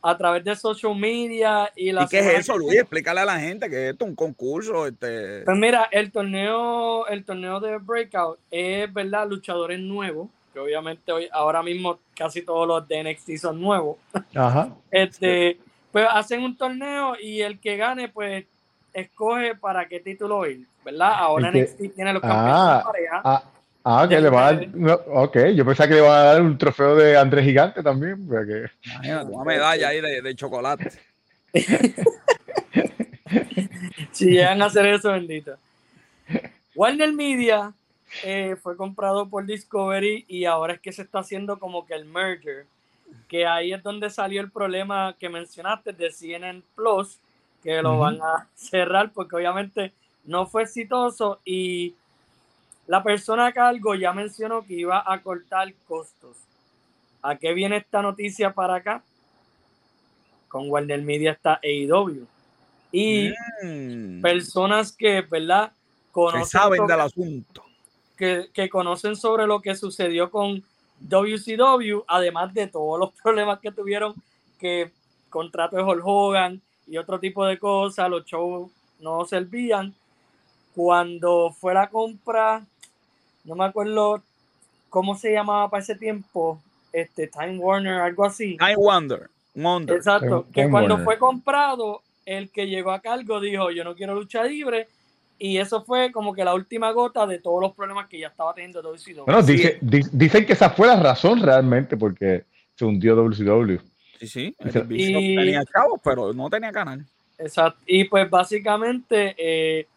a 0.01 0.17
través 0.17 0.43
de 0.43 0.55
social 0.55 0.95
media 0.95 1.71
y 1.75 1.91
la. 1.91 2.03
¿Y 2.03 2.07
qué 2.07 2.19
es 2.19 2.39
eso, 2.39 2.57
Luis? 2.57 2.79
Explícale 2.79 3.19
a 3.19 3.25
la 3.25 3.39
gente 3.39 3.69
que 3.69 3.89
esto 3.89 4.05
es 4.05 4.09
un 4.09 4.15
concurso. 4.15 4.87
Este... 4.87 5.41
Pues 5.41 5.57
mira, 5.57 5.89
el 5.91 6.11
torneo, 6.11 7.05
el 7.07 7.25
torneo 7.25 7.59
de 7.59 7.77
Breakout 7.79 8.39
es 8.49 8.91
verdad, 8.93 9.27
luchadores 9.27 9.79
nuevos 9.79 10.29
que 10.55 10.59
obviamente 10.61 11.11
hoy, 11.11 11.27
ahora 11.33 11.61
mismo 11.61 11.99
casi 12.15 12.41
todos 12.41 12.65
los 12.65 12.87
de 12.87 13.03
NXT 13.03 13.35
son 13.35 13.59
nuevos. 13.59 13.97
Ajá. 14.33 14.69
Este, 14.89 15.59
pues 15.91 16.07
hacen 16.09 16.43
un 16.43 16.55
torneo 16.55 17.17
y 17.21 17.41
el 17.41 17.59
que 17.59 17.75
gane, 17.75 18.07
pues 18.07 18.45
escoge 18.95 19.55
para 19.55 19.87
qué 19.87 19.99
título 19.99 20.47
ir, 20.47 20.65
¿verdad? 20.83 21.13
Ahora 21.13 21.51
NXT 21.51 21.93
tiene 21.95 22.13
los 22.13 22.21
campeones 22.21 22.55
ah, 22.55 22.77
de 22.77 22.83
pareja. 22.83 23.21
Ah, 23.23 23.43
ah 23.83 24.07
que 24.07 24.21
le 24.21 24.29
va 24.29 24.47
a 24.47 24.53
dar, 24.53 24.69
ok, 25.07 25.37
yo 25.53 25.65
pensaba 25.65 25.87
que 25.89 25.95
le 25.95 26.01
va 26.01 26.21
a 26.21 26.23
dar 26.23 26.41
un 26.41 26.57
trofeo 26.57 26.95
de 26.95 27.17
Andrés 27.17 27.45
Gigante 27.45 27.83
también. 27.83 28.25
Porque... 28.27 28.67
una 29.29 29.43
medalla 29.43 29.89
ahí 29.89 30.01
de, 30.01 30.21
de 30.21 30.35
chocolate. 30.35 30.91
si 34.11 34.31
llegan 34.31 34.61
a 34.61 34.65
hacer 34.65 34.85
eso, 34.87 35.11
bendito. 35.11 35.57
Warner 36.73 37.13
Media 37.13 37.73
eh, 38.23 38.55
fue 38.61 38.77
comprado 38.77 39.27
por 39.27 39.45
Discovery 39.45 40.25
y 40.27 40.45
ahora 40.45 40.73
es 40.73 40.79
que 40.79 40.91
se 40.91 41.01
está 41.01 41.19
haciendo 41.19 41.59
como 41.59 41.85
que 41.85 41.93
el 41.93 42.05
merger, 42.05 42.65
que 43.27 43.45
ahí 43.45 43.73
es 43.73 43.83
donde 43.83 44.09
salió 44.09 44.41
el 44.41 44.51
problema 44.51 45.15
que 45.19 45.29
mencionaste 45.29 45.93
de 45.93 46.11
CNN 46.11 46.61
Plus, 46.75 47.19
que 47.65 47.81
lo 47.81 47.99
van 47.99 48.21
a 48.21 48.47
cerrar 48.55 49.11
porque 49.11 49.35
obviamente 49.35 49.91
no 50.23 50.45
fue 50.45 50.63
exitoso 50.63 51.39
y 51.43 51.95
la 52.87 53.03
persona 53.03 53.47
a 53.47 53.51
cargo 53.51 53.95
ya 53.95 54.13
mencionó 54.13 54.63
que 54.63 54.75
iba 54.75 55.03
a 55.05 55.21
cortar 55.21 55.73
costos. 55.87 56.37
¿A 57.21 57.35
qué 57.35 57.53
viene 57.53 57.77
esta 57.77 58.01
noticia 58.01 58.53
para 58.53 58.75
acá? 58.75 59.03
Con 60.47 60.69
Warner 60.69 61.01
Media 61.01 61.31
está 61.31 61.59
AEW. 61.63 62.27
Y 62.91 63.33
mm. 63.63 64.21
personas 64.21 64.91
que, 64.95 65.21
¿verdad? 65.21 65.71
Conocen 66.11 66.45
saben 66.45 66.85
del 66.85 67.01
asunto 67.01 67.65
que, 68.15 68.69
conocen 68.69 69.15
sobre 69.15 69.45
lo 69.45 69.61
que 69.61 69.75
sucedió 69.75 70.31
con 70.31 70.63
WCW, 71.01 72.03
además 72.07 72.53
de 72.53 72.67
todos 72.67 72.99
los 72.99 73.11
problemas 73.23 73.59
que 73.59 73.71
tuvieron, 73.71 74.13
que 74.59 74.91
contrato 75.29 75.75
de 75.75 75.83
Hulk 75.83 76.01
Hogan 76.05 76.61
y 76.87 76.97
otro 76.97 77.19
tipo 77.19 77.45
de 77.45 77.57
cosas, 77.57 78.09
los 78.09 78.25
shows 78.25 78.71
no 78.99 79.25
servían. 79.25 79.93
Cuando 80.75 81.51
fue 81.51 81.73
la 81.73 81.89
compra, 81.89 82.65
no 83.45 83.55
me 83.55 83.65
acuerdo 83.65 84.21
cómo 84.89 85.15
se 85.15 85.31
llamaba 85.31 85.69
para 85.69 85.83
ese 85.83 85.95
tiempo, 85.95 86.61
este 86.91 87.27
Time 87.27 87.57
Warner, 87.57 88.01
algo 88.01 88.25
así. 88.25 88.57
Time 88.57 88.75
Wonder. 88.75 89.29
Wonder. 89.53 89.95
Exacto, 89.95 90.45
que 90.53 90.69
cuando 90.69 90.97
fue 90.99 91.17
comprado, 91.17 92.01
el 92.25 92.49
que 92.49 92.67
llegó 92.67 92.91
a 92.91 92.99
cargo 92.99 93.39
dijo, 93.39 93.71
yo 93.71 93.83
no 93.83 93.95
quiero 93.95 94.15
lucha 94.15 94.43
libre, 94.43 94.87
y 95.37 95.57
eso 95.57 95.83
fue 95.83 96.11
como 96.11 96.33
que 96.33 96.43
la 96.45 96.53
última 96.53 96.91
gota 96.91 97.27
de 97.27 97.39
todos 97.39 97.61
los 97.61 97.73
problemas 97.73 98.07
que 98.07 98.19
ya 98.19 98.27
estaba 98.27 98.53
teniendo 98.53 98.81
WCW. 98.81 99.25
Bueno, 99.25 99.41
dice, 99.41 99.79
dicen 99.81 100.45
que 100.45 100.53
esa 100.53 100.69
fue 100.69 100.87
la 100.87 101.01
razón 101.01 101.41
realmente 101.41 101.97
porque 101.97 102.45
se 102.75 102.85
hundió 102.85 103.15
WCW. 103.15 103.79
Sí, 104.19 104.27
sí. 104.27 104.55
y, 104.89 105.35
tenía 105.35 105.63
chavos, 105.65 105.99
pero 106.03 106.33
no 106.33 106.49
tenía 106.49 106.71
canal. 106.71 107.05
Exacto. 107.37 107.81
Y 107.85 108.05
pues 108.05 108.29
básicamente, 108.29 109.35
eh, 109.37 109.87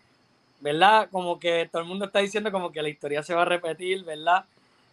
¿verdad? 0.61 1.09
Como 1.11 1.39
que 1.39 1.69
todo 1.71 1.83
el 1.83 1.89
mundo 1.89 2.07
está 2.07 2.19
diciendo 2.21 2.51
como 2.51 2.73
que 2.73 2.83
la 2.83 2.89
historia 2.89 3.23
se 3.23 3.35
va 3.35 3.43
a 3.43 3.47
repetir, 3.47 4.05
¿verdad? 4.05 4.45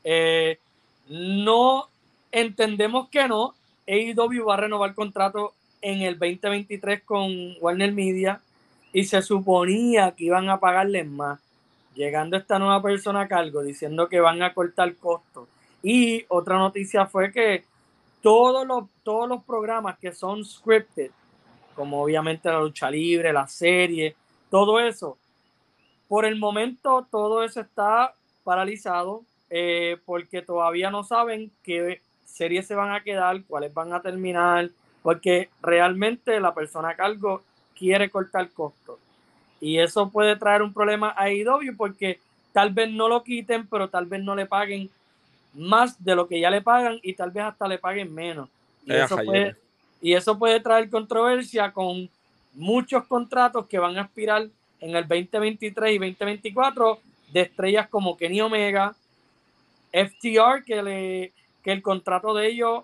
Eh, 0.03 0.59
no 1.09 1.87
entendemos 2.31 3.09
que 3.09 3.27
no. 3.27 3.53
AEW 3.87 4.45
va 4.45 4.55
a 4.55 4.57
renovar 4.57 4.89
el 4.89 4.95
contrato 4.95 5.53
en 5.81 6.01
el 6.01 6.17
2023 6.17 7.03
con 7.03 7.55
Warner 7.61 7.91
Media 7.91 8.41
y 8.91 9.05
se 9.05 9.21
suponía 9.21 10.11
que 10.11 10.25
iban 10.25 10.49
a 10.49 10.59
pagarles 10.59 11.07
más. 11.07 11.39
Llegando 11.95 12.37
esta 12.37 12.59
nueva 12.59 12.81
persona 12.81 13.21
a 13.21 13.27
cargo 13.27 13.63
diciendo 13.63 14.09
que 14.09 14.19
van 14.19 14.41
a 14.41 14.53
cortar 14.53 14.95
costos. 14.95 15.47
Y 15.83 16.25
otra 16.29 16.57
noticia 16.57 17.05
fue 17.05 17.31
que 17.31 17.63
todos 18.25 18.65
los, 18.65 18.85
todos 19.03 19.29
los 19.29 19.43
programas 19.43 19.99
que 19.99 20.11
son 20.11 20.43
scripted, 20.43 21.11
como 21.75 22.01
obviamente 22.01 22.49
la 22.49 22.59
lucha 22.59 22.89
libre, 22.89 23.31
la 23.31 23.47
serie, 23.47 24.15
todo 24.49 24.79
eso, 24.79 25.15
por 26.07 26.25
el 26.25 26.35
momento 26.35 27.05
todo 27.11 27.43
eso 27.43 27.61
está 27.61 28.15
paralizado 28.43 29.21
eh, 29.51 29.97
porque 30.07 30.41
todavía 30.41 30.89
no 30.89 31.03
saben 31.03 31.51
qué 31.61 32.01
series 32.25 32.65
se 32.65 32.73
van 32.73 32.93
a 32.93 33.03
quedar, 33.03 33.43
cuáles 33.43 33.71
van 33.71 33.93
a 33.93 34.01
terminar, 34.01 34.71
porque 35.03 35.49
realmente 35.61 36.39
la 36.39 36.55
persona 36.55 36.89
a 36.89 36.95
cargo 36.95 37.43
quiere 37.77 38.09
cortar 38.09 38.49
costos. 38.49 38.97
Y 39.61 39.77
eso 39.77 40.09
puede 40.09 40.35
traer 40.35 40.63
un 40.63 40.73
problema 40.73 41.13
a 41.15 41.25
AEW 41.25 41.77
porque 41.77 42.19
tal 42.53 42.73
vez 42.73 42.89
no 42.89 43.07
lo 43.07 43.23
quiten, 43.23 43.67
pero 43.67 43.87
tal 43.87 44.07
vez 44.07 44.23
no 44.23 44.33
le 44.33 44.47
paguen 44.47 44.89
más 45.55 46.03
de 46.03 46.15
lo 46.15 46.27
que 46.27 46.39
ya 46.39 46.49
le 46.49 46.61
pagan 46.61 46.99
y 47.01 47.13
tal 47.13 47.31
vez 47.31 47.43
hasta 47.43 47.67
le 47.67 47.77
paguen 47.77 48.13
menos. 48.13 48.49
Y, 48.85 48.93
eso 48.93 49.17
puede, 49.17 49.55
y 50.01 50.13
eso 50.13 50.37
puede 50.37 50.59
traer 50.59 50.89
controversia 50.89 51.71
con 51.71 52.09
muchos 52.53 53.05
contratos 53.05 53.65
que 53.67 53.79
van 53.79 53.97
a 53.97 54.01
aspirar 54.01 54.47
en 54.79 54.95
el 54.95 55.07
2023 55.07 55.95
y 55.95 55.97
2024 55.97 56.99
de 57.31 57.41
estrellas 57.41 57.87
como 57.89 58.17
Kenny 58.17 58.41
Omega, 58.41 58.95
FTR, 59.91 60.63
que, 60.65 60.83
le, 60.83 61.31
que 61.63 61.71
el 61.71 61.81
contrato 61.81 62.33
de 62.33 62.47
ellos 62.47 62.83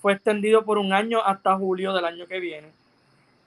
fue 0.00 0.14
extendido 0.14 0.64
por 0.64 0.78
un 0.78 0.92
año 0.92 1.22
hasta 1.24 1.56
julio 1.56 1.92
del 1.92 2.04
año 2.04 2.26
que 2.26 2.40
viene. 2.40 2.68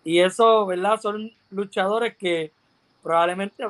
Y 0.04 0.20
eso, 0.20 0.66
¿verdad? 0.66 1.00
Son 1.00 1.32
luchadores 1.52 2.16
que 2.18 2.52
probablemente 3.04 3.64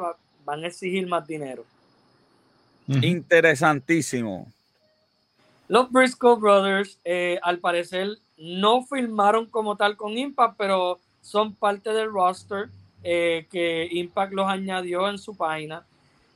van 0.46 0.64
a 0.64 0.68
exigir 0.68 1.08
más 1.08 1.26
dinero. 1.28 1.66
Interesantísimo. 2.88 4.52
Los 5.72 5.90
Briscoe 5.90 6.36
Brothers, 6.36 7.00
eh, 7.06 7.40
al 7.44 7.60
parecer, 7.60 8.18
no 8.38 8.84
filmaron 8.84 9.46
como 9.46 9.78
tal 9.78 9.96
con 9.96 10.18
Impact, 10.18 10.56
pero 10.58 11.00
son 11.22 11.56
parte 11.56 11.94
del 11.94 12.12
roster 12.12 12.68
eh, 13.06 13.48
que 13.50 13.88
Impact 13.90 14.34
los 14.34 14.50
añadió 14.50 15.08
en 15.10 15.18
su 15.18 15.34
página. 15.34 15.86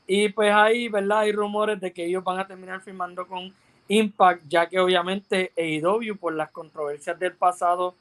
Y 0.07 0.29
pues 0.29 0.53
ahí, 0.53 0.87
¿verdad? 0.87 1.19
Hay 1.19 1.33
rumores 1.33 1.81
de 1.81 1.91
que 1.91 2.05
ellos 2.05 2.23
van 2.23 2.39
a 2.39 2.47
terminar 2.47 2.79
filmando 2.79 3.27
con 3.27 3.53
Impact, 3.89 4.43
ya 4.47 4.69
que 4.69 4.79
obviamente 4.79 5.51
AEW, 5.57 6.15
por 6.15 6.33
las 6.33 6.49
controversias 6.51 7.19
del 7.19 7.33
pasado 7.33 7.93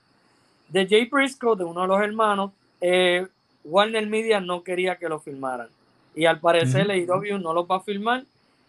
de 0.68 0.86
Jay 0.86 1.06
Briscoe, 1.06 1.56
de 1.56 1.64
uno 1.64 1.80
de 1.80 1.88
los 1.88 2.00
hermanos, 2.00 2.52
eh, 2.80 3.26
Warner 3.64 4.06
Media 4.06 4.38
no 4.38 4.62
quería 4.62 4.98
que 4.98 5.08
lo 5.08 5.18
filmaran. 5.18 5.66
Y 6.14 6.26
al 6.26 6.38
parecer 6.38 6.88
AEW 6.88 7.40
no 7.40 7.52
los 7.52 7.68
va 7.68 7.78
a 7.78 7.80
filmar 7.80 8.22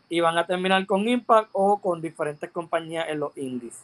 y 0.10 0.20
van 0.20 0.38
a 0.38 0.46
terminar 0.46 0.86
con 0.86 1.08
Impact 1.08 1.50
o 1.54 1.80
con 1.80 2.02
diferentes 2.02 2.50
compañías 2.52 3.08
en 3.10 3.20
los 3.20 3.36
indies. 3.38 3.80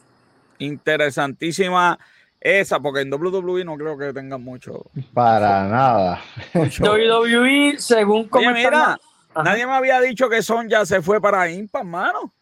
Interesantísima 0.58 1.98
esa, 2.40 2.80
porque 2.80 3.02
en 3.02 3.12
WWE 3.12 3.64
no 3.64 3.76
creo 3.76 3.96
que 3.96 4.12
tengan 4.12 4.42
mucho. 4.42 4.86
Para 5.14 5.68
nada. 5.68 6.20
WWE, 6.54 7.76
según 7.78 8.28
mira, 8.52 8.98
nadie 9.44 9.66
me 9.66 9.72
había 9.72 10.00
dicho 10.00 10.28
que 10.28 10.42
Son 10.42 10.68
ya 10.68 10.84
se 10.84 11.00
fue 11.00 11.20
para 11.20 11.48
Impact, 11.50 11.84
mano. 11.84 12.32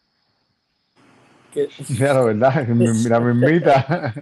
Claro, 1.97 2.25
¿verdad? 2.25 2.67
Mira, 2.67 3.19
me 3.19 3.31
invita. 3.31 4.13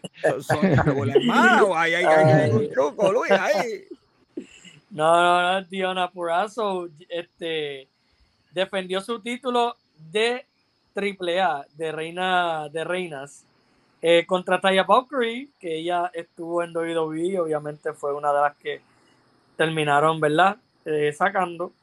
Son 0.42 0.66
hermano, 0.66 1.76
ay, 1.76 1.94
ay, 1.94 2.06
ay, 2.06 2.52
un 2.52 2.70
truco, 2.72 3.12
Luis, 3.14 3.32
ahí. 3.32 3.86
No, 4.90 5.22
no, 5.22 5.62
no, 5.62 5.68
Diona 5.68 6.10
Purazo, 6.10 6.90
este, 7.08 7.88
defendió 8.52 9.02
su 9.02 9.20
título 9.20 9.76
de 10.12 10.46
AAA, 10.96 11.66
de 11.76 11.92
reina 11.92 12.70
de 12.70 12.84
reinas, 12.84 13.46
eh, 14.02 14.26
contra 14.26 14.62
Taya 14.62 14.84
Valkyrie, 14.84 15.50
que 15.60 15.80
ella 15.80 16.10
estuvo 16.14 16.64
en 16.64 16.76
WWE, 16.76 17.40
obviamente 17.40 17.94
fue 17.94 18.14
una 18.14 18.32
de 18.32 18.42
las 18.42 18.56
que 18.58 18.82
terminaron, 19.58 20.20
¿verdad? 20.20 20.58
Eh, 20.86 21.12
sacando. 21.12 21.74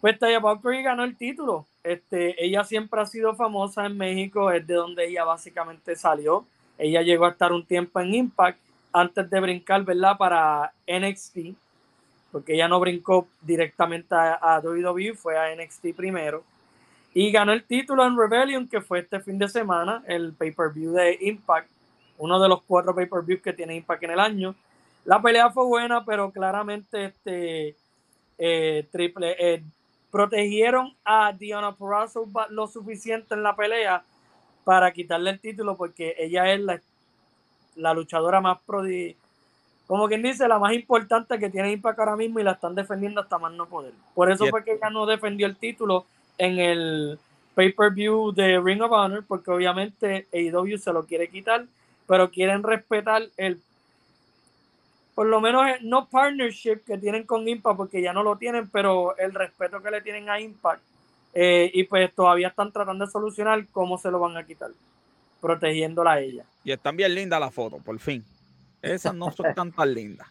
Pues 0.00 0.18
Taya 0.18 0.40
Valkyrie 0.40 0.82
ganó 0.82 1.04
el 1.04 1.16
título. 1.16 1.66
Este, 1.82 2.44
ella 2.44 2.64
siempre 2.64 3.00
ha 3.00 3.06
sido 3.06 3.34
famosa 3.34 3.86
en 3.86 3.96
México, 3.96 4.50
es 4.50 4.66
de 4.66 4.74
donde 4.74 5.08
ella 5.08 5.24
básicamente 5.24 5.96
salió. 5.96 6.46
Ella 6.78 7.02
llegó 7.02 7.24
a 7.24 7.30
estar 7.30 7.52
un 7.52 7.64
tiempo 7.64 8.00
en 8.00 8.14
Impact 8.14 8.58
antes 8.92 9.28
de 9.30 9.40
brincar, 9.40 9.84
¿verdad? 9.84 10.16
Para 10.18 10.72
NXT, 10.86 11.56
porque 12.32 12.54
ella 12.54 12.66
no 12.66 12.80
brincó 12.80 13.28
directamente 13.42 14.14
a, 14.14 14.34
a 14.34 14.58
WWE, 14.60 15.14
fue 15.14 15.38
a 15.38 15.54
NXT 15.54 15.94
primero 15.94 16.42
y 17.14 17.30
ganó 17.30 17.52
el 17.52 17.64
título 17.64 18.06
en 18.06 18.16
Rebellion, 18.16 18.66
que 18.66 18.80
fue 18.80 19.00
este 19.00 19.20
fin 19.20 19.38
de 19.38 19.48
semana, 19.48 20.02
el 20.06 20.32
pay-per-view 20.32 20.92
de 20.92 21.18
Impact, 21.20 21.68
uno 22.18 22.40
de 22.40 22.48
los 22.48 22.62
cuatro 22.62 22.94
pay-per-views 22.94 23.42
que 23.42 23.52
tiene 23.52 23.76
Impact 23.76 24.02
en 24.04 24.10
el 24.12 24.20
año. 24.20 24.54
La 25.04 25.20
pelea 25.20 25.50
fue 25.50 25.64
buena, 25.66 26.04
pero 26.04 26.30
claramente 26.30 27.06
este 27.06 27.76
eh, 28.38 28.86
triple 28.90 29.36
eh, 29.38 29.62
protegieron 30.10 30.94
a 31.04 31.32
Diana 31.32 31.72
Purrazzo 31.72 32.26
lo 32.50 32.66
suficiente 32.66 33.34
en 33.34 33.42
la 33.42 33.54
pelea 33.54 34.02
para 34.64 34.90
quitarle 34.92 35.30
el 35.30 35.40
título 35.40 35.76
porque 35.76 36.14
ella 36.18 36.50
es 36.52 36.60
la, 36.60 36.80
la 37.76 37.92
luchadora 37.92 38.40
más 38.40 38.58
prodigiosa 38.64 39.21
como 39.92 40.08
quien 40.08 40.22
dice, 40.22 40.48
la 40.48 40.58
más 40.58 40.72
importante 40.72 41.38
que 41.38 41.50
tiene 41.50 41.70
Impact 41.70 41.98
ahora 41.98 42.16
mismo 42.16 42.40
y 42.40 42.42
la 42.42 42.52
están 42.52 42.74
defendiendo 42.74 43.20
hasta 43.20 43.36
más 43.36 43.52
no 43.52 43.66
poder. 43.66 43.92
Por 44.14 44.32
eso 44.32 44.46
fue 44.46 44.64
que 44.64 44.72
ella 44.72 44.88
no 44.88 45.04
defendió 45.04 45.46
el 45.46 45.54
título 45.54 46.06
en 46.38 46.58
el 46.58 47.18
pay-per-view 47.54 48.32
de 48.32 48.58
Ring 48.58 48.80
of 48.80 48.90
Honor, 48.90 49.22
porque 49.28 49.50
obviamente 49.50 50.26
AEW 50.32 50.78
se 50.78 50.94
lo 50.94 51.04
quiere 51.04 51.28
quitar, 51.28 51.66
pero 52.08 52.30
quieren 52.30 52.62
respetar 52.62 53.24
el, 53.36 53.60
por 55.14 55.26
lo 55.26 55.42
menos 55.42 55.62
no 55.82 56.06
partnership 56.06 56.78
que 56.86 56.96
tienen 56.96 57.24
con 57.24 57.46
Impact, 57.46 57.76
porque 57.76 58.00
ya 58.00 58.14
no 58.14 58.22
lo 58.22 58.36
tienen, 58.36 58.70
pero 58.70 59.14
el 59.18 59.34
respeto 59.34 59.82
que 59.82 59.90
le 59.90 60.00
tienen 60.00 60.30
a 60.30 60.40
Impact. 60.40 60.80
Eh, 61.34 61.70
y 61.74 61.84
pues 61.84 62.14
todavía 62.14 62.48
están 62.48 62.72
tratando 62.72 63.04
de 63.04 63.12
solucionar 63.12 63.62
cómo 63.70 63.98
se 63.98 64.10
lo 64.10 64.18
van 64.18 64.38
a 64.38 64.46
quitar, 64.46 64.70
protegiéndola 65.42 66.12
a 66.12 66.20
ella. 66.20 66.46
Y 66.64 66.72
están 66.72 66.96
bien 66.96 67.14
lindas 67.14 67.38
las 67.38 67.52
fotos, 67.52 67.82
por 67.82 67.98
fin. 67.98 68.24
Esas 68.82 69.14
no 69.14 69.30
son 69.30 69.54
tan 69.54 69.72
lindas. 69.94 70.28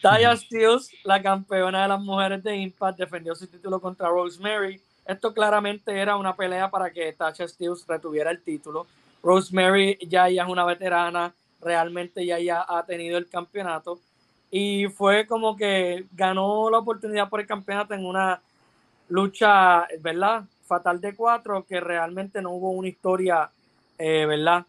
Taya 0.00 0.36
Steels, 0.36 0.90
la 1.04 1.20
campeona 1.20 1.82
de 1.82 1.88
las 1.88 2.00
mujeres 2.00 2.42
de 2.42 2.56
Impact, 2.56 2.98
defendió 2.98 3.34
su 3.34 3.48
título 3.48 3.80
contra 3.80 4.08
Rosemary 4.08 4.80
esto 5.08 5.32
claramente 5.32 5.98
era 5.98 6.18
una 6.18 6.36
pelea 6.36 6.70
para 6.70 6.90
que 6.90 7.14
Tasha 7.14 7.48
Steels 7.48 7.86
retuviera 7.88 8.30
el 8.30 8.42
título. 8.42 8.86
Rosemary 9.22 9.98
ya 10.06 10.28
es 10.28 10.46
una 10.46 10.66
veterana, 10.66 11.32
realmente 11.62 12.26
ya, 12.26 12.38
ya 12.38 12.66
ha 12.68 12.84
tenido 12.84 13.16
el 13.16 13.26
campeonato 13.26 13.98
y 14.50 14.86
fue 14.88 15.26
como 15.26 15.56
que 15.56 16.04
ganó 16.12 16.68
la 16.68 16.78
oportunidad 16.78 17.30
por 17.30 17.40
el 17.40 17.46
campeonato 17.46 17.94
en 17.94 18.04
una 18.04 18.42
lucha, 19.08 19.86
¿verdad? 20.00 20.44
Fatal 20.66 21.00
de 21.00 21.16
cuatro, 21.16 21.64
que 21.66 21.80
realmente 21.80 22.42
no 22.42 22.50
hubo 22.50 22.70
una 22.70 22.88
historia, 22.88 23.50
eh, 23.96 24.26
¿verdad? 24.26 24.66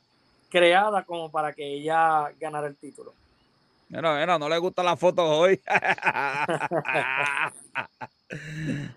Creada 0.50 1.04
como 1.04 1.30
para 1.32 1.54
que 1.54 1.66
ella 1.66 2.32
ganara 2.40 2.68
el 2.68 2.76
título. 2.76 3.14
Mira, 3.90 4.20
mira, 4.20 4.38
no 4.38 4.48
le 4.50 4.58
gusta 4.58 4.84
la 4.84 4.96
foto 4.96 5.24
hoy. 5.26 5.60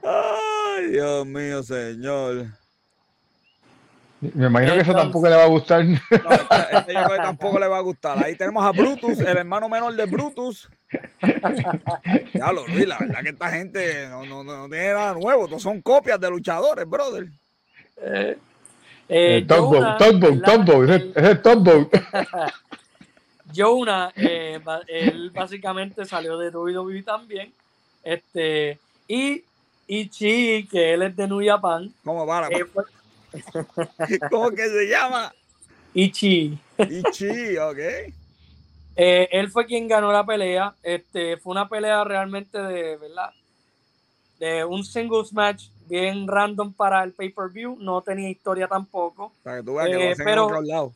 Ay, 0.02 0.86
Dios 0.90 1.26
mío, 1.26 1.62
señor. 1.62 2.46
Me 4.20 4.46
imagino 4.46 4.74
que 4.74 4.80
eso 4.80 4.94
tampoco 4.94 5.28
le 5.28 5.34
va 5.34 5.44
a 5.44 5.48
gustar. 5.48 5.84
No, 5.84 5.98
este, 5.98 6.92
este 6.92 7.16
tampoco 7.16 7.58
le 7.58 7.66
va 7.66 7.78
a 7.78 7.80
gustar. 7.80 8.22
Ahí 8.22 8.36
tenemos 8.36 8.64
a 8.64 8.70
Brutus, 8.70 9.18
el 9.18 9.36
hermano 9.36 9.68
menor 9.68 9.94
de 9.96 10.06
Brutus. 10.06 10.68
Ya 12.32 12.52
lo 12.52 12.64
vi, 12.66 12.86
la 12.86 12.98
verdad 12.98 13.22
que 13.22 13.30
esta 13.30 13.50
gente 13.50 14.08
no, 14.08 14.24
no, 14.24 14.44
no 14.44 14.68
tiene 14.68 14.92
nada 14.92 15.14
nuevo. 15.14 15.48
Todos 15.48 15.62
son 15.62 15.80
copias 15.80 16.20
de 16.20 16.30
luchadores, 16.30 16.88
brother. 16.88 17.26
Eh, 17.96 18.38
eh, 19.08 19.44
Tombo, 19.46 19.96
Tombo, 19.98 20.40
Tombo, 20.42 20.84
ese 20.84 21.12
es 21.14 21.42
Tombo. 21.42 21.90
Jonah, 23.54 24.12
eh, 24.16 24.60
él 24.88 25.30
básicamente 25.30 26.04
salió 26.04 26.38
de 26.38 26.50
WWE 26.50 27.02
también. 27.02 27.52
Este, 28.02 28.78
y 29.06 29.44
Ichi, 29.86 30.66
que 30.70 30.94
él 30.94 31.02
es 31.02 31.16
de 31.16 31.28
New 31.28 31.44
Japan. 31.44 31.92
¿Cómo 32.04 32.26
va? 32.26 32.48
Eh, 32.48 32.64
¿Cómo 34.30 34.50
que 34.50 34.68
se 34.68 34.88
llama? 34.88 35.32
Ichi. 35.94 36.58
Ichi, 36.78 37.56
ok. 37.58 37.78
Eh, 38.96 39.28
él 39.32 39.50
fue 39.50 39.66
quien 39.66 39.88
ganó 39.88 40.12
la 40.12 40.24
pelea. 40.24 40.74
Este, 40.82 41.36
fue 41.36 41.52
una 41.52 41.68
pelea 41.68 42.04
realmente 42.04 42.58
de, 42.58 42.96
¿verdad? 42.96 43.30
De 44.38 44.64
un 44.64 44.84
singles 44.84 45.32
match 45.32 45.66
bien 45.92 46.26
random 46.26 46.72
para 46.72 47.04
el 47.04 47.12
pay-per-view. 47.12 47.76
No 47.78 48.00
tenía 48.00 48.30
historia 48.30 48.66
tampoco. 48.66 49.32
Para 49.42 49.58
que 49.58 49.62
tú 49.62 49.74
veas 49.74 49.88
que 49.88 49.94
lo 49.94 50.00
eh, 50.00 50.12
hacen 50.12 50.24
pero, 50.24 50.42
en 50.42 50.54
otro 50.54 50.62
lado. 50.62 50.92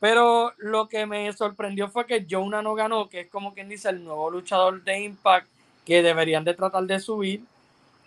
Pero 0.00 0.52
lo 0.58 0.88
que 0.88 1.06
me 1.06 1.32
sorprendió 1.32 1.88
fue 1.88 2.06
que 2.06 2.26
Jonah 2.28 2.62
no 2.62 2.74
ganó, 2.74 3.08
que 3.08 3.20
es 3.20 3.28
como 3.28 3.54
quien 3.54 3.68
dice 3.68 3.88
el 3.90 4.02
nuevo 4.02 4.30
luchador 4.30 4.82
de 4.82 5.00
Impact 5.02 5.46
que 5.84 6.02
deberían 6.02 6.44
de 6.44 6.54
tratar 6.54 6.82
de 6.84 6.98
subir. 6.98 7.44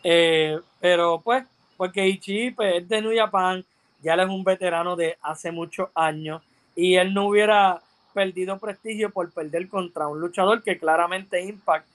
Eh, 0.04 0.60
pero 0.82 1.22
pues, 1.24 1.46
porque 1.78 2.06
Ichi 2.08 2.52
pues, 2.52 2.76
es 2.82 2.90
de 2.90 3.02
New 3.02 3.16
Japan, 3.16 3.64
ya 4.02 4.16
él 4.16 4.20
es 4.20 4.30
un 4.30 4.44
veterano 4.44 4.98
de 4.98 5.18
hace 5.22 5.52
muchos 5.52 5.90
años 5.96 6.42
y 6.76 6.96
él 6.96 7.14
no 7.14 7.28
hubiera 7.28 7.82
perdido 8.14 8.60
prestigio 8.60 9.10
por 9.12 9.32
perder 9.32 9.70
contra 9.70 10.08
un 10.08 10.20
luchador 10.20 10.62
que 10.64 10.78
claramente 10.78 11.42
Impact 11.42 11.88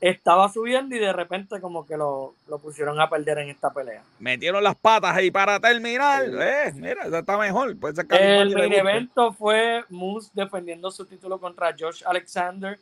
estaba 0.00 0.48
subiendo 0.48 0.96
y 0.96 0.98
de 0.98 1.12
repente 1.12 1.60
como 1.60 1.86
que 1.86 1.96
lo, 1.96 2.34
pusieron 2.62 3.00
a 3.00 3.10
perder 3.10 3.38
en 3.38 3.50
esta 3.50 3.70
pelea. 3.70 4.02
Metieron 4.18 4.64
las 4.64 4.76
patas 4.76 5.16
ahí 5.16 5.30
para 5.30 5.60
terminar. 5.60 6.24
Eh, 6.24 6.72
mira, 6.74 7.04
está 7.18 7.36
mejor. 7.36 7.76
el 8.10 8.54
main 8.54 8.72
evento 8.72 9.32
fue 9.32 9.84
Moose 9.88 10.30
defendiendo 10.32 10.90
su 10.90 11.04
título 11.04 11.38
contra 11.38 11.74
Josh 11.78 12.02
Alexander 12.06 12.78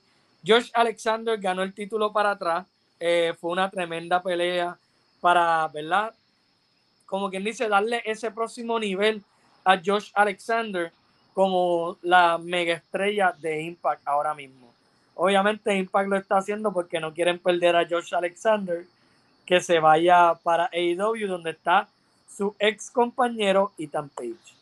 Josh 0.46 0.70
Alexander 0.74 1.38
ganó 1.38 1.62
el 1.62 1.72
título 1.72 2.12
para 2.12 2.32
atrás. 2.32 2.66
Eh, 3.00 3.34
fue 3.40 3.52
una 3.52 3.70
tremenda 3.70 4.22
pelea 4.22 4.76
para, 5.20 5.68
¿verdad? 5.68 6.14
Como 7.06 7.30
quien 7.30 7.44
dice, 7.44 7.68
darle 7.68 8.02
ese 8.04 8.30
próximo 8.30 8.78
nivel 8.78 9.22
a 9.64 9.80
Josh 9.84 10.10
Alexander 10.14 10.92
como 11.34 11.96
la 12.02 12.38
mega 12.38 12.74
estrella 12.74 13.34
de 13.38 13.62
Impact 13.62 14.06
ahora 14.06 14.34
mismo. 14.34 14.67
Obviamente 15.20 15.74
Impact 15.74 16.08
lo 16.08 16.16
está 16.16 16.38
haciendo 16.38 16.72
porque 16.72 17.00
no 17.00 17.12
quieren 17.12 17.40
perder 17.40 17.74
a 17.74 17.84
Josh 17.88 18.14
Alexander, 18.14 18.84
que 19.44 19.60
se 19.60 19.80
vaya 19.80 20.34
para 20.44 20.70
AEW 20.72 21.26
donde 21.26 21.50
está 21.50 21.88
su 22.28 22.54
ex 22.60 22.88
compañero 22.88 23.72
Ethan 23.78 24.08
Page. 24.10 24.54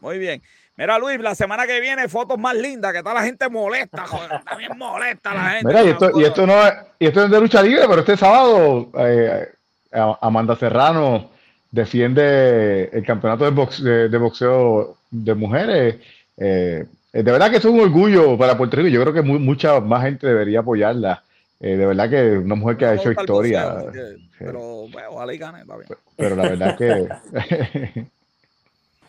Muy 0.00 0.18
bien. 0.18 0.40
Mira, 0.76 1.00
Luis, 1.00 1.18
la 1.18 1.34
semana 1.34 1.66
que 1.66 1.80
viene 1.80 2.08
fotos 2.08 2.38
más 2.38 2.54
lindas, 2.54 2.92
que 2.92 2.98
está 2.98 3.12
la 3.12 3.24
gente 3.24 3.48
molesta, 3.48 4.06
joder, 4.06 4.34
está 4.34 4.54
bien 4.56 4.78
molesta 4.78 5.34
la 5.34 5.50
gente. 5.50 5.66
Mira, 5.66 5.82
y 5.82 5.88
esto, 5.88 6.20
y 6.20 6.22
esto 6.22 6.46
no 6.46 6.64
es, 6.64 6.74
y 7.00 7.06
esto 7.06 7.24
es 7.24 7.30
de 7.30 7.40
lucha 7.40 7.60
libre, 7.60 7.82
pero 7.88 8.00
este 8.00 8.16
sábado 8.16 8.90
eh, 8.96 9.48
Amanda 10.20 10.54
Serrano 10.54 11.28
defiende 11.72 12.84
el 12.92 13.04
campeonato 13.04 13.44
de, 13.44 13.50
boxeo 13.50 14.08
de, 14.08 14.18
boxeo 14.18 14.96
de 15.10 15.34
mujeres. 15.34 15.96
Eh, 16.36 16.86
de 17.22 17.30
verdad 17.30 17.50
que 17.50 17.58
es 17.58 17.64
un 17.64 17.78
orgullo 17.78 18.36
para 18.36 18.58
Puerto 18.58 18.76
Rico. 18.76 18.88
Yo 18.88 19.00
creo 19.02 19.14
que 19.14 19.22
mucha 19.22 19.80
más 19.80 20.02
gente 20.02 20.26
debería 20.26 20.60
apoyarla. 20.60 21.22
Eh, 21.60 21.76
de 21.76 21.86
verdad 21.86 22.10
que 22.10 22.38
una 22.38 22.56
mujer 22.56 22.76
que 22.76 22.84
ha 22.84 22.94
hecho 22.94 23.12
historia. 23.12 23.84
pero 24.38 24.88
bueno, 24.88 25.08
ojalá 25.10 25.32
y 25.32 25.38
gane, 25.38 25.60
está 25.60 25.76
bien. 25.76 25.88
Pero 26.16 26.36
la 26.36 26.42
verdad 26.42 26.76
que. 26.76 28.04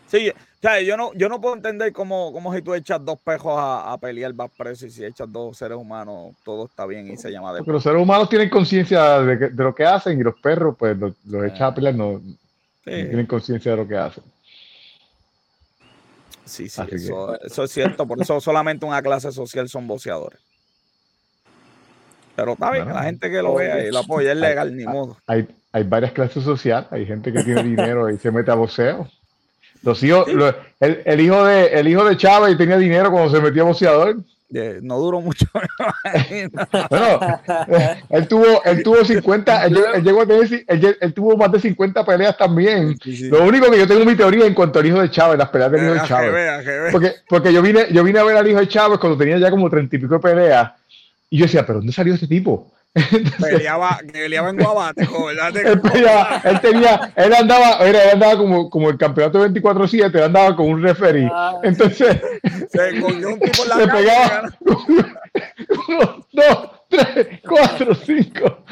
sí, 0.06 0.30
o 0.30 0.32
sea, 0.62 0.80
yo 0.80 0.96
no, 0.96 1.12
yo 1.14 1.28
no 1.28 1.40
puedo 1.40 1.54
entender 1.54 1.92
cómo, 1.92 2.32
cómo 2.32 2.54
si 2.54 2.62
tú 2.62 2.74
echas 2.74 3.04
dos 3.04 3.18
pejos 3.20 3.54
a, 3.58 3.98
pelear 4.00 4.32
vas 4.32 4.50
preso 4.56 4.86
y 4.86 4.90
si 4.90 5.04
echas 5.04 5.30
dos 5.30 5.58
seres 5.58 5.76
humanos, 5.76 6.34
todo 6.44 6.66
está 6.66 6.86
bien 6.86 7.10
y 7.10 7.16
se 7.16 7.30
llama 7.30 7.52
de. 7.52 7.58
Porque 7.58 7.72
los 7.72 7.82
seres 7.82 8.00
humanos 8.00 8.28
tienen 8.28 8.48
conciencia 8.48 9.20
de, 9.20 9.50
lo 9.50 9.74
que 9.74 9.84
hacen 9.84 10.18
y 10.18 10.22
los 10.22 10.40
perros, 10.40 10.76
pues 10.78 10.96
los, 10.96 11.14
echas 11.44 11.60
a 11.60 11.74
pelear, 11.74 11.94
no, 11.94 12.22
tienen 12.84 13.26
conciencia 13.26 13.72
de 13.72 13.76
lo 13.76 13.88
que 13.88 13.96
hacen. 13.96 14.24
Sí, 16.46 16.68
sí, 16.68 16.80
eso, 16.92 17.40
eso, 17.42 17.64
es 17.64 17.70
cierto. 17.70 18.06
Por 18.06 18.22
eso 18.22 18.40
solamente 18.40 18.86
una 18.86 19.02
clase 19.02 19.32
social 19.32 19.68
son 19.68 19.86
boceadores. 19.86 20.40
Pero 22.36 22.52
está 22.52 22.70
bien, 22.70 22.86
la 22.86 23.02
gente 23.02 23.30
que 23.30 23.42
lo 23.42 23.54
vea 23.54 23.84
y 23.84 23.90
lo 23.90 23.98
apoya 23.98 24.32
es 24.32 24.38
legal, 24.38 24.76
ni 24.76 24.84
modo. 24.84 25.16
Hay, 25.26 25.48
hay 25.72 25.82
varias 25.82 26.12
clases 26.12 26.44
sociales, 26.44 26.86
hay 26.92 27.04
gente 27.04 27.32
que 27.32 27.42
tiene 27.42 27.62
dinero 27.64 28.10
y 28.10 28.18
se 28.18 28.30
mete 28.30 28.50
a 28.50 28.54
voceo. 28.54 29.08
Los 29.82 30.02
hijos, 30.02 30.26
el, 30.80 31.20
hijo 31.20 31.44
de, 31.44 31.66
el 31.66 31.88
hijo 31.88 32.04
de 32.04 32.16
Chávez 32.16 32.56
tenía 32.56 32.76
dinero 32.76 33.10
cuando 33.10 33.30
se 33.30 33.40
metió 33.40 33.64
a 33.64 33.66
no 34.48 34.98
duró 34.98 35.20
mucho. 35.20 35.46
bueno, 36.90 37.18
él 38.10 38.28
tuvo, 38.28 38.64
él 38.64 38.82
tuvo 38.82 39.04
50, 39.04 39.66
él, 39.66 39.78
llegó 40.02 40.22
a 40.22 40.26
tener, 40.26 40.64
él, 40.68 41.14
tuvo 41.14 41.36
más 41.36 41.50
de 41.52 41.60
50 41.60 42.04
peleas 42.04 42.36
también. 42.36 42.96
Lo 43.30 43.44
único 43.44 43.70
que 43.70 43.78
yo 43.78 43.86
tengo 43.86 44.04
mi 44.04 44.16
teoría 44.16 44.46
en 44.46 44.54
cuanto 44.54 44.78
al 44.78 44.86
hijo 44.86 45.00
de 45.00 45.10
Chávez, 45.10 45.38
las 45.38 45.48
peleas 45.48 45.72
del 45.72 45.84
hijo 45.84 45.94
de 45.94 46.02
Chávez. 46.08 46.92
Porque, 46.92 47.12
porque 47.28 47.52
yo 47.52 47.62
vine, 47.62 47.86
yo 47.92 48.04
vine 48.04 48.18
a 48.18 48.24
ver 48.24 48.36
al 48.36 48.48
hijo 48.48 48.60
de 48.60 48.68
Chávez 48.68 48.98
cuando 48.98 49.18
tenía 49.18 49.38
ya 49.38 49.50
como 49.50 49.68
30 49.68 49.96
y 49.96 49.98
pico 49.98 50.14
de 50.14 50.20
peleas 50.20 50.72
y 51.28 51.38
yo 51.38 51.46
decía, 51.46 51.66
¿pero 51.66 51.78
dónde 51.78 51.92
salió 51.92 52.14
este 52.14 52.26
tipo? 52.26 52.72
Peleaba, 53.40 54.00
peleaba 54.12 54.50
en 54.50 54.56
Guabate, 54.56 55.06
¿verdad? 55.06 55.56
él, 55.56 55.80
peleaba, 55.80 56.40
él, 56.44 56.60
tenía, 56.60 57.12
él 57.16 57.34
andaba, 57.34 57.72
él 57.86 57.96
andaba 58.12 58.36
como, 58.36 58.70
como 58.70 58.90
el 58.90 58.96
campeonato 58.96 59.46
24-7, 59.46 60.14
él 60.14 60.22
andaba 60.22 60.56
con 60.56 60.66
un 60.68 60.82
referee. 60.82 61.28
Ah, 61.32 61.58
Entonces, 61.62 62.18
se 62.70 63.00
cogió 63.00 63.28
un 63.28 63.40
tipo 63.40 63.62
en 63.62 63.68
la 63.68 63.76
se 63.76 63.88
pegaba 63.88 64.42
uno, 65.88 66.26
dos, 66.32 66.70
tres, 66.88 67.40
cuatro, 67.46 67.94
cinco. 67.94 68.64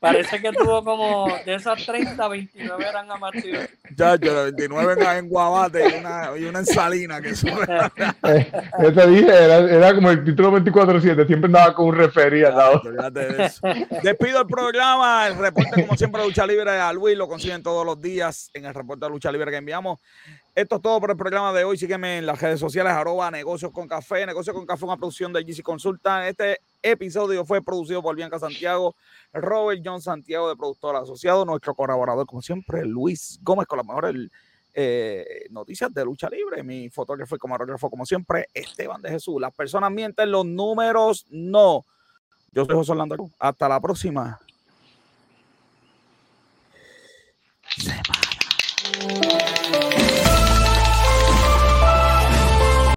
Parece 0.00 0.40
que 0.40 0.50
tuvo 0.52 0.82
como 0.82 1.28
de 1.44 1.56
esas 1.56 1.84
30, 1.84 2.26
29 2.26 2.84
eran 2.88 3.10
amateurs. 3.10 3.68
Ya, 3.94 4.16
yo, 4.16 4.44
29 4.44 5.18
en 5.18 5.28
Guabate 5.28 5.90
y 5.90 5.98
una, 6.00 6.30
y 6.38 6.44
una 6.44 6.60
en 6.60 6.66
Salina. 6.66 7.20
Que 7.20 7.28
eh, 8.22 8.92
te 8.94 9.06
dije, 9.08 9.28
era, 9.28 9.58
era, 9.58 9.94
como 9.94 10.10
el 10.10 10.24
título 10.24 10.52
24-7, 10.52 11.26
siempre 11.26 11.46
andaba 11.48 11.74
con 11.74 11.88
un 11.88 11.96
referí 11.96 12.42
al 12.42 12.56
lado. 12.56 12.82
Despido 14.02 14.40
el 14.40 14.46
programa, 14.46 15.26
el 15.26 15.36
reporte, 15.36 15.82
como 15.82 15.98
siempre, 15.98 16.22
de 16.22 16.28
Lucha 16.28 16.46
Libre 16.46 16.70
a 16.70 16.92
Luis, 16.94 17.18
lo 17.18 17.28
consiguen 17.28 17.62
todos 17.62 17.84
los 17.84 18.00
días 18.00 18.50
en 18.54 18.64
el 18.64 18.72
reporte 18.72 19.04
de 19.04 19.10
Lucha 19.10 19.30
Libre 19.30 19.50
que 19.50 19.58
enviamos. 19.58 19.98
Esto 20.52 20.76
es 20.76 20.82
todo 20.82 21.00
por 21.00 21.10
el 21.10 21.16
programa 21.16 21.52
de 21.52 21.62
hoy. 21.62 21.78
Sígueme 21.78 22.18
en 22.18 22.26
las 22.26 22.40
redes 22.40 22.58
sociales, 22.58 22.92
arroba 22.92 23.30
negocios 23.30 23.70
con 23.70 23.86
café. 23.86 24.26
Negocios 24.26 24.54
con 24.54 24.66
café, 24.66 24.84
una 24.84 24.96
producción 24.96 25.32
de 25.32 25.44
GC 25.44 25.62
Consulta. 25.62 26.28
Este 26.28 26.58
episodio 26.82 27.44
fue 27.44 27.62
producido 27.62 28.02
por 28.02 28.16
Bianca 28.16 28.38
Santiago, 28.38 28.96
Robert 29.32 29.80
John 29.84 30.02
Santiago 30.02 30.48
de 30.48 30.56
productor 30.56 30.96
asociado, 30.96 31.44
nuestro 31.44 31.74
colaborador, 31.74 32.26
como 32.26 32.42
siempre, 32.42 32.84
Luis 32.84 33.38
Gómez, 33.42 33.66
con 33.68 33.76
las 33.76 33.86
mejores 33.86 34.28
eh, 34.74 35.46
noticias 35.50 35.94
de 35.94 36.04
lucha 36.04 36.28
libre. 36.28 36.64
Mi 36.64 36.90
fotógrafo 36.90 37.36
y 37.36 37.38
camarógrafo, 37.38 37.88
como 37.88 38.04
siempre, 38.04 38.48
Esteban 38.52 39.00
de 39.02 39.10
Jesús. 39.10 39.40
Las 39.40 39.54
personas 39.54 39.92
mienten, 39.92 40.32
los 40.32 40.44
números 40.44 41.26
no. 41.30 41.86
Yo 42.50 42.64
soy 42.64 42.74
José 42.74 42.90
Orlando. 42.90 43.30
Hasta 43.38 43.68
la 43.68 43.80
próxima. 43.80 44.40